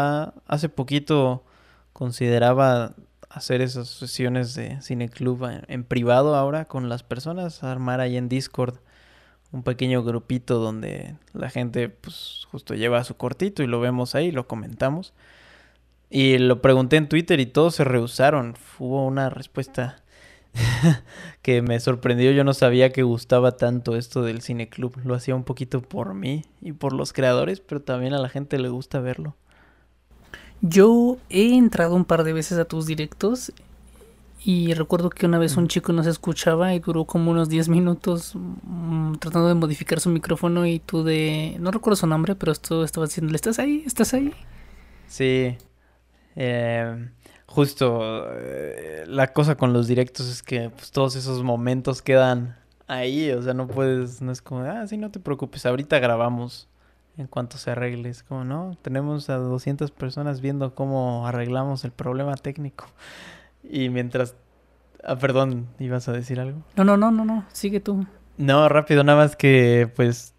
hace 0.47 0.69
poquito 0.69 1.45
consideraba 1.95 2.93
hacer 3.31 3.63
esas 3.63 3.89
sesiones 3.89 4.55
de 4.55 4.79
cineclub 4.83 5.47
en, 5.47 5.63
en 5.69 5.85
privado 5.85 6.37
ahora 6.37 6.67
con 6.67 6.91
las 6.91 7.03
personas, 7.03 7.65
armar 7.65 8.01
ahí 8.01 8.19
en 8.19 8.29
Discord 8.29 8.81
un 9.53 9.63
pequeño 9.63 10.03
grupito 10.03 10.59
donde 10.59 11.15
la 11.33 11.51
gente 11.51 11.89
pues 11.89 12.47
justo 12.51 12.75
lleva 12.75 13.05
su 13.05 13.17
cortito 13.17 13.63
y 13.63 13.67
lo 13.67 13.81
vemos 13.81 14.15
ahí, 14.15 14.31
lo 14.31 14.47
comentamos. 14.47 15.13
Y 16.09 16.39
lo 16.39 16.63
pregunté 16.63 16.97
en 16.97 17.09
Twitter 17.09 17.41
y 17.41 17.47
todos 17.47 17.75
se 17.75 17.85
rehusaron. 17.85 18.55
Hubo 18.79 19.05
una 19.07 19.29
respuesta 19.29 20.03
que 21.43 21.63
me 21.63 21.81
sorprendió. 21.81 22.31
Yo 22.33 22.45
no 22.45 22.55
sabía 22.55 22.93
que 22.93 23.03
gustaba 23.03 23.57
tanto 23.57 23.97
esto 23.97 24.23
del 24.23 24.41
cine 24.41 24.69
club. 24.69 24.97
Lo 25.05 25.15
hacía 25.15 25.35
un 25.35 25.45
poquito 25.45 25.83
por 25.83 26.15
mí 26.15 26.45
y 26.61 26.73
por 26.73 26.93
los 26.93 27.13
creadores, 27.13 27.61
pero 27.61 27.83
también 27.83 28.15
a 28.15 28.19
la 28.19 28.29
gente 28.29 28.59
le 28.59 28.69
gusta 28.69 29.01
verlo. 29.01 29.37
Yo 30.63 31.19
he 31.29 31.55
entrado 31.55 31.95
un 31.95 32.05
par 32.05 32.25
de 32.25 32.33
veces 32.33 32.59
a 32.59 32.65
tus 32.65 32.87
directos 32.87 33.53
y 34.49 34.75
recuerdo 34.75 35.11
que 35.11 35.27
una 35.27 35.39
vez 35.39 35.57
un 35.57 35.67
chico 35.67 35.93
nos 35.93 36.07
escuchaba 36.07 36.73
y 36.73 36.79
duró 36.79 37.05
como 37.05 37.33
unos 37.33 37.49
10 37.49 37.69
minutos 37.69 38.37
mm, 38.37 39.15
tratando 39.15 39.49
de 39.49 39.55
modificar 39.55 39.99
su 39.99 40.09
micrófono 40.09 40.65
y 40.67 40.79
tú 40.79 41.03
de... 41.03 41.57
No 41.59 41.73
recuerdo 41.73 41.97
su 41.97 42.07
nombre, 42.07 42.37
pero 42.37 42.53
esto 42.53 42.85
estaba 42.85 43.07
diciéndole, 43.07 43.35
¿estás 43.35 43.59
ahí? 43.59 43.83
¿Estás 43.85 44.15
ahí? 44.15 44.33
Sí. 45.09 45.59
Eh, 46.37 47.09
justo 47.47 48.25
eh, 48.35 49.03
la 49.09 49.33
cosa 49.33 49.57
con 49.57 49.73
los 49.73 49.89
directos 49.89 50.29
es 50.29 50.45
que 50.45 50.71
pues, 50.71 50.93
todos 50.93 51.17
esos 51.17 51.43
momentos 51.43 52.01
quedan 52.01 52.55
ahí. 52.87 53.33
O 53.33 53.43
sea, 53.43 53.53
no 53.53 53.67
puedes... 53.67 54.23
No 54.23 54.31
es 54.31 54.43
como, 54.43 54.61
ah, 54.61 54.87
sí, 54.87 54.97
no 54.97 55.11
te 55.11 55.19
preocupes, 55.19 55.67
ahorita 55.67 55.99
grabamos 55.99 56.69
en 57.17 57.27
cuanto 57.27 57.59
se 57.59 57.73
arregle. 57.73 58.11
Es 58.11 58.23
como, 58.23 58.45
no, 58.45 58.79
tenemos 58.81 59.29
a 59.29 59.39
200 59.39 59.91
personas 59.91 60.41
viendo 60.41 60.73
cómo 60.77 61.27
arreglamos 61.27 61.85
el 61.85 61.91
problema 61.91 62.37
técnico. 62.37 62.87
Y 63.71 63.89
mientras... 63.89 64.35
Ah, 65.05 65.17
perdón, 65.17 65.69
¿ibas 65.79 66.09
a 66.09 66.13
decir 66.13 66.41
algo? 66.41 66.63
No, 66.77 66.85
no, 66.85 66.97
no, 66.97 67.11
no, 67.11 67.25
no, 67.25 67.45
sigue 67.53 67.81
tú. 67.81 68.07
No, 68.39 68.69
rápido, 68.69 69.05
nada 69.05 69.23
más 69.23 69.37
que 69.37 69.91
pues... 69.95 70.35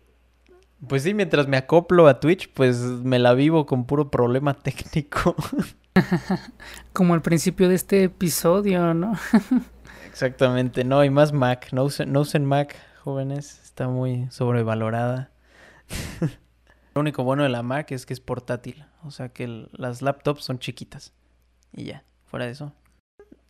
Pues 0.88 1.04
sí, 1.04 1.14
mientras 1.16 1.48
me 1.48 1.58
acoplo 1.58 2.08
a 2.08 2.20
Twitch, 2.20 2.52
pues 2.54 2.80
me 2.80 3.18
la 3.18 3.34
vivo 3.34 3.66
con 3.66 3.86
puro 3.86 4.12
problema 4.12 4.54
técnico. 4.54 5.36
Como 6.94 7.16
al 7.16 7.24
principio 7.24 7.68
de 7.68 7.76
este 7.76 8.04
episodio, 8.04 8.94
¿no? 8.94 9.14
Exactamente, 10.08 10.84
no, 10.84 11.04
y 11.04 11.10
más 11.10 11.34
Mac. 11.34 11.70
No 11.72 11.84
usen, 11.84 12.12
no 12.12 12.22
usen 12.22 12.46
Mac, 12.46 12.76
jóvenes, 13.04 13.60
está 13.64 13.88
muy 13.88 14.28
sobrevalorada. 14.30 15.32
Lo 16.94 17.02
único 17.02 17.24
bueno 17.24 17.44
de 17.44 17.50
la 17.50 17.64
Mac 17.64 17.92
es 17.92 18.06
que 18.06 18.14
es 18.14 18.20
portátil, 18.20 18.86
o 19.04 19.12
sea 19.12 19.30
que 19.30 19.68
las 19.72 20.02
laptops 20.02 20.44
son 20.44 20.60
chiquitas. 20.60 21.14
Y 21.72 21.86
ya, 21.86 22.04
fuera 22.26 22.46
de 22.46 22.52
eso, 22.52 22.74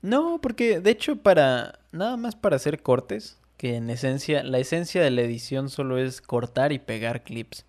no, 0.08 0.40
porque 0.42 0.80
de 0.80 0.92
hecho 0.92 1.18
para 1.18 1.80
nada 1.92 2.18
más 2.18 2.36
para 2.36 2.56
hacer 2.56 2.82
cortes, 2.82 3.38
que 3.58 3.76
en 3.76 3.90
esencia 3.90 4.44
la 4.44 4.60
esencia 4.60 5.02
de 5.02 5.12
la 5.12 5.22
edición 5.22 5.70
solo 5.70 5.98
es 5.98 6.22
cortar 6.22 6.72
y 6.72 6.80
pegar 6.80 7.24
clips. 7.24 7.66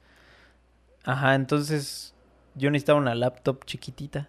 Ajá, 1.04 1.34
entonces 1.34 2.14
yo 2.54 2.70
necesitaba 2.70 2.98
una 3.00 3.14
laptop 3.14 3.64
chiquitita 3.64 4.28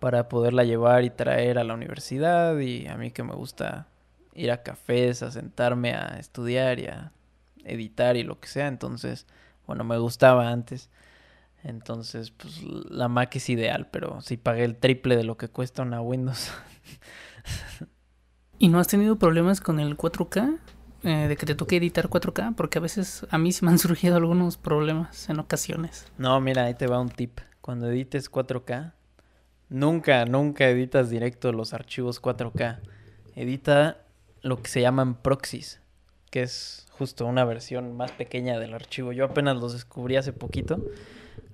para 0.00 0.28
poderla 0.28 0.64
llevar 0.64 1.04
y 1.04 1.10
traer 1.10 1.58
a 1.58 1.64
la 1.64 1.74
universidad 1.74 2.58
y 2.58 2.86
a 2.86 2.96
mí 2.96 3.10
que 3.10 3.22
me 3.22 3.34
gusta 3.34 3.88
ir 4.34 4.50
a 4.50 4.62
cafés, 4.62 5.22
a 5.22 5.30
sentarme 5.30 5.94
a 5.94 6.18
estudiar 6.18 6.78
y 6.78 6.86
a 6.86 7.12
editar 7.64 8.16
y 8.16 8.22
lo 8.22 8.40
que 8.40 8.48
sea, 8.48 8.68
entonces, 8.68 9.26
bueno, 9.66 9.84
me 9.84 9.98
gustaba 9.98 10.50
antes. 10.50 10.90
Entonces, 11.62 12.30
pues 12.30 12.62
la 12.62 13.08
Mac 13.08 13.34
es 13.36 13.48
ideal, 13.48 13.88
pero 13.90 14.20
si 14.20 14.36
pagué 14.36 14.64
el 14.64 14.76
triple 14.76 15.16
de 15.16 15.24
lo 15.24 15.36
que 15.38 15.48
cuesta 15.48 15.82
una 15.82 16.00
Windows. 16.02 16.52
¿Y 18.58 18.68
no 18.68 18.78
has 18.78 18.88
tenido 18.88 19.16
problemas 19.16 19.60
con 19.60 19.80
el 19.80 19.96
4K? 19.96 20.58
Eh, 21.02 21.28
de 21.28 21.36
que 21.36 21.44
te 21.44 21.54
toque 21.54 21.76
editar 21.76 22.08
4K, 22.08 22.54
porque 22.54 22.78
a 22.78 22.80
veces 22.80 23.26
a 23.28 23.36
mí 23.36 23.52
sí 23.52 23.64
me 23.64 23.70
han 23.70 23.78
surgido 23.80 24.16
algunos 24.16 24.56
problemas 24.56 25.28
en 25.28 25.38
ocasiones. 25.38 26.06
No, 26.16 26.40
mira, 26.40 26.64
ahí 26.64 26.74
te 26.74 26.86
va 26.86 27.00
un 27.00 27.10
tip. 27.10 27.40
Cuando 27.60 27.88
edites 27.88 28.30
4K, 28.30 28.92
nunca, 29.68 30.24
nunca 30.24 30.68
editas 30.68 31.10
directo 31.10 31.52
los 31.52 31.74
archivos 31.74 32.22
4K. 32.22 32.80
Edita 33.34 33.98
lo 34.42 34.62
que 34.62 34.68
se 34.68 34.80
llaman 34.80 35.14
proxies, 35.14 35.80
que 36.30 36.42
es 36.42 36.86
justo 36.92 37.26
una 37.26 37.44
versión 37.44 37.96
más 37.96 38.12
pequeña 38.12 38.58
del 38.58 38.74
archivo. 38.74 39.12
Yo 39.12 39.26
apenas 39.26 39.56
los 39.56 39.72
descubrí 39.72 40.16
hace 40.16 40.32
poquito 40.32 40.80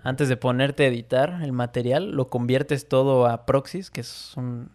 antes 0.03 0.29
de 0.29 0.37
ponerte 0.37 0.85
a 0.85 0.87
editar 0.87 1.41
el 1.43 1.53
material, 1.53 2.13
lo 2.13 2.29
conviertes 2.29 2.89
todo 2.89 3.27
a 3.27 3.45
proxies, 3.45 3.91
que 3.91 4.03
son, 4.03 4.71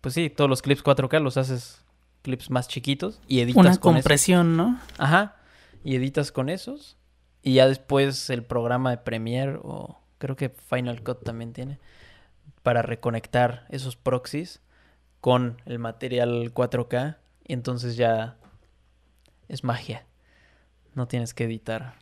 pues 0.00 0.14
sí, 0.14 0.30
todos 0.30 0.48
los 0.48 0.62
clips 0.62 0.84
4K 0.84 1.20
los 1.20 1.36
haces 1.36 1.84
clips 2.22 2.50
más 2.50 2.68
chiquitos 2.68 3.20
y 3.26 3.40
editas 3.40 3.60
Una 3.60 3.76
compresión, 3.78 4.56
¿no? 4.56 4.78
Ajá. 4.98 5.36
Y 5.84 5.96
editas 5.96 6.32
con 6.32 6.48
esos. 6.48 6.96
Y 7.42 7.54
ya 7.54 7.66
después 7.66 8.28
el 8.30 8.44
programa 8.44 8.90
de 8.90 8.98
Premiere 8.98 9.58
o 9.62 9.98
creo 10.18 10.36
que 10.36 10.50
Final 10.50 11.02
Cut 11.02 11.24
también 11.24 11.52
tiene 11.52 11.78
para 12.62 12.82
reconectar 12.82 13.66
esos 13.70 13.96
proxies 13.96 14.60
con 15.20 15.62
el 15.64 15.78
material 15.78 16.52
4K 16.52 17.16
y 17.46 17.52
entonces 17.54 17.96
ya 17.96 18.36
es 19.48 19.64
magia. 19.64 20.06
No 20.94 21.08
tienes 21.08 21.32
que 21.32 21.44
editar 21.44 21.94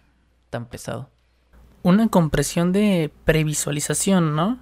tan 0.51 0.67
pesado 0.67 1.11
una 1.83 2.09
compresión 2.09 2.73
de 2.73 3.11
previsualización, 3.25 4.37
¿no? 4.37 4.59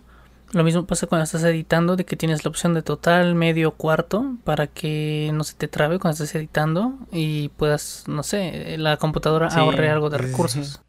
Lo 0.56 0.64
mismo 0.64 0.86
pasa 0.86 1.06
cuando 1.06 1.24
estás 1.24 1.44
editando, 1.44 1.96
de 1.96 2.06
que 2.06 2.16
tienes 2.16 2.46
la 2.46 2.48
opción 2.48 2.72
de 2.72 2.80
total, 2.80 3.34
medio, 3.34 3.72
cuarto, 3.72 4.38
para 4.42 4.66
que 4.66 5.30
no 5.34 5.44
se 5.44 5.52
te 5.52 5.68
trabe 5.68 5.98
cuando 5.98 6.14
estés 6.14 6.34
editando 6.34 6.94
y 7.12 7.50
puedas, 7.50 8.04
no 8.06 8.22
sé, 8.22 8.78
la 8.78 8.96
computadora 8.96 9.48
ahorre 9.48 9.90
algo 9.90 10.08
de 10.08 10.16
recursos. 10.16 10.80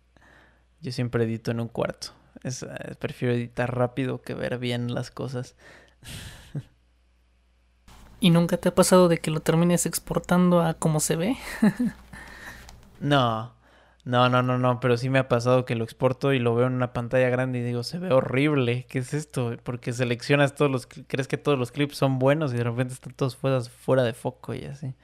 Yo 0.79 0.93
siempre 0.93 1.25
edito 1.25 1.51
en 1.51 1.59
un 1.59 1.67
cuarto. 1.67 2.11
Es, 2.43 2.63
eh, 2.63 2.95
prefiero 2.97 3.33
editar 3.33 3.75
rápido 3.75 4.21
que 4.21 4.35
ver 4.35 4.57
bien 4.57 4.93
las 4.93 5.11
cosas. 5.11 5.57
¿Y 8.21 8.29
nunca 8.29 8.55
te 8.55 8.69
ha 8.69 8.73
pasado 8.73 9.09
de 9.09 9.17
que 9.17 9.31
lo 9.31 9.41
termines 9.41 9.85
exportando 9.85 10.61
a 10.61 10.75
cómo 10.75 11.01
se 11.01 11.17
ve? 11.17 11.35
no, 13.01 13.51
No, 14.07 14.29
no, 14.29 14.41
no, 14.41 14.57
no, 14.57 14.79
pero 14.79 14.95
sí 14.95 15.09
me 15.09 15.19
ha 15.19 15.27
pasado 15.27 15.65
que 15.65 15.75
lo 15.75 15.83
exporto 15.83 16.31
y 16.31 16.39
lo 16.39 16.55
veo 16.55 16.67
en 16.67 16.73
una 16.73 16.93
pantalla 16.93 17.27
grande 17.27 17.59
y 17.59 17.61
digo, 17.61 17.83
se 17.83 17.99
ve 17.99 18.13
horrible, 18.13 18.85
¿qué 18.87 18.99
es 18.99 19.13
esto? 19.13 19.57
Porque 19.63 19.91
seleccionas 19.91 20.55
todos 20.55 20.71
los, 20.71 20.87
crees 20.87 21.27
que 21.27 21.35
todos 21.35 21.59
los 21.59 21.73
clips 21.73 21.97
son 21.97 22.17
buenos 22.17 22.53
y 22.53 22.55
de 22.55 22.63
repente 22.63 22.93
están 22.93 23.13
todos 23.13 23.35
fuera, 23.35 23.59
fuera 23.59 24.03
de 24.03 24.13
foco 24.13 24.53
y 24.53 24.63
así. 24.63 24.95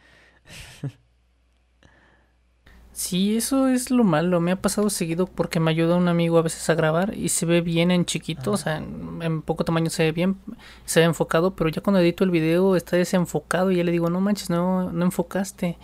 Sí, 2.93 3.36
eso 3.36 3.68
es 3.68 3.89
lo 3.89 4.04
malo. 4.04 4.39
Me 4.39 4.51
ha 4.51 4.62
pasado 4.62 4.89
seguido 4.89 5.26
porque 5.26 5.60
me 5.60 5.72
ayuda 5.72 5.95
un 5.95 6.08
amigo 6.08 6.38
a 6.38 6.43
veces 6.43 6.70
a 6.70 6.76
grabar 6.76 7.16
y 7.18 7.30
se 7.30 7.45
ve 7.47 7.62
bien 7.62 7.89
en 7.89 8.06
chiquito, 8.06 8.51
o 8.51 8.58
sea, 8.58 8.78
en, 8.78 9.41
poco 9.41 9.66
tamaño 9.66 9.89
se 9.89 10.04
ve 10.04 10.12
bien, 10.12 10.38
se 10.86 10.99
ve 10.99 11.08
enfocado, 11.08 11.56
pero 11.56 11.70
ya 11.72 11.82
cuando 11.82 11.99
edito 11.99 12.24
el 12.24 12.30
video 12.32 12.76
está 12.76 12.95
desenfocado 12.95 13.72
y 13.72 13.78
ya 13.78 13.84
le 13.84 13.91
digo, 13.91 14.10
no 14.12 14.22
manches, 14.22 14.49
no, 14.51 14.91
no 14.91 15.06
enfocaste. 15.06 15.78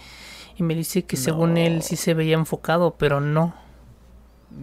Y 0.59 0.63
me 0.63 0.75
dice 0.75 1.05
que 1.05 1.15
según 1.15 1.55
él 1.55 1.81
sí 1.83 1.95
se 1.95 2.13
veía 2.13 2.35
enfocado, 2.35 2.97
pero 2.97 3.21
no. 3.21 3.55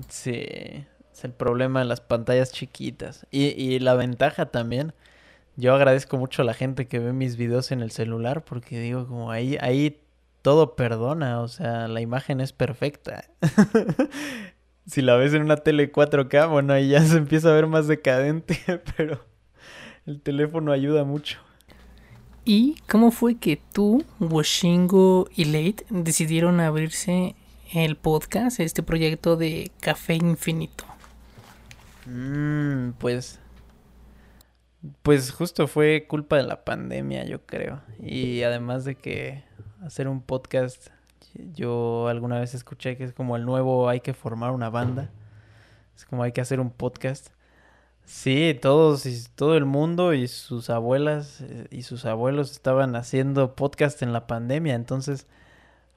Sí, 0.08 0.30
es 0.30 1.24
el 1.24 1.32
problema 1.32 1.78
de 1.78 1.86
las 1.86 2.02
pantallas 2.02 2.52
chiquitas. 2.52 3.26
Y, 3.30 3.46
y 3.46 3.78
la 3.78 3.94
ventaja 3.94 4.44
también, 4.44 4.92
yo 5.56 5.74
agradezco 5.74 6.18
mucho 6.18 6.42
a 6.42 6.44
la 6.44 6.52
gente 6.52 6.86
que 6.86 6.98
ve 6.98 7.14
mis 7.14 7.38
videos 7.38 7.72
en 7.72 7.80
el 7.80 7.92
celular 7.92 8.44
porque 8.44 8.78
digo, 8.78 9.06
como 9.06 9.30
ahí, 9.30 9.56
ahí 9.62 10.02
todo 10.42 10.76
perdona, 10.76 11.40
o 11.40 11.48
sea, 11.48 11.88
la 11.88 12.02
imagen 12.02 12.42
es 12.42 12.52
perfecta. 12.52 13.24
si 14.86 15.00
la 15.00 15.16
ves 15.16 15.32
en 15.32 15.40
una 15.40 15.56
tele 15.56 15.90
4K, 15.90 16.50
bueno, 16.50 16.74
ahí 16.74 16.90
ya 16.90 17.00
se 17.00 17.16
empieza 17.16 17.48
a 17.48 17.54
ver 17.54 17.68
más 17.68 17.88
decadente, 17.88 18.60
pero 18.98 19.24
el 20.04 20.20
teléfono 20.20 20.72
ayuda 20.72 21.04
mucho. 21.04 21.38
¿Y 22.48 22.76
cómo 22.88 23.10
fue 23.10 23.34
que 23.38 23.60
tú, 23.72 24.04
Washingo 24.20 25.26
y 25.34 25.46
Late 25.46 25.84
decidieron 25.90 26.60
abrirse 26.60 27.34
el 27.74 27.96
podcast, 27.96 28.60
este 28.60 28.84
proyecto 28.84 29.36
de 29.36 29.72
Café 29.80 30.14
Infinito? 30.14 30.84
Mm, 32.06 32.90
pues 32.98 33.40
pues 35.02 35.32
justo 35.32 35.66
fue 35.66 36.06
culpa 36.06 36.36
de 36.36 36.44
la 36.44 36.64
pandemia, 36.64 37.24
yo 37.24 37.44
creo. 37.44 37.82
Y 37.98 38.44
además 38.44 38.84
de 38.84 38.94
que 38.94 39.42
hacer 39.82 40.06
un 40.06 40.22
podcast, 40.22 40.90
yo 41.34 42.06
alguna 42.06 42.38
vez 42.38 42.54
escuché 42.54 42.96
que 42.96 43.02
es 43.02 43.12
como 43.12 43.34
el 43.34 43.44
nuevo 43.44 43.88
hay 43.88 43.98
que 43.98 44.14
formar 44.14 44.52
una 44.52 44.70
banda. 44.70 45.10
Es 45.96 46.04
como 46.04 46.22
hay 46.22 46.30
que 46.30 46.40
hacer 46.40 46.60
un 46.60 46.70
podcast. 46.70 47.30
Sí, 48.06 48.56
todos 48.62 49.04
y 49.04 49.24
todo 49.34 49.56
el 49.56 49.64
mundo 49.64 50.14
y 50.14 50.28
sus 50.28 50.70
abuelas 50.70 51.40
eh, 51.40 51.66
y 51.70 51.82
sus 51.82 52.04
abuelos 52.06 52.52
estaban 52.52 52.94
haciendo 52.94 53.56
podcast 53.56 54.00
en 54.00 54.12
la 54.12 54.28
pandemia, 54.28 54.74
entonces 54.74 55.26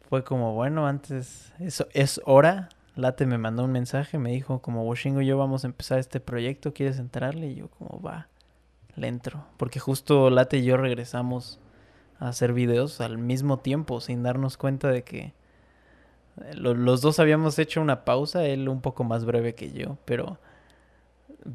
fue 0.10 0.24
como, 0.24 0.56
bueno, 0.56 0.88
antes 0.88 1.54
eso 1.60 1.88
es 1.94 2.20
hora. 2.26 2.70
Late 2.96 3.28
me 3.28 3.38
mandó 3.38 3.64
un 3.64 3.72
mensaje, 3.72 4.18
me 4.18 4.32
dijo 4.32 4.60
como 4.60 4.84
Washingo 4.84 5.22
yo 5.22 5.38
vamos 5.38 5.64
a 5.64 5.68
empezar 5.68 6.00
este 6.00 6.20
proyecto, 6.20 6.74
¿quieres 6.74 6.98
entrarle? 6.98 7.48
Y 7.48 7.56
yo 7.56 7.70
como 7.70 8.02
va 8.02 8.28
le 8.96 9.08
entro. 9.08 9.46
Porque 9.58 9.80
justo 9.80 10.32
Late 10.32 10.58
y 10.58 10.66
yo 10.66 10.78
regresamos 10.78 11.60
a 12.20 12.30
hacer 12.30 12.54
videos 12.54 13.02
al 13.02 13.18
mismo 13.18 13.60
tiempo, 13.60 14.02
sin 14.02 14.24
darnos 14.24 14.58
cuenta 14.58 14.90
de 14.90 15.04
que 15.04 15.34
eh, 16.42 16.56
los 16.56 17.02
dos 17.02 17.20
habíamos 17.20 17.60
hecho 17.60 17.82
una 17.82 18.04
pausa, 18.04 18.46
él 18.46 18.68
un 18.68 18.82
poco 18.82 19.04
más 19.04 19.26
breve 19.26 19.56
que 19.56 19.72
yo, 19.72 19.98
pero, 20.06 20.40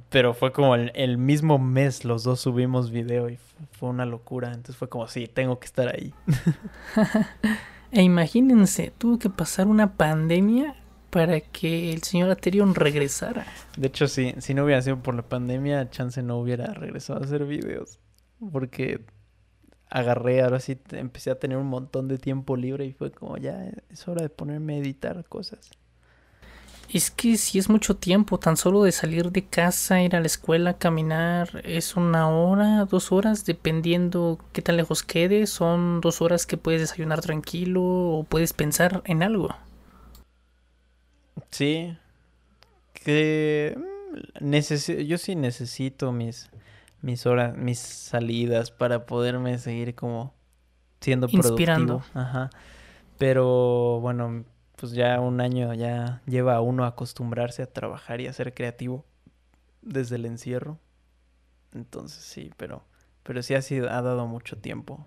pero 0.08 0.34
fue 0.34 0.52
como 0.52 0.74
el, 0.74 1.18
mismo 1.18 1.58
mes 1.58 2.04
los 2.04 2.24
dos 2.24 2.40
subimos 2.40 2.90
video 2.90 3.28
y 3.28 3.38
fue 3.72 3.88
una 3.88 4.06
locura. 4.06 4.48
Entonces 4.48 4.76
fue 4.76 4.88
como, 4.88 5.06
sí, 5.08 5.26
tengo 5.26 5.58
que 5.58 5.66
estar 5.66 5.88
ahí. 5.88 6.14
e 7.92 8.02
imagínense, 8.02 8.92
tuvo 8.96 9.18
que 9.18 9.30
pasar 9.30 9.66
una 9.66 9.96
pandemia 9.96 10.76
para 11.10 11.40
que 11.40 11.92
el 11.92 12.02
señor 12.02 12.30
Aterion 12.30 12.74
regresara. 12.74 13.46
De 13.76 13.86
hecho, 13.88 14.08
sí, 14.08 14.34
si 14.38 14.54
no 14.54 14.64
hubiera 14.64 14.82
sido 14.82 15.00
por 15.00 15.14
la 15.14 15.22
pandemia, 15.22 15.90
Chance 15.90 16.22
no 16.22 16.38
hubiera 16.38 16.72
regresado 16.74 17.20
a 17.20 17.24
hacer 17.24 17.44
videos. 17.44 18.00
Porque 18.52 19.04
agarré, 19.90 20.42
ahora 20.42 20.58
sí 20.58 20.76
empecé 20.90 21.30
a 21.30 21.38
tener 21.38 21.56
un 21.56 21.68
montón 21.68 22.08
de 22.08 22.18
tiempo 22.18 22.56
libre 22.56 22.84
y 22.84 22.92
fue 22.92 23.12
como 23.12 23.36
ya 23.36 23.70
es 23.90 24.08
hora 24.08 24.22
de 24.22 24.28
ponerme 24.28 24.74
a 24.74 24.78
editar 24.78 25.24
cosas. 25.28 25.70
Es 26.92 27.10
que 27.10 27.36
si 27.36 27.58
es 27.58 27.68
mucho 27.68 27.96
tiempo, 27.96 28.38
tan 28.38 28.56
solo 28.56 28.82
de 28.82 28.92
salir 28.92 29.32
de 29.32 29.44
casa, 29.44 30.02
ir 30.02 30.14
a 30.14 30.20
la 30.20 30.26
escuela, 30.26 30.78
caminar, 30.78 31.62
es 31.64 31.96
una 31.96 32.28
hora, 32.28 32.84
dos 32.84 33.10
horas, 33.12 33.44
dependiendo 33.44 34.38
qué 34.52 34.62
tan 34.62 34.76
lejos 34.76 35.02
quede, 35.02 35.46
son 35.46 36.00
dos 36.00 36.22
horas 36.22 36.46
que 36.46 36.56
puedes 36.56 36.80
desayunar 36.80 37.20
tranquilo 37.20 37.82
o 37.82 38.24
puedes 38.24 38.52
pensar 38.52 39.02
en 39.06 39.22
algo. 39.22 39.54
Sí. 41.50 41.96
Que 42.92 43.76
mm, 44.40 45.04
yo 45.06 45.18
sí 45.18 45.34
necesito 45.36 46.12
mis 46.12 46.50
mis 47.04 47.26
horas, 47.26 47.54
mis 47.54 47.78
salidas 47.78 48.70
para 48.70 49.04
poderme 49.04 49.58
seguir 49.58 49.94
como 49.94 50.32
siendo 51.00 51.28
Inspirando. 51.30 51.98
productivo. 51.98 52.20
Ajá. 52.20 52.50
Pero 53.18 54.00
bueno, 54.00 54.44
pues 54.76 54.92
ya 54.92 55.20
un 55.20 55.40
año 55.40 55.72
ya 55.74 56.22
lleva 56.26 56.56
a 56.56 56.60
uno 56.60 56.84
a 56.84 56.88
acostumbrarse 56.88 57.62
a 57.62 57.72
trabajar 57.72 58.20
y 58.20 58.26
a 58.26 58.32
ser 58.32 58.54
creativo 58.54 59.04
desde 59.82 60.16
el 60.16 60.26
encierro. 60.26 60.78
Entonces 61.72 62.22
sí, 62.22 62.52
pero 62.56 62.82
pero 63.22 63.42
sí 63.42 63.54
ha 63.54 63.62
sido 63.62 63.90
ha 63.90 64.02
dado 64.02 64.26
mucho 64.26 64.58
tiempo. 64.58 65.06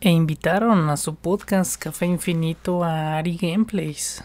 E 0.00 0.10
invitaron 0.10 0.90
a 0.90 0.96
su 0.96 1.14
podcast 1.14 1.80
Café 1.80 2.06
Infinito 2.06 2.82
a 2.82 3.18
Ari 3.18 3.36
Gameplays 3.36 4.24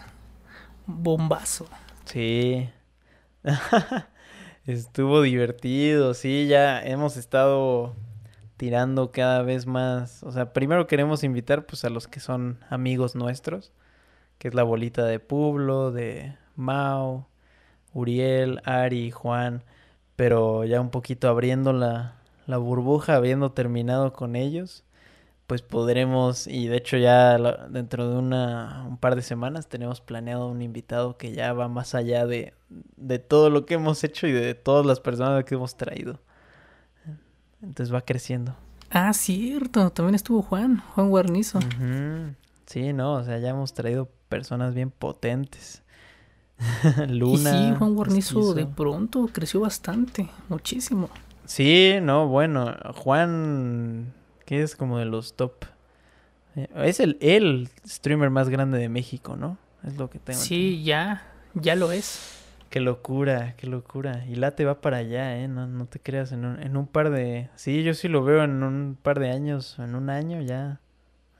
bombazo. 0.88 1.68
Sí. 2.06 2.68
Estuvo 4.66 5.22
divertido, 5.22 6.14
sí, 6.14 6.46
ya 6.46 6.82
hemos 6.82 7.16
estado 7.16 7.94
tirando 8.56 9.12
cada 9.12 9.42
vez 9.42 9.66
más. 9.66 10.22
O 10.22 10.32
sea, 10.32 10.52
primero 10.52 10.86
queremos 10.86 11.22
invitar 11.22 11.66
pues 11.66 11.84
a 11.84 11.90
los 11.90 12.08
que 12.08 12.20
son 12.20 12.58
amigos 12.68 13.14
nuestros, 13.14 13.72
que 14.38 14.48
es 14.48 14.54
la 14.54 14.62
bolita 14.62 15.04
de 15.04 15.20
Pueblo, 15.20 15.92
de 15.92 16.36
Mao, 16.56 17.28
Uriel, 17.92 18.60
Ari, 18.64 19.10
Juan, 19.10 19.64
pero 20.16 20.64
ya 20.64 20.80
un 20.80 20.90
poquito 20.90 21.28
abriendo 21.28 21.72
la, 21.72 22.16
la 22.46 22.58
burbuja, 22.58 23.16
habiendo 23.16 23.52
terminado 23.52 24.12
con 24.12 24.36
ellos 24.36 24.84
pues 25.48 25.62
podremos, 25.62 26.46
y 26.46 26.68
de 26.68 26.76
hecho 26.76 26.98
ya 26.98 27.38
dentro 27.70 28.10
de 28.10 28.18
una, 28.18 28.84
un 28.86 28.98
par 28.98 29.16
de 29.16 29.22
semanas 29.22 29.66
tenemos 29.66 30.02
planeado 30.02 30.46
un 30.46 30.60
invitado 30.60 31.16
que 31.16 31.32
ya 31.32 31.54
va 31.54 31.68
más 31.68 31.94
allá 31.94 32.26
de, 32.26 32.52
de 32.98 33.18
todo 33.18 33.48
lo 33.48 33.64
que 33.64 33.72
hemos 33.72 34.04
hecho 34.04 34.26
y 34.26 34.32
de 34.32 34.54
todas 34.54 34.84
las 34.84 35.00
personas 35.00 35.42
que 35.44 35.54
hemos 35.54 35.74
traído. 35.78 36.20
Entonces 37.62 37.94
va 37.94 38.02
creciendo. 38.02 38.54
Ah, 38.90 39.14
cierto, 39.14 39.88
también 39.88 40.16
estuvo 40.16 40.42
Juan, 40.42 40.82
Juan 40.94 41.08
Guarnizo. 41.08 41.60
Sí, 42.66 42.92
no, 42.92 43.14
o 43.14 43.24
sea, 43.24 43.38
ya 43.38 43.48
hemos 43.48 43.72
traído 43.72 44.10
personas 44.28 44.74
bien 44.74 44.90
potentes. 44.90 45.82
Luna. 47.08 47.50
Y 47.68 47.70
sí, 47.70 47.74
Juan 47.78 47.94
Guarnizo 47.94 48.54
de 48.54 48.66
pronto 48.66 49.28
creció 49.32 49.60
bastante, 49.60 50.28
muchísimo. 50.48 51.08
Sí, 51.44 51.94
no, 52.02 52.28
bueno, 52.28 52.74
Juan 52.94 54.12
que 54.48 54.62
es 54.62 54.76
como 54.76 54.98
de 54.98 55.04
los 55.04 55.34
top. 55.34 55.66
Eh, 56.56 56.68
es 56.76 57.00
el, 57.00 57.18
el 57.20 57.68
streamer 57.86 58.30
más 58.30 58.48
grande 58.48 58.78
de 58.78 58.88
México, 58.88 59.36
¿no? 59.36 59.58
Es 59.86 59.98
lo 59.98 60.08
que 60.08 60.18
tengo. 60.18 60.38
Sí, 60.38 60.82
ya, 60.82 61.22
ya 61.52 61.76
lo 61.76 61.92
es. 61.92 62.42
Qué 62.70 62.80
locura, 62.80 63.54
qué 63.58 63.66
locura. 63.66 64.24
Y 64.26 64.36
Late 64.36 64.64
va 64.64 64.80
para 64.80 64.96
allá, 64.98 65.38
¿eh? 65.38 65.48
No, 65.48 65.66
no 65.66 65.84
te 65.84 66.00
creas, 66.00 66.32
en 66.32 66.46
un, 66.46 66.62
en 66.62 66.78
un 66.78 66.86
par 66.86 67.10
de... 67.10 67.50
Sí, 67.56 67.82
yo 67.82 67.92
sí 67.92 68.08
lo 68.08 68.24
veo 68.24 68.42
en 68.42 68.62
un 68.62 68.96
par 69.02 69.20
de 69.20 69.30
años, 69.30 69.78
en 69.78 69.94
un 69.94 70.08
año 70.08 70.40
ya. 70.40 70.80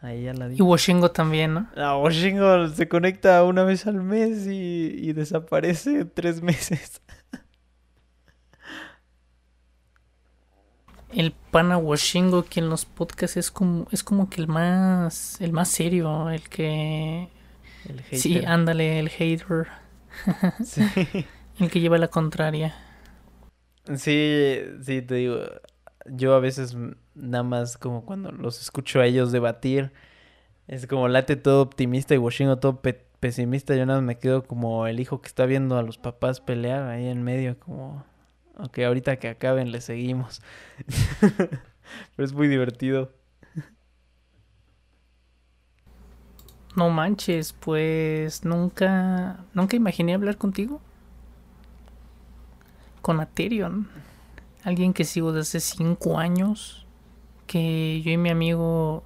Ahí 0.01 0.23
ya 0.23 0.33
la 0.35 0.49
digo. 0.49 0.65
Y 0.65 0.69
Washingo 0.69 1.11
también, 1.11 1.55
¿no? 1.55 1.69
Ah, 1.77 1.97
Washingo 1.97 2.69
se 2.69 2.89
conecta 2.89 3.43
una 3.45 3.65
vez 3.65 3.87
al 3.87 4.03
mes 4.03 4.47
y, 4.47 4.95
y 4.97 5.13
desaparece 5.13 6.05
tres 6.05 6.41
meses. 6.41 7.03
el 11.13 11.33
pana 11.33 11.79
Washingo 11.79 12.45
que 12.45 12.61
en 12.61 12.69
los 12.69 12.85
podcasts 12.85 13.37
es 13.37 13.51
como 13.51 13.87
es 13.91 14.03
como 14.03 14.29
que 14.29 14.41
el 14.41 14.49
más 14.49 15.41
el 15.41 15.53
más 15.53 15.69
serio 15.69 16.31
el 16.31 16.49
que 16.49 17.29
el 17.89 18.19
sí 18.19 18.45
ándale 18.45 18.99
el 18.99 19.09
hater 19.09 19.69
sí. 20.65 20.83
el 21.59 21.71
que 21.71 21.81
lleva 21.81 21.99
la 21.99 22.09
contraria 22.09 22.75
sí 23.95 24.61
sí 24.83 25.03
te 25.03 25.15
digo 25.15 25.41
yo 26.07 26.35
a 26.35 26.41
veces 26.41 26.77
nada 27.19 27.45
más 27.45 27.77
como 27.77 28.05
cuando 28.05 28.33
los 28.33 28.61
escucho 28.61 29.01
a 29.01 29.07
ellos 29.07 29.33
debatir 29.33 29.93
es 30.67 30.87
como 30.87 31.09
late 31.09 31.37
todo 31.37 31.63
optimista 31.63 32.15
y 32.15 32.19
Washingo 32.19 32.59
todo 32.59 32.81
pesimista 33.21 33.75
yo 33.75 33.87
nada 33.87 34.01
más 34.01 34.07
me 34.07 34.19
quedo 34.19 34.45
como 34.45 34.87
el 34.87 35.01
hijo 35.01 35.21
que 35.21 35.29
está 35.29 35.47
viendo 35.47 35.79
a 35.79 35.83
los 35.83 35.99
papás 35.99 36.41
pelear 36.41 36.89
ahí 36.89 37.09
en 37.09 37.23
medio 37.23 37.59
como 37.59 38.05
Ok, 38.61 38.81
ahorita 38.81 39.19
que 39.21 39.29
acaben 39.29 39.71
le 39.71 39.81
seguimos. 39.81 40.43
Pero 41.21 42.27
es 42.27 42.33
muy 42.33 42.49
divertido. 42.49 43.13
No 46.75 46.91
manches, 46.91 47.53
pues 47.53 48.45
nunca, 48.45 49.45
nunca 49.55 49.77
imaginé 49.77 50.15
hablar 50.15 50.39
contigo. 50.39 50.81
Con 53.01 53.21
Aterion, 53.21 53.89
alguien 54.65 54.93
que 54.93 55.05
sigo 55.05 55.33
desde 55.33 55.61
cinco 55.61 56.19
años, 56.19 56.85
que 57.49 58.01
yo 58.03 58.13
y 58.13 58.17
mi 58.17 58.31
amigo 58.31 59.03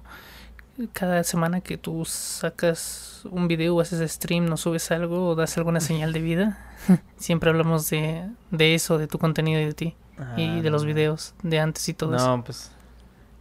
cada 0.91 1.23
semana 1.23 1.61
que 1.61 1.77
tú 1.77 2.03
sacas 2.05 3.25
un 3.31 3.47
video 3.47 3.75
o 3.75 3.81
haces 3.81 4.11
stream, 4.11 4.45
no 4.45 4.57
subes 4.57 4.91
algo 4.91 5.29
o 5.29 5.35
das 5.35 5.57
alguna 5.57 5.79
señal 5.79 6.13
de 6.13 6.21
vida, 6.21 6.75
siempre 7.17 7.49
hablamos 7.49 7.89
de, 7.89 8.29
de 8.51 8.75
eso, 8.75 8.97
de 8.97 9.07
tu 9.07 9.17
contenido 9.17 9.59
y 9.61 9.65
de 9.65 9.73
ti. 9.73 9.95
y 10.37 10.61
de 10.61 10.69
los 10.69 10.85
videos 10.85 11.33
de 11.41 11.59
antes 11.59 11.87
y 11.89 11.93
todo 11.93 12.15
eso. 12.15 12.37
No, 12.37 12.43
pues 12.43 12.71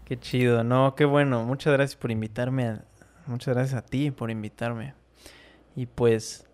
qué 0.06 0.18
chido. 0.18 0.64
No, 0.64 0.94
qué 0.94 1.04
bueno. 1.04 1.44
Muchas 1.44 1.72
gracias 1.72 1.96
por 1.96 2.10
invitarme. 2.10 2.68
A, 2.68 2.84
muchas 3.26 3.54
gracias 3.54 3.78
a 3.78 3.84
ti 3.84 4.10
por 4.10 4.30
invitarme. 4.30 4.94
Y 5.76 5.86
pues 5.86 6.46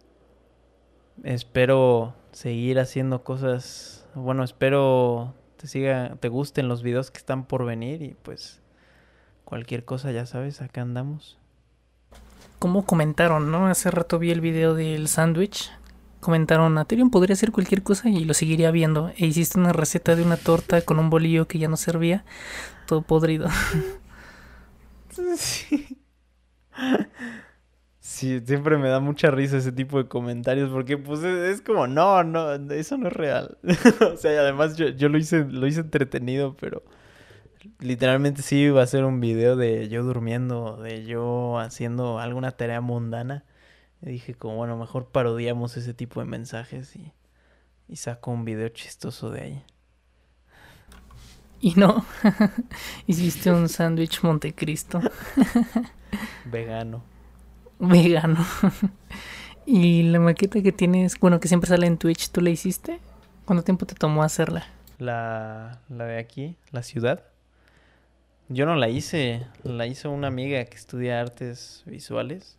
espero 1.22 2.14
seguir 2.32 2.80
haciendo 2.80 3.22
cosas. 3.22 4.06
Bueno, 4.14 4.42
espero 4.42 5.34
te 5.58 5.66
siga, 5.66 6.16
te 6.20 6.28
gusten 6.28 6.68
los 6.68 6.82
videos 6.82 7.10
que 7.10 7.18
están 7.18 7.44
por 7.44 7.64
venir 7.66 8.00
y 8.00 8.16
pues 8.22 8.60
cualquier 9.44 9.84
cosa, 9.84 10.12
ya 10.12 10.24
sabes, 10.24 10.62
acá 10.62 10.82
andamos. 10.82 11.36
Como 12.58 12.86
comentaron, 12.86 13.50
¿no? 13.50 13.66
Hace 13.66 13.90
rato 13.90 14.18
vi 14.18 14.30
el 14.30 14.40
video 14.40 14.74
del 14.74 15.08
sándwich. 15.08 15.70
Comentaron, 16.20 16.78
Aterion 16.78 17.10
podría 17.10 17.34
hacer 17.34 17.52
cualquier 17.52 17.82
cosa 17.82 18.08
y 18.08 18.24
lo 18.24 18.34
seguiría 18.34 18.70
viendo. 18.70 19.12
E 19.16 19.26
hiciste 19.26 19.58
una 19.58 19.72
receta 19.72 20.16
de 20.16 20.22
una 20.22 20.36
torta 20.36 20.80
con 20.82 20.98
un 20.98 21.10
bolillo 21.10 21.46
que 21.46 21.58
ya 21.58 21.68
no 21.68 21.76
servía, 21.76 22.24
todo 22.86 23.02
podrido. 23.02 23.48
Sí. 25.36 25.98
Sí, 28.08 28.40
siempre 28.46 28.78
me 28.78 28.88
da 28.88 29.00
mucha 29.00 29.30
risa 29.30 29.58
ese 29.58 29.70
tipo 29.70 29.98
de 29.98 30.08
comentarios 30.08 30.70
porque 30.70 30.96
pues 30.96 31.22
es, 31.22 31.60
como, 31.60 31.86
no, 31.86 32.24
no, 32.24 32.54
eso 32.72 32.96
no 32.96 33.08
es 33.08 33.12
real. 33.12 33.58
o 34.14 34.16
sea, 34.16 34.30
además 34.40 34.78
yo, 34.78 34.88
yo, 34.88 35.10
lo 35.10 35.18
hice, 35.18 35.44
lo 35.44 35.66
hice 35.66 35.80
entretenido, 35.80 36.56
pero 36.58 36.82
literalmente 37.80 38.40
sí 38.40 38.60
iba 38.60 38.82
a 38.82 38.86
ser 38.86 39.04
un 39.04 39.20
video 39.20 39.56
de 39.56 39.90
yo 39.90 40.04
durmiendo, 40.04 40.78
de 40.78 41.04
yo 41.04 41.58
haciendo 41.58 42.18
alguna 42.18 42.52
tarea 42.52 42.80
mundana. 42.80 43.44
Y 44.00 44.06
dije 44.12 44.34
como, 44.34 44.56
bueno, 44.56 44.78
mejor 44.78 45.08
parodiamos 45.10 45.76
ese 45.76 45.92
tipo 45.92 46.20
de 46.20 46.26
mensajes 46.26 46.96
y, 46.96 47.12
y 47.88 47.96
saco 47.96 48.30
un 48.30 48.46
video 48.46 48.70
chistoso 48.70 49.28
de 49.28 49.40
ahí. 49.42 49.64
Y 51.60 51.74
no, 51.74 52.06
hiciste 53.06 53.50
un 53.50 53.68
sándwich 53.68 54.22
Montecristo. 54.22 54.98
Vegano. 56.46 57.17
Vegano. 57.78 58.44
y 59.66 60.02
la 60.04 60.20
maqueta 60.20 60.62
que 60.62 60.72
tienes, 60.72 61.18
bueno, 61.20 61.40
que 61.40 61.48
siempre 61.48 61.68
sale 61.68 61.86
en 61.86 61.98
Twitch, 61.98 62.30
¿tú 62.30 62.40
la 62.40 62.50
hiciste? 62.50 63.00
¿Cuánto 63.44 63.64
tiempo 63.64 63.86
te 63.86 63.94
tomó 63.94 64.22
hacerla? 64.22 64.66
La, 64.98 65.80
la 65.88 66.04
de 66.04 66.18
aquí, 66.18 66.56
la 66.70 66.82
ciudad. 66.82 67.22
Yo 68.48 68.64
no 68.66 68.76
la 68.76 68.88
hice, 68.88 69.46
la 69.62 69.86
hizo 69.86 70.10
una 70.10 70.28
amiga 70.28 70.64
que 70.64 70.76
estudia 70.76 71.20
artes 71.20 71.82
visuales. 71.86 72.56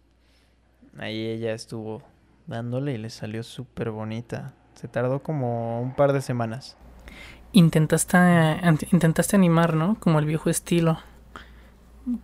Ahí 0.98 1.28
ella 1.28 1.54
estuvo 1.54 2.04
dándole 2.46 2.94
y 2.94 2.98
le 2.98 3.10
salió 3.10 3.44
súper 3.44 3.92
bonita. 3.92 4.54
Se 4.76 4.88
tardó 4.88 5.22
como 5.24 5.82
un 5.82 5.96
par 5.96 6.14
de 6.14 6.22
semanas. 6.22 6.78
Intentaste, 7.52 8.18
intentaste 8.92 9.36
animar, 9.36 9.74
¿no? 9.76 10.00
Como 10.00 10.20
el 10.20 10.26
viejo 10.26 10.50
estilo. 10.50 11.00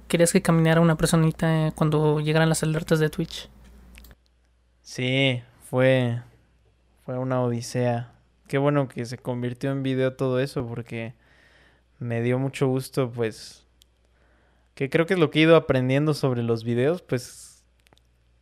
¿Querías 0.08 0.32
que 0.32 0.42
caminara 0.42 0.82
una 0.82 0.98
personita 0.98 1.72
cuando 1.76 2.20
llegaran 2.20 2.50
las 2.50 2.64
alertas 2.64 3.00
de 3.00 3.10
Twitch? 3.10 3.50
Sí, 4.82 5.42
fue, 5.70 6.22
fue 7.06 7.18
una 7.18 7.42
odisea. 7.42 8.14
Qué 8.48 8.58
bueno 8.58 8.88
que 8.88 9.06
se 9.06 9.18
convirtió 9.18 9.72
en 9.72 9.84
video 9.84 10.14
todo 10.14 10.40
eso 10.40 10.68
porque 10.68 11.14
me 12.00 12.22
dio 12.22 12.40
mucho 12.40 12.68
gusto, 12.68 13.12
pues, 13.12 13.66
que 14.76 14.90
creo 14.90 15.06
que 15.06 15.16
es 15.16 15.20
lo 15.20 15.32
que 15.32 15.40
he 15.40 15.44
ido 15.44 15.56
aprendiendo 15.56 16.14
sobre 16.14 16.44
los 16.44 16.64
videos, 16.64 17.02
pues, 17.02 17.64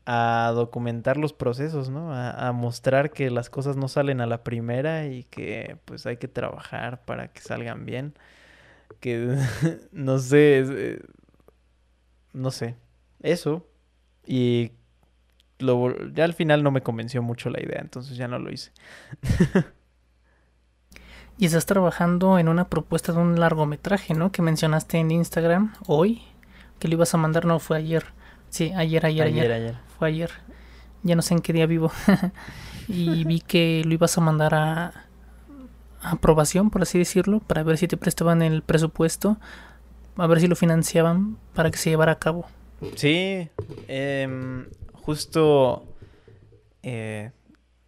a 0.05 0.51
documentar 0.53 1.17
los 1.17 1.33
procesos, 1.33 1.89
¿no? 1.89 2.13
A, 2.13 2.51
mostrar 2.51 3.11
que 3.11 3.29
las 3.29 3.49
cosas 3.49 3.77
no 3.77 3.87
salen 3.87 4.19
a 4.21 4.25
la 4.25 4.43
primera 4.43 5.07
y 5.07 5.23
que, 5.25 5.77
pues, 5.85 6.05
hay 6.05 6.17
que 6.17 6.27
trabajar 6.27 7.05
para 7.05 7.29
que 7.29 7.41
salgan 7.41 7.85
bien. 7.85 8.13
Que, 8.99 9.37
no 9.91 10.19
sé, 10.19 10.63
eh, 10.67 10.99
no 12.33 12.51
sé, 12.51 12.75
eso. 13.21 13.65
Y 14.25 14.71
lo, 15.59 16.09
ya 16.09 16.25
al 16.25 16.33
final 16.33 16.63
no 16.63 16.71
me 16.71 16.81
convenció 16.81 17.21
mucho 17.21 17.49
la 17.49 17.61
idea, 17.61 17.79
entonces 17.81 18.17
ya 18.17 18.27
no 18.27 18.39
lo 18.39 18.51
hice. 18.51 18.71
Y 21.37 21.47
estás 21.47 21.65
trabajando 21.65 22.37
en 22.37 22.47
una 22.47 22.69
propuesta 22.69 23.11
de 23.11 23.19
un 23.19 23.39
largometraje, 23.39 24.13
¿no? 24.13 24.31
Que 24.31 24.41
mencionaste 24.41 24.99
en 24.99 25.11
Instagram 25.11 25.73
hoy. 25.87 26.21
Que 26.79 26.87
lo 26.87 26.93
ibas 26.93 27.13
a 27.13 27.17
mandar, 27.17 27.45
no, 27.45 27.59
fue 27.59 27.77
ayer. 27.77 28.05
Sí, 28.49 28.71
ayer, 28.75 29.05
ayer, 29.05 29.27
ayer. 29.27 29.51
ayer. 29.51 29.75
Fue 29.97 30.09
ayer. 30.09 30.29
Ya 31.01 31.15
no 31.15 31.21
sé 31.21 31.33
en 31.33 31.41
qué 31.41 31.53
día 31.53 31.65
vivo. 31.65 31.91
y 32.87 33.23
vi 33.23 33.39
que 33.39 33.81
lo 33.83 33.93
ibas 33.93 34.17
a 34.17 34.21
mandar 34.21 34.53
a, 34.53 35.07
aprobación, 36.03 36.69
por 36.69 36.83
así 36.83 36.99
decirlo, 36.99 37.39
para 37.39 37.63
ver 37.63 37.77
si 37.77 37.87
te 37.87 37.97
prestaban 37.97 38.41
el 38.41 38.61
presupuesto, 38.61 39.37
a 40.17 40.27
ver 40.27 40.39
si 40.39 40.47
lo 40.47 40.55
financiaban 40.55 41.37
para 41.53 41.71
que 41.71 41.77
se 41.77 41.89
llevara 41.89 42.13
a 42.13 42.19
cabo. 42.19 42.45
Sí, 42.95 43.49
em, 43.87 44.67
justo 44.93 45.85
eh, 46.81 47.31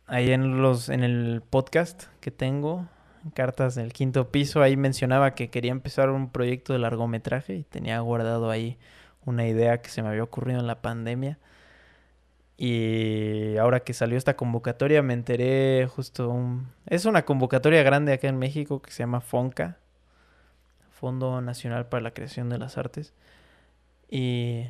ahí 0.07 0.31
en 0.31 0.61
los 0.61 0.89
en 0.89 1.03
el 1.03 1.41
podcast 1.49 2.05
que 2.21 2.31
tengo 2.31 2.87
Cartas 3.33 3.75
del 3.75 3.91
Quinto 3.91 4.31
Piso, 4.31 4.61
ahí 4.61 4.77
mencionaba 4.77 5.33
que 5.33 5.49
quería 5.49 5.71
empezar 5.71 6.09
un 6.09 6.29
proyecto 6.29 6.73
de 6.73 6.79
largometraje 6.79 7.55
y 7.55 7.63
tenía 7.63 7.99
guardado 7.99 8.49
ahí 8.51 8.77
una 9.25 9.47
idea 9.47 9.81
que 9.81 9.89
se 9.89 10.03
me 10.03 10.09
había 10.09 10.23
ocurrido 10.23 10.59
en 10.59 10.67
la 10.67 10.81
pandemia. 10.81 11.39
Y 12.57 13.57
ahora 13.57 13.81
que 13.81 13.93
salió 13.93 14.17
esta 14.17 14.37
convocatoria 14.37 15.01
me 15.01 15.13
enteré 15.13 15.87
justo 15.87 16.29
un... 16.29 16.67
Es 16.85 17.05
una 17.05 17.25
convocatoria 17.25 17.83
grande 17.83 18.13
acá 18.13 18.27
en 18.29 18.37
México 18.37 18.81
que 18.81 18.91
se 18.91 18.99
llama 18.99 19.19
FONCA, 19.21 19.79
Fondo 20.95 21.41
Nacional 21.41 21.87
para 21.87 22.01
la 22.01 22.11
Creación 22.11 22.49
de 22.49 22.57
las 22.57 22.77
Artes. 22.77 23.13
Y 24.09 24.65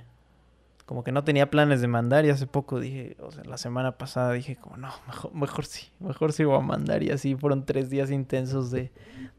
como 0.85 1.03
que 1.03 1.11
no 1.11 1.23
tenía 1.23 1.49
planes 1.49 1.81
de 1.81 1.87
mandar 1.87 2.25
y 2.25 2.29
hace 2.29 2.47
poco 2.47 2.79
dije, 2.79 3.15
o 3.19 3.31
sea, 3.31 3.43
la 3.43 3.57
semana 3.57 3.97
pasada 3.97 4.33
dije 4.33 4.55
como, 4.55 4.77
no, 4.77 4.93
mejor, 5.07 5.33
mejor 5.33 5.65
sí, 5.65 5.87
mejor 5.99 6.31
sí 6.31 6.43
voy 6.43 6.57
a 6.57 6.61
mandar 6.61 7.01
y 7.01 7.09
así 7.09 7.35
fueron 7.35 7.65
tres 7.65 7.89
días 7.89 8.11
intensos 8.11 8.69
de 8.69 8.91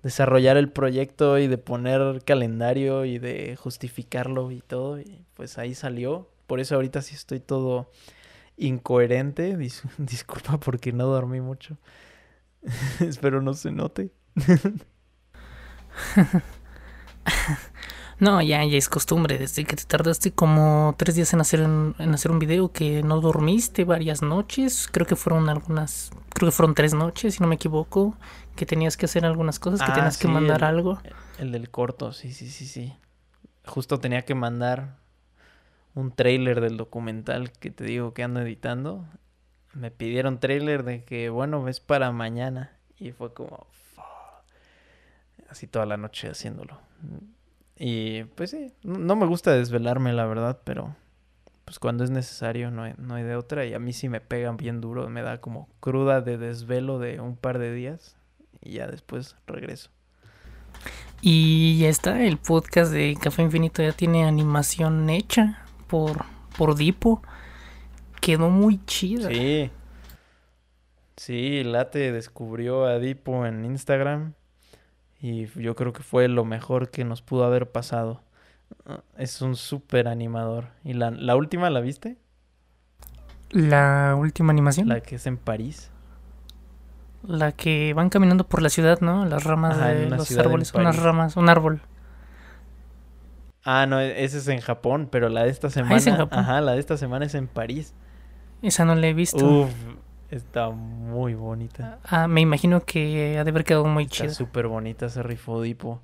desarrollar 0.03 0.57
el 0.57 0.71
proyecto 0.71 1.39
y 1.39 1.47
de 1.47 1.59
poner 1.59 2.23
calendario 2.25 3.05
y 3.05 3.19
de 3.19 3.57
justificarlo 3.57 4.51
y 4.51 4.61
todo 4.61 5.01
y 5.01 5.25
pues 5.35 5.59
ahí 5.59 5.75
salió, 5.75 6.29
por 6.49 6.59
eso 6.59 6.75
ahorita 6.75 7.01
sí 7.01 7.15
estoy 7.15 7.39
todo 7.39 7.91
incoherente, 8.57 9.57
disculpa 9.99 10.59
porque 10.59 10.93
no 10.93 11.07
dormí 11.07 11.41
mucho, 11.41 11.79
espero 13.01 13.41
no 13.41 13.55
se 13.55 13.71
note. 13.71 14.11
No, 18.19 18.41
ya, 18.41 18.65
ya 18.65 18.79
es 18.79 18.89
costumbre. 18.89 19.37
Desde 19.37 19.65
que 19.65 19.77
te 19.77 19.85
tardaste 19.85 20.33
como 20.33 20.95
tres 20.97 21.17
días 21.17 21.35
en 21.35 21.41
hacer, 21.43 21.61
en, 21.61 21.95
hacer 21.99 22.31
un 22.31 22.39
video, 22.39 22.73
que 22.73 23.03
no 23.03 23.21
dormiste 23.21 23.85
varias 23.85 24.23
noches. 24.23 24.89
Creo 24.91 25.07
que 25.07 25.17
fueron 25.17 25.51
algunas, 25.51 26.11
creo 26.31 26.49
que 26.49 26.57
fueron 26.57 26.75
tres 26.75 26.95
noches, 26.95 27.35
si 27.35 27.43
no 27.43 27.47
me 27.47 27.57
equivoco. 27.57 28.17
Que 28.55 28.65
tenías 28.65 28.97
que 28.97 29.05
hacer 29.05 29.27
algunas 29.27 29.59
cosas, 29.59 29.81
que 29.81 29.93
ah, 29.93 29.95
tenías 29.95 30.17
que 30.17 30.29
mandar 30.29 30.65
algo. 30.65 30.99
El 31.39 31.53
del 31.53 31.71
corto, 31.71 32.13
sí, 32.13 32.33
sí, 32.33 32.49
sí, 32.49 32.67
sí. 32.67 32.95
Justo 33.67 33.99
tenía 33.99 34.23
que 34.23 34.35
mandar 34.35 34.97
un 35.95 36.11
trailer 36.11 36.63
del 36.63 36.79
documental 36.79 37.53
que 37.53 37.71
te 37.71 37.85
digo 37.85 38.15
que 38.15 38.23
ando 38.23 38.41
editando. 38.41 39.05
Me 39.75 39.91
pidieron 39.91 40.41
trailer 40.41 40.85
de 40.85 41.05
que, 41.05 41.29
bueno, 41.29 41.63
ves 41.63 41.81
para 41.81 42.11
mañana. 42.13 42.73
Y 42.99 43.13
fue 43.13 43.35
como, 43.35 43.67
así 45.51 45.67
toda 45.67 45.85
la 45.85 45.99
noche 45.99 46.31
haciéndolo. 46.31 46.86
Y 47.79 48.25
pues 48.25 48.51
sí, 48.51 48.73
no 48.83 49.17
me 49.17 49.27
gusta 49.27 49.53
desvelarme, 49.53 50.13
la 50.13 50.27
verdad, 50.27 50.61
pero 50.65 50.97
pues 51.67 51.79
cuando 51.79 52.05
es 52.05 52.11
necesario 52.11 52.71
no 52.71 52.85
hay, 52.85 52.95
no 52.97 53.17
hay 53.17 53.25
de 53.25 53.37
otra. 53.37 53.67
Y 53.67 53.75
a 53.75 53.79
mí 53.79 53.93
sí 53.93 54.09
me 54.09 54.21
pegan 54.21 54.57
bien 54.57 54.81
duro, 54.81 55.09
me 55.09 55.23
da 55.23 55.41
como 55.41 55.69
cruda 55.81 56.21
de 56.21 56.39
desvelo 56.39 56.99
de 56.99 57.21
un 57.21 57.37
par 57.37 57.59
de 57.59 57.73
días 57.75 58.17
y 58.63 58.73
ya 58.75 58.87
después 58.87 59.37
regreso. 59.47 59.91
Y 61.21 61.79
ya 61.79 61.89
está, 61.89 62.23
el 62.25 62.39
podcast 62.39 62.93
de 62.93 63.17
Café 63.21 63.43
Infinito 63.43 63.83
ya 63.83 63.93
tiene 63.93 64.25
animación 64.25 65.11
hecha 65.11 65.65
por, 65.87 66.25
por 66.57 66.77
Dipo. 66.77 67.23
Quedó 68.21 68.49
muy 68.49 68.85
chida. 68.87 69.29
Sí. 69.29 69.71
Sí, 71.17 71.65
Late 71.65 72.13
descubrió 72.13 72.85
a 72.85 72.99
Dipo 72.99 73.47
en 73.47 73.65
Instagram 73.65 74.35
y 75.21 75.47
yo 75.61 75.75
creo 75.75 75.93
que 75.93 76.03
fue 76.03 76.29
lo 76.29 76.45
mejor 76.45 76.91
que 76.91 77.05
nos 77.05 77.23
pudo 77.23 77.45
haber 77.45 77.71
pasado. 77.71 78.23
Ah, 78.87 79.03
es 79.17 79.43
un 79.43 79.57
súper 79.57 80.09
animador. 80.09 80.69
¿Y 80.85 80.95
la, 80.95 81.11
la 81.11 81.37
última 81.37 81.71
la 81.71 81.81
viste? 81.81 82.19
La 83.51 84.15
última 84.19 84.53
animación. 84.53 84.89
La 84.89 85.01
que 85.01 85.17
es 85.17 85.27
en 85.27 85.37
París. 85.37 85.91
La 87.23 87.53
que 87.53 87.93
van 87.95 88.09
caminando 88.09 88.47
por 88.47 88.63
la 88.63 88.69
ciudad, 88.69 89.01
¿no? 89.01 89.25
Las 89.27 89.45
ramas 89.45 89.79
de 89.79 90.11
los 90.11 90.37
árboles, 90.39 90.73
unas 90.75 90.97
ramas, 90.97 91.37
un 91.37 91.49
árbol. 91.49 91.81
Ah, 93.65 93.87
no, 93.87 94.01
e-, 94.01 94.25
ese 94.25 94.39
es 94.39 94.49
en 94.49 94.61
Japón, 94.61 95.09
pero 95.11 95.29
la 95.29 95.45
de 95.45 95.51
esta 95.51 95.71
semana. 95.71 95.95
Ah, 95.95 95.99
¿es 95.99 96.07
en 96.07 96.17
Japón? 96.17 96.39
Ajá, 96.39 96.61
la 96.61 96.73
de 96.73 96.81
esta 96.81 96.97
semana 96.97 97.27
es 97.27 97.35
en 97.35 97.49
París. 97.49 97.95
Esa 98.63 98.85
no 98.85 98.95
la 98.95 99.07
he 99.09 99.15
visto. 99.15 99.45
Uf, 99.45 99.71
está 100.31 100.71
muy 100.71 101.35
bonita. 101.35 101.99
Ah, 102.05 102.29
me 102.29 102.41
imagino 102.41 102.85
que 102.85 103.39
ha 103.39 103.45
de 103.45 103.51
haber 103.51 103.65
quedado 103.65 103.87
muy 103.87 104.07
chida. 104.07 104.27
Está 104.27 104.39
súper 104.39 104.67
bonita 104.67 105.07
ese 105.07 105.23
rifodipo. 105.23 106.03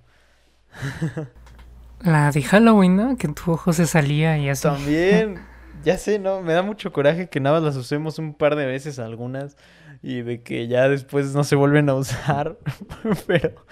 la 2.00 2.30
de 2.30 2.42
Halloween, 2.42 2.96
¿no? 2.96 3.16
Que 3.16 3.26
en 3.26 3.34
tu 3.34 3.52
ojo 3.52 3.72
se 3.72 3.86
salía 3.86 4.38
y 4.38 4.48
así. 4.48 4.62
También. 4.62 5.40
ya 5.84 5.98
sé, 5.98 6.18
¿no? 6.18 6.42
Me 6.42 6.52
da 6.52 6.62
mucho 6.62 6.92
coraje 6.92 7.28
que 7.28 7.40
nada 7.40 7.56
más 7.56 7.64
las 7.64 7.76
usemos 7.76 8.18
un 8.18 8.34
par 8.34 8.56
de 8.56 8.66
veces 8.66 8.98
algunas 8.98 9.56
y 10.02 10.22
de 10.22 10.42
que 10.42 10.68
ya 10.68 10.88
después 10.88 11.34
no 11.34 11.44
se 11.44 11.56
vuelven 11.56 11.88
a 11.88 11.94
usar. 11.94 12.58
Pero 13.26 13.64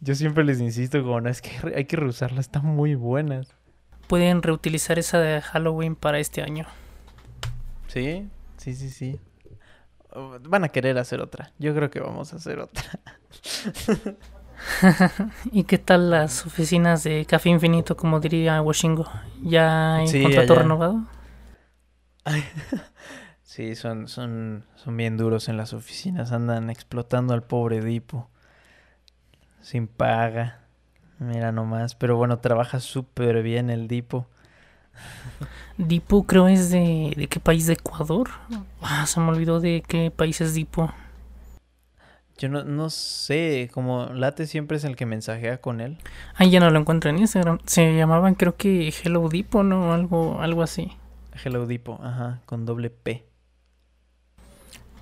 yo 0.00 0.14
siempre 0.14 0.44
les 0.44 0.60
insisto, 0.60 1.02
como 1.02 1.20
no, 1.20 1.28
es 1.28 1.42
que 1.42 1.50
hay 1.74 1.84
que 1.84 1.96
reusarlas, 1.96 2.46
están 2.46 2.64
muy 2.64 2.94
buenas. 2.94 3.54
Pueden 4.06 4.42
reutilizar 4.42 4.98
esa 4.98 5.18
de 5.18 5.40
Halloween 5.42 5.94
para 5.94 6.18
este 6.18 6.42
año. 6.42 6.66
Sí, 7.88 8.26
sí, 8.56 8.74
sí, 8.74 8.90
sí. 8.90 9.20
Van 10.42 10.64
a 10.64 10.68
querer 10.68 10.98
hacer 10.98 11.20
otra. 11.20 11.52
Yo 11.58 11.74
creo 11.74 11.90
que 11.90 12.00
vamos 12.00 12.32
a 12.32 12.36
hacer 12.36 12.58
otra. 12.60 12.84
¿Y 15.52 15.64
qué 15.64 15.78
tal 15.78 16.10
las 16.10 16.46
oficinas 16.46 17.04
de 17.04 17.24
Café 17.26 17.48
Infinito, 17.50 17.96
como 17.96 18.20
diría 18.20 18.60
Washingo? 18.60 19.06
¿Ya 19.42 20.02
en 20.02 20.22
contrato 20.22 20.54
renovado? 20.54 21.04
sí, 23.42 23.74
son, 23.74 24.08
son, 24.08 24.64
son 24.76 24.96
bien 24.96 25.16
duros 25.16 25.48
en 25.48 25.56
las 25.56 25.72
oficinas. 25.72 26.32
Andan 26.32 26.70
explotando 26.70 27.34
al 27.34 27.42
pobre 27.42 27.80
Dipo. 27.80 28.28
Sin 29.60 29.86
paga. 29.86 30.60
Mira 31.18 31.52
nomás. 31.52 31.94
Pero 31.94 32.16
bueno, 32.16 32.38
trabaja 32.38 32.80
súper 32.80 33.42
bien 33.42 33.70
el 33.70 33.88
Dipo. 33.88 34.26
Dipo 35.76 36.24
creo 36.24 36.48
es 36.48 36.70
de... 36.70 37.14
¿De 37.16 37.26
qué 37.28 37.40
país? 37.40 37.66
¿De 37.66 37.74
Ecuador? 37.74 38.30
Ah, 38.82 39.06
se 39.06 39.20
me 39.20 39.28
olvidó 39.28 39.60
de 39.60 39.82
qué 39.86 40.10
país 40.10 40.40
es 40.40 40.54
Dipo. 40.54 40.92
Yo 42.38 42.48
no, 42.48 42.62
no 42.62 42.88
sé, 42.88 43.68
como 43.74 44.06
Late 44.06 44.46
siempre 44.46 44.76
es 44.76 44.84
el 44.84 44.94
que 44.94 45.06
mensajea 45.06 45.58
con 45.58 45.80
él. 45.80 45.98
Ah, 46.36 46.44
ya 46.44 46.60
no 46.60 46.70
lo 46.70 46.78
encuentro 46.78 47.10
en 47.10 47.18
Instagram. 47.18 47.58
Se 47.66 47.96
llamaban 47.96 48.36
creo 48.36 48.56
que 48.56 48.92
Hello 49.02 49.28
Dipo, 49.28 49.64
¿no? 49.64 49.92
Algo, 49.92 50.40
algo 50.40 50.62
así. 50.62 50.92
Hello 51.44 51.66
Dipo, 51.66 51.98
ajá, 52.02 52.40
con 52.46 52.64
doble 52.64 52.90
P. 52.90 53.24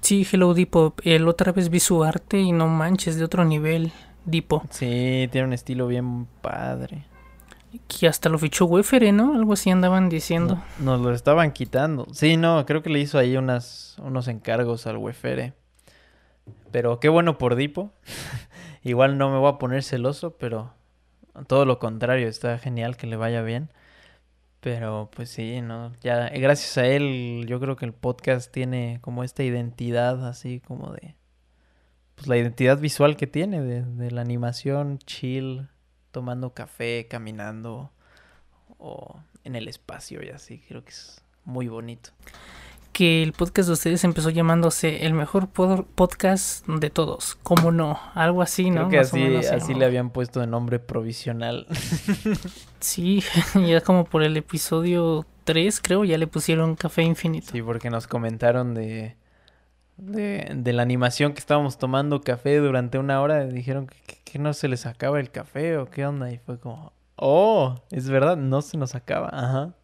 Sí, 0.01 0.27
Hello 0.31 0.55
Dipo. 0.55 0.95
El 1.03 1.29
otra 1.29 1.53
vez 1.53 1.69
vi 1.69 1.81
su 1.81 2.05
arte 2.05 2.39
y 2.39 2.53
no 2.53 2.69
manches, 2.69 3.17
de 3.17 3.25
otro 3.25 3.45
nivel, 3.45 3.93
Dipo. 4.25 4.63
Sí, 4.71 5.29
tiene 5.31 5.49
un 5.49 5.53
estilo 5.53 5.89
bien 5.89 6.27
padre. 6.41 7.05
Que 7.89 8.09
hasta 8.09 8.29
lo 8.29 8.39
fichó 8.39 8.67
Wefere, 8.67 9.13
¿no? 9.13 9.35
Algo 9.35 9.53
así 9.53 9.71
andaban 9.71 10.09
diciendo. 10.09 10.63
nos 10.79 11.01
lo 11.01 11.13
estaban 11.13 11.53
quitando. 11.53 12.07
Sí, 12.13 12.37
no, 12.37 12.65
creo 12.67 12.83
que 12.83 12.91
le 12.91 13.01
hizo 13.01 13.19
ahí 13.19 13.37
unas, 13.37 13.97
unos 13.99 14.29
encargos 14.29 14.87
al 14.87 14.97
Wefere. 14.97 15.55
Pero 16.71 17.01
qué 17.01 17.09
bueno 17.09 17.39
por 17.39 17.57
Dipo. 17.57 17.93
Igual 18.83 19.19
no 19.19 19.31
me 19.31 19.39
voy 19.39 19.51
a 19.51 19.59
poner 19.59 19.83
celoso, 19.83 20.37
pero 20.37 20.73
todo 21.47 21.65
lo 21.65 21.79
contrario, 21.79 22.29
está 22.29 22.59
genial 22.59 22.97
que 22.97 23.07
le 23.07 23.17
vaya 23.17 23.43
bien. 23.43 23.71
Pero 24.61 25.11
pues 25.15 25.31
sí, 25.31 25.61
no, 25.61 25.93
ya 26.01 26.29
gracias 26.31 26.77
a 26.79 26.87
él 26.87 27.45
yo 27.47 27.61
creo 27.61 27.77
que 27.77 27.85
el 27.85 27.93
podcast 27.93 28.51
tiene 28.51 28.99
como 29.01 29.23
esta 29.23 29.45
identidad 29.45 30.27
así 30.27 30.61
como 30.61 30.93
de 30.93 31.15
pues 32.17 32.27
la 32.27 32.37
identidad 32.37 32.79
visual 32.79 33.17
que 33.17 33.27
tiene 33.27 33.61
de 33.63 34.11
la 34.11 34.23
animación 34.23 34.99
chill, 34.99 35.69
tomando 36.17 36.55
café, 36.55 37.07
caminando 37.11 37.91
o 38.79 39.21
en 39.45 39.55
el 39.55 39.69
espacio 39.69 40.23
y 40.25 40.31
así, 40.31 40.63
creo 40.67 40.83
que 40.83 40.93
es 40.93 41.23
muy 41.45 41.69
bonito 41.69 42.09
que 42.95 43.23
el 43.23 43.35
podcast 43.35 43.67
de 43.67 43.75
ustedes 43.75 44.05
empezó 44.05 44.31
llamándose 44.31 45.05
el 45.05 45.13
mejor 45.13 45.49
podcast 45.49 46.67
de 46.67 46.89
todos. 46.89 47.37
¿Cómo 47.43 47.71
no? 47.71 48.01
Algo 48.15 48.41
así, 48.41 48.71
¿no? 48.71 48.89
Creo 48.89 48.89
que 48.89 48.99
así, 49.01 49.37
así 49.53 49.75
le 49.75 49.85
habían 49.85 50.09
puesto 50.09 50.41
de 50.41 50.47
nombre 50.47 50.79
provisional. 50.79 51.67
sí, 52.81 53.23
ya 53.69 53.83
como 53.83 54.07
por 54.07 54.23
el 54.23 54.39
episodio 54.39 55.27
3, 55.45 55.79
creo, 55.83 56.07
ya 56.07 56.17
le 56.17 56.27
pusieron 56.27 56.75
Café 56.75 57.03
Infinito. 57.03 57.49
Sí, 57.53 57.61
porque 57.61 57.91
nos 57.91 58.07
comentaron 58.07 58.73
de, 58.73 59.17
de, 59.99 60.51
de 60.57 60.73
la 60.73 60.81
animación 60.81 61.35
que 61.35 61.41
estábamos 61.41 61.77
tomando 61.77 62.23
café 62.23 62.57
durante 62.57 62.97
una 62.97 63.21
hora. 63.21 63.45
Dijeron 63.45 63.89
que, 63.89 64.17
que 64.27 64.39
no 64.41 64.53
se 64.53 64.69
les 64.69 64.85
acaba 64.87 65.21
el 65.21 65.31
café 65.31 65.79
o 65.79 65.89
qué 65.89 66.05
onda. 66.05 66.31
Y 66.31 66.39
fue 66.39 66.59
como, 66.59 66.93
oh, 67.15 67.81
es 67.91 68.11
verdad, 68.11 68.37
no 68.37 68.61
se 68.61 68.77
nos 68.77 68.95
acaba. 68.95 69.31
Ajá. 69.33 69.75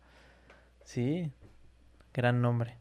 Sí, 0.85 1.33
gran 2.13 2.43
nombre. 2.43 2.77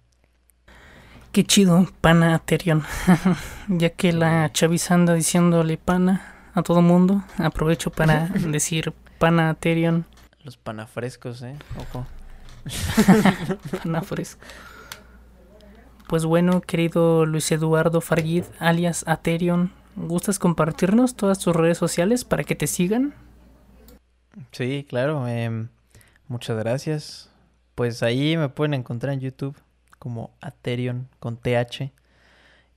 Qué 1.32 1.46
chido, 1.46 1.88
pana 2.02 2.40
Terion. 2.40 2.84
ya 3.70 3.92
que 3.92 4.12
la 4.12 4.52
chaviza 4.52 4.96
anda 4.96 5.14
diciéndole 5.14 5.78
pana 5.78 6.50
a 6.54 6.64
todo 6.64 6.82
mundo, 6.82 7.24
aprovecho 7.38 7.92
para 7.92 8.26
decir 8.28 8.94
pana 9.18 9.54
Terion. 9.54 10.06
Los 10.44 10.58
panafrescos, 10.58 11.44
eh. 11.44 11.56
Ojo. 11.78 12.06
pana 13.84 14.02
fresco. 14.02 14.42
Pues 16.10 16.26
bueno, 16.26 16.60
querido 16.60 17.26
Luis 17.26 17.50
Eduardo 17.52 18.02
Farguid, 18.02 18.44
alias 18.60 19.06
Aterion, 19.08 19.72
¿gustas 19.96 20.40
compartirnos 20.40 21.16
todas 21.16 21.40
tus 21.40 21.56
redes 21.56 21.78
sociales 21.78 22.26
para 22.26 22.44
que 22.44 22.56
te 22.56 22.68
sigan? 22.68 23.14
Sí, 24.52 24.86
claro. 24.88 25.28
Em, 25.28 25.70
muchas 26.28 26.58
gracias. 26.58 27.30
Pues 27.76 28.04
ahí 28.04 28.38
me 28.38 28.50
pueden 28.50 28.74
encontrar 28.74 29.14
en 29.14 29.20
YouTube 29.20 29.56
como 30.00 30.32
Aterion 30.42 31.08
con 31.20 31.38
TH. 31.38 31.92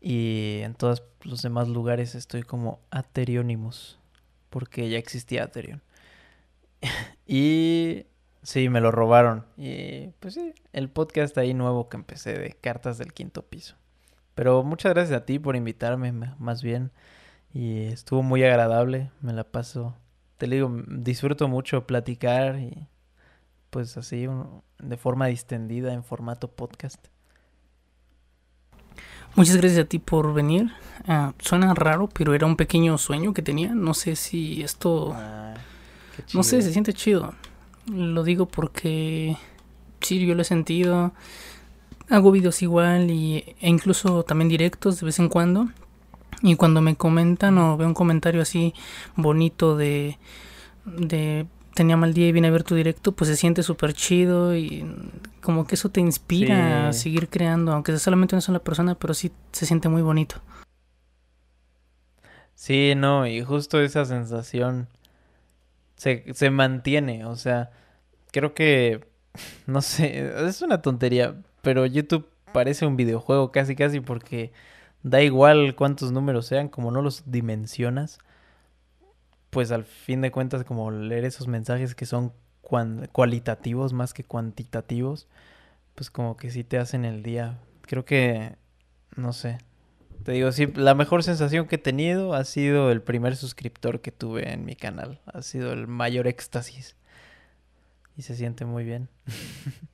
Y 0.01 0.61
en 0.63 0.75
todos 0.75 1.03
los 1.23 1.41
demás 1.41 1.69
lugares 1.69 2.15
estoy 2.15 2.43
como 2.43 2.81
Aterionimus, 2.91 3.99
porque 4.51 4.91
ya 4.91 4.99
existía 4.99 5.45
Aterion. 5.45 5.83
y 7.27 8.05
sí, 8.43 8.69
me 8.69 8.83
lo 8.83 8.91
robaron. 8.91 9.47
Y 9.57 10.09
pues 10.21 10.35
sí, 10.35 10.53
el 10.75 10.91
podcast 10.91 11.39
ahí 11.39 11.55
nuevo 11.55 11.89
que 11.89 11.97
empecé 11.97 12.39
de 12.39 12.51
Cartas 12.53 12.99
del 12.99 13.15
Quinto 13.15 13.47
Piso. 13.47 13.77
Pero 14.35 14.63
muchas 14.63 14.95
gracias 14.95 15.21
a 15.21 15.25
ti 15.25 15.39
por 15.39 15.57
invitarme, 15.57 16.13
más 16.39 16.63
bien. 16.63 16.91
Y 17.53 17.85
estuvo 17.85 18.23
muy 18.23 18.43
agradable, 18.43 19.11
me 19.21 19.33
la 19.33 19.45
paso. 19.45 19.95
Te 20.39 20.47
digo, 20.47 20.83
disfruto 20.89 21.47
mucho 21.49 21.87
platicar 21.87 22.59
y 22.59 22.89
pues 23.71 23.97
así 23.97 24.27
de 24.79 24.97
forma 24.97 25.27
distendida 25.27 25.93
en 25.93 26.05
formato 26.05 26.49
podcast. 26.49 27.07
Muchas 29.37 29.57
gracias 29.57 29.85
a 29.85 29.89
ti 29.89 29.99
por 29.99 30.33
venir. 30.33 30.71
Ah, 31.09 31.35
suena 31.41 31.75
raro, 31.75 32.09
pero 32.09 32.35
era 32.35 32.47
un 32.47 32.57
pequeño 32.57 32.97
sueño 32.99 33.35
que 33.35 33.43
tenía. 33.43 33.75
No 33.75 33.93
sé 33.93 34.15
si 34.15 34.63
esto... 34.63 35.13
Ah, 35.13 35.55
no 36.33 36.45
sé, 36.45 36.63
se 36.63 36.73
siente 36.73 36.93
chido. 36.93 37.35
Lo 37.87 38.23
digo 38.23 38.47
porque... 38.47 39.37
Sí, 40.01 40.25
yo 40.25 40.37
lo 40.37 40.43
he 40.43 40.45
sentido. 40.45 41.13
Hago 42.11 42.31
videos 42.31 42.63
igual 42.63 43.11
y, 43.11 43.57
e 43.61 43.69
incluso 43.69 44.23
también 44.25 44.49
directos 44.49 45.01
de 45.01 45.07
vez 45.07 45.19
en 45.19 45.29
cuando. 45.29 45.69
Y 46.43 46.57
cuando 46.57 46.81
me 46.81 46.97
comentan 46.97 47.57
o 47.59 47.77
veo 47.77 47.89
un 47.89 47.95
comentario 47.95 48.43
así 48.43 48.75
bonito 49.17 49.77
de, 49.77 50.19
de 50.85 51.47
tenía 51.75 51.97
mal 51.97 52.15
día 52.15 52.29
y 52.29 52.33
vine 52.33 52.49
a 52.49 52.51
ver 52.53 52.63
tu 52.63 52.75
directo, 52.75 53.13
pues 53.13 53.29
se 53.29 53.37
siente 53.37 53.63
súper 53.63 53.93
chido 53.93 54.57
y 54.57 54.87
como 55.43 55.67
que 55.67 55.75
eso 55.75 55.89
te 55.91 56.01
inspira 56.01 56.89
a 56.89 56.93
seguir 56.93 57.29
creando, 57.29 57.73
aunque 57.73 57.93
sea 57.93 57.99
solamente 57.99 58.35
una 58.35 58.41
sola 58.41 58.61
persona, 58.61 58.95
pero 58.95 59.13
sí 59.13 59.33
se 59.53 59.67
siente 59.67 59.89
muy 59.89 60.03
bonito. 60.03 60.37
Sí, 62.55 62.95
no, 62.97 63.27
y 63.27 63.43
justo 63.43 63.81
esa 63.81 64.05
sensación 64.05 64.89
se, 65.97 66.33
se 66.33 66.51
mantiene, 66.51 67.25
o 67.27 67.37
sea, 67.37 67.71
creo 68.31 68.55
que, 68.55 69.07
no 69.67 69.83
sé, 69.83 70.47
es 70.47 70.63
una 70.63 70.81
tontería, 70.81 71.35
pero 71.65 71.87
YouTube 71.87 72.29
parece 72.53 72.87
un 72.87 72.97
videojuego 72.97 73.51
casi 73.51 73.75
casi 73.75 73.99
porque 73.99 74.53
da 75.03 75.23
igual 75.23 75.75
cuántos 75.75 76.13
números 76.13 76.47
sean, 76.47 76.69
como 76.69 76.93
no 76.93 77.03
los 77.03 77.25
dimensionas 77.27 78.21
pues 79.55 79.71
al 79.71 79.85
fin 79.85 80.21
de 80.21 80.33
cuentas 80.33 80.65
como 80.65 80.91
leer 80.91 81.25
esos 81.25 81.47
mensajes 81.47 81.95
que 81.95 82.07
son 82.07 82.33
cualitativos 83.13 83.93
más 83.93 84.13
que 84.13 84.25
cuantitativos, 84.25 85.29
pues 85.95 86.11
como 86.11 86.37
que 86.37 86.51
sí 86.51 86.65
te 86.65 86.77
hacen 86.77 87.05
el 87.05 87.23
día. 87.23 87.61
Creo 87.83 88.05
que, 88.05 88.57
no 89.15 89.33
sé, 89.33 89.59
te 90.25 90.33
digo, 90.33 90.51
sí, 90.51 90.67
la 90.75 90.97
mejor 90.97 91.23
sensación 91.23 91.69
que 91.69 91.77
he 91.77 91.79
tenido 91.79 92.35
ha 92.35 92.43
sido 92.43 92.91
el 92.91 93.01
primer 93.01 93.37
suscriptor 93.37 94.01
que 94.01 94.11
tuve 94.11 94.53
en 94.53 94.65
mi 94.65 94.75
canal. 94.75 95.21
Ha 95.27 95.43
sido 95.43 95.73
el 95.73 95.87
mayor 95.87 96.27
éxtasis. 96.27 96.97
Y 98.17 98.23
se 98.23 98.35
siente 98.35 98.65
muy 98.65 98.83
bien. 98.83 99.09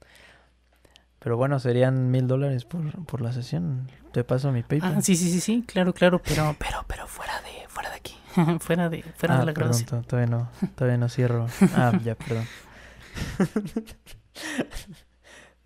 Pero 1.20 1.36
bueno, 1.36 1.58
serían 1.60 2.10
mil 2.10 2.26
dólares 2.26 2.64
por, 2.64 3.04
por 3.04 3.20
la 3.20 3.32
sesión. 3.32 3.88
Te 4.12 4.24
paso 4.24 4.50
mi 4.52 4.62
PayPal. 4.62 4.94
Ah, 4.96 5.02
sí, 5.02 5.14
sí, 5.16 5.30
sí, 5.30 5.40
sí, 5.40 5.62
claro, 5.66 5.92
claro, 5.92 6.20
pero, 6.22 6.56
pero, 6.58 6.84
pero 6.88 7.06
fuera 7.06 7.34
de, 7.42 7.68
fuera 7.68 7.90
de 7.90 7.96
aquí, 7.96 8.16
fuera 8.60 8.88
de, 8.88 9.02
fuera 9.02 9.36
Ah, 9.36 9.40
de 9.40 9.46
la 9.46 9.52
perdón, 9.52 9.70
grabación. 9.72 10.04
todavía 10.04 10.30
no, 10.36 10.48
todavía 10.74 10.98
no 10.98 11.08
cierro. 11.08 11.46
Ah, 11.76 11.92
ya, 12.04 12.14
perdón. 12.16 12.46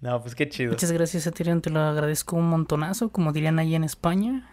no, 0.00 0.20
pues 0.20 0.34
qué 0.34 0.48
chido. 0.48 0.72
Muchas 0.72 0.92
gracias, 0.92 1.26
Ethereum, 1.26 1.60
te 1.60 1.70
lo 1.70 1.80
agradezco 1.80 2.36
un 2.36 2.48
montonazo, 2.48 3.08
como 3.10 3.32
dirían 3.32 3.58
ahí 3.58 3.74
en 3.74 3.84
España. 3.84 4.46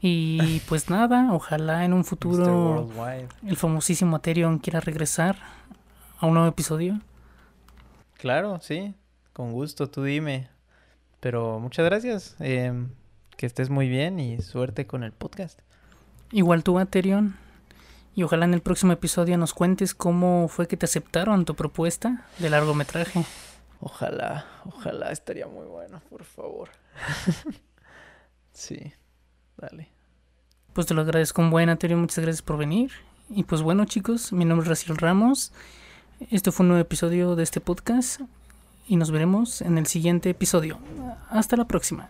Y 0.00 0.60
pues 0.68 0.90
nada, 0.90 1.32
ojalá 1.32 1.84
en 1.84 1.92
un 1.92 2.04
futuro 2.04 2.88
el 3.46 3.56
famosísimo 3.56 4.16
Ethereum 4.16 4.58
quiera 4.58 4.80
regresar 4.80 5.36
a 6.18 6.26
un 6.26 6.34
nuevo 6.34 6.48
episodio. 6.48 7.00
Claro, 8.16 8.58
sí, 8.60 8.94
con 9.38 9.52
gusto, 9.52 9.88
tú 9.88 10.02
dime. 10.02 10.48
Pero 11.20 11.60
muchas 11.60 11.84
gracias. 11.84 12.34
em, 12.40 12.88
que 13.36 13.46
estés 13.46 13.70
muy 13.70 13.88
bien 13.88 14.18
y 14.18 14.42
suerte 14.42 14.88
con 14.88 15.04
el 15.04 15.12
podcast. 15.12 15.60
Igual 16.32 16.64
tú, 16.64 16.80
Ethereum. 16.80 17.34
Y 18.16 18.24
ojalá 18.24 18.46
en 18.46 18.54
el 18.54 18.62
próximo 18.62 18.92
episodio 18.92 19.38
nos 19.38 19.54
cuentes 19.54 19.94
cómo 19.94 20.48
fue 20.48 20.66
que 20.66 20.76
te 20.76 20.86
aceptaron 20.86 21.44
tu 21.44 21.54
propuesta 21.54 22.26
de 22.40 22.50
largometraje. 22.50 23.24
Ojalá, 23.80 24.44
ojalá 24.64 25.12
estaría 25.12 25.46
muy 25.46 25.66
bueno, 25.66 26.02
por 26.10 26.24
favor. 26.24 26.70
sí, 28.52 28.92
dale. 29.56 29.88
Pues 30.72 30.88
te 30.88 30.94
lo 30.94 31.02
agradezco 31.02 31.42
un 31.42 31.50
buen, 31.50 31.68
Ethereum. 31.68 32.00
Muchas 32.00 32.24
gracias 32.24 32.42
por 32.42 32.56
venir. 32.56 32.90
Y 33.30 33.44
pues 33.44 33.62
bueno, 33.62 33.84
chicos, 33.84 34.32
mi 34.32 34.44
nombre 34.44 34.64
es 34.64 34.68
Raciel 34.68 34.96
Ramos. 34.96 35.52
Este 36.28 36.50
fue 36.50 36.64
un 36.64 36.70
nuevo 36.70 36.82
episodio 36.82 37.36
de 37.36 37.44
este 37.44 37.60
podcast. 37.60 38.20
Y 38.88 38.96
nos 38.96 39.10
veremos 39.10 39.60
en 39.60 39.76
el 39.76 39.86
siguiente 39.86 40.30
episodio. 40.30 40.78
Hasta 41.30 41.56
la 41.56 41.66
próxima. 41.66 42.08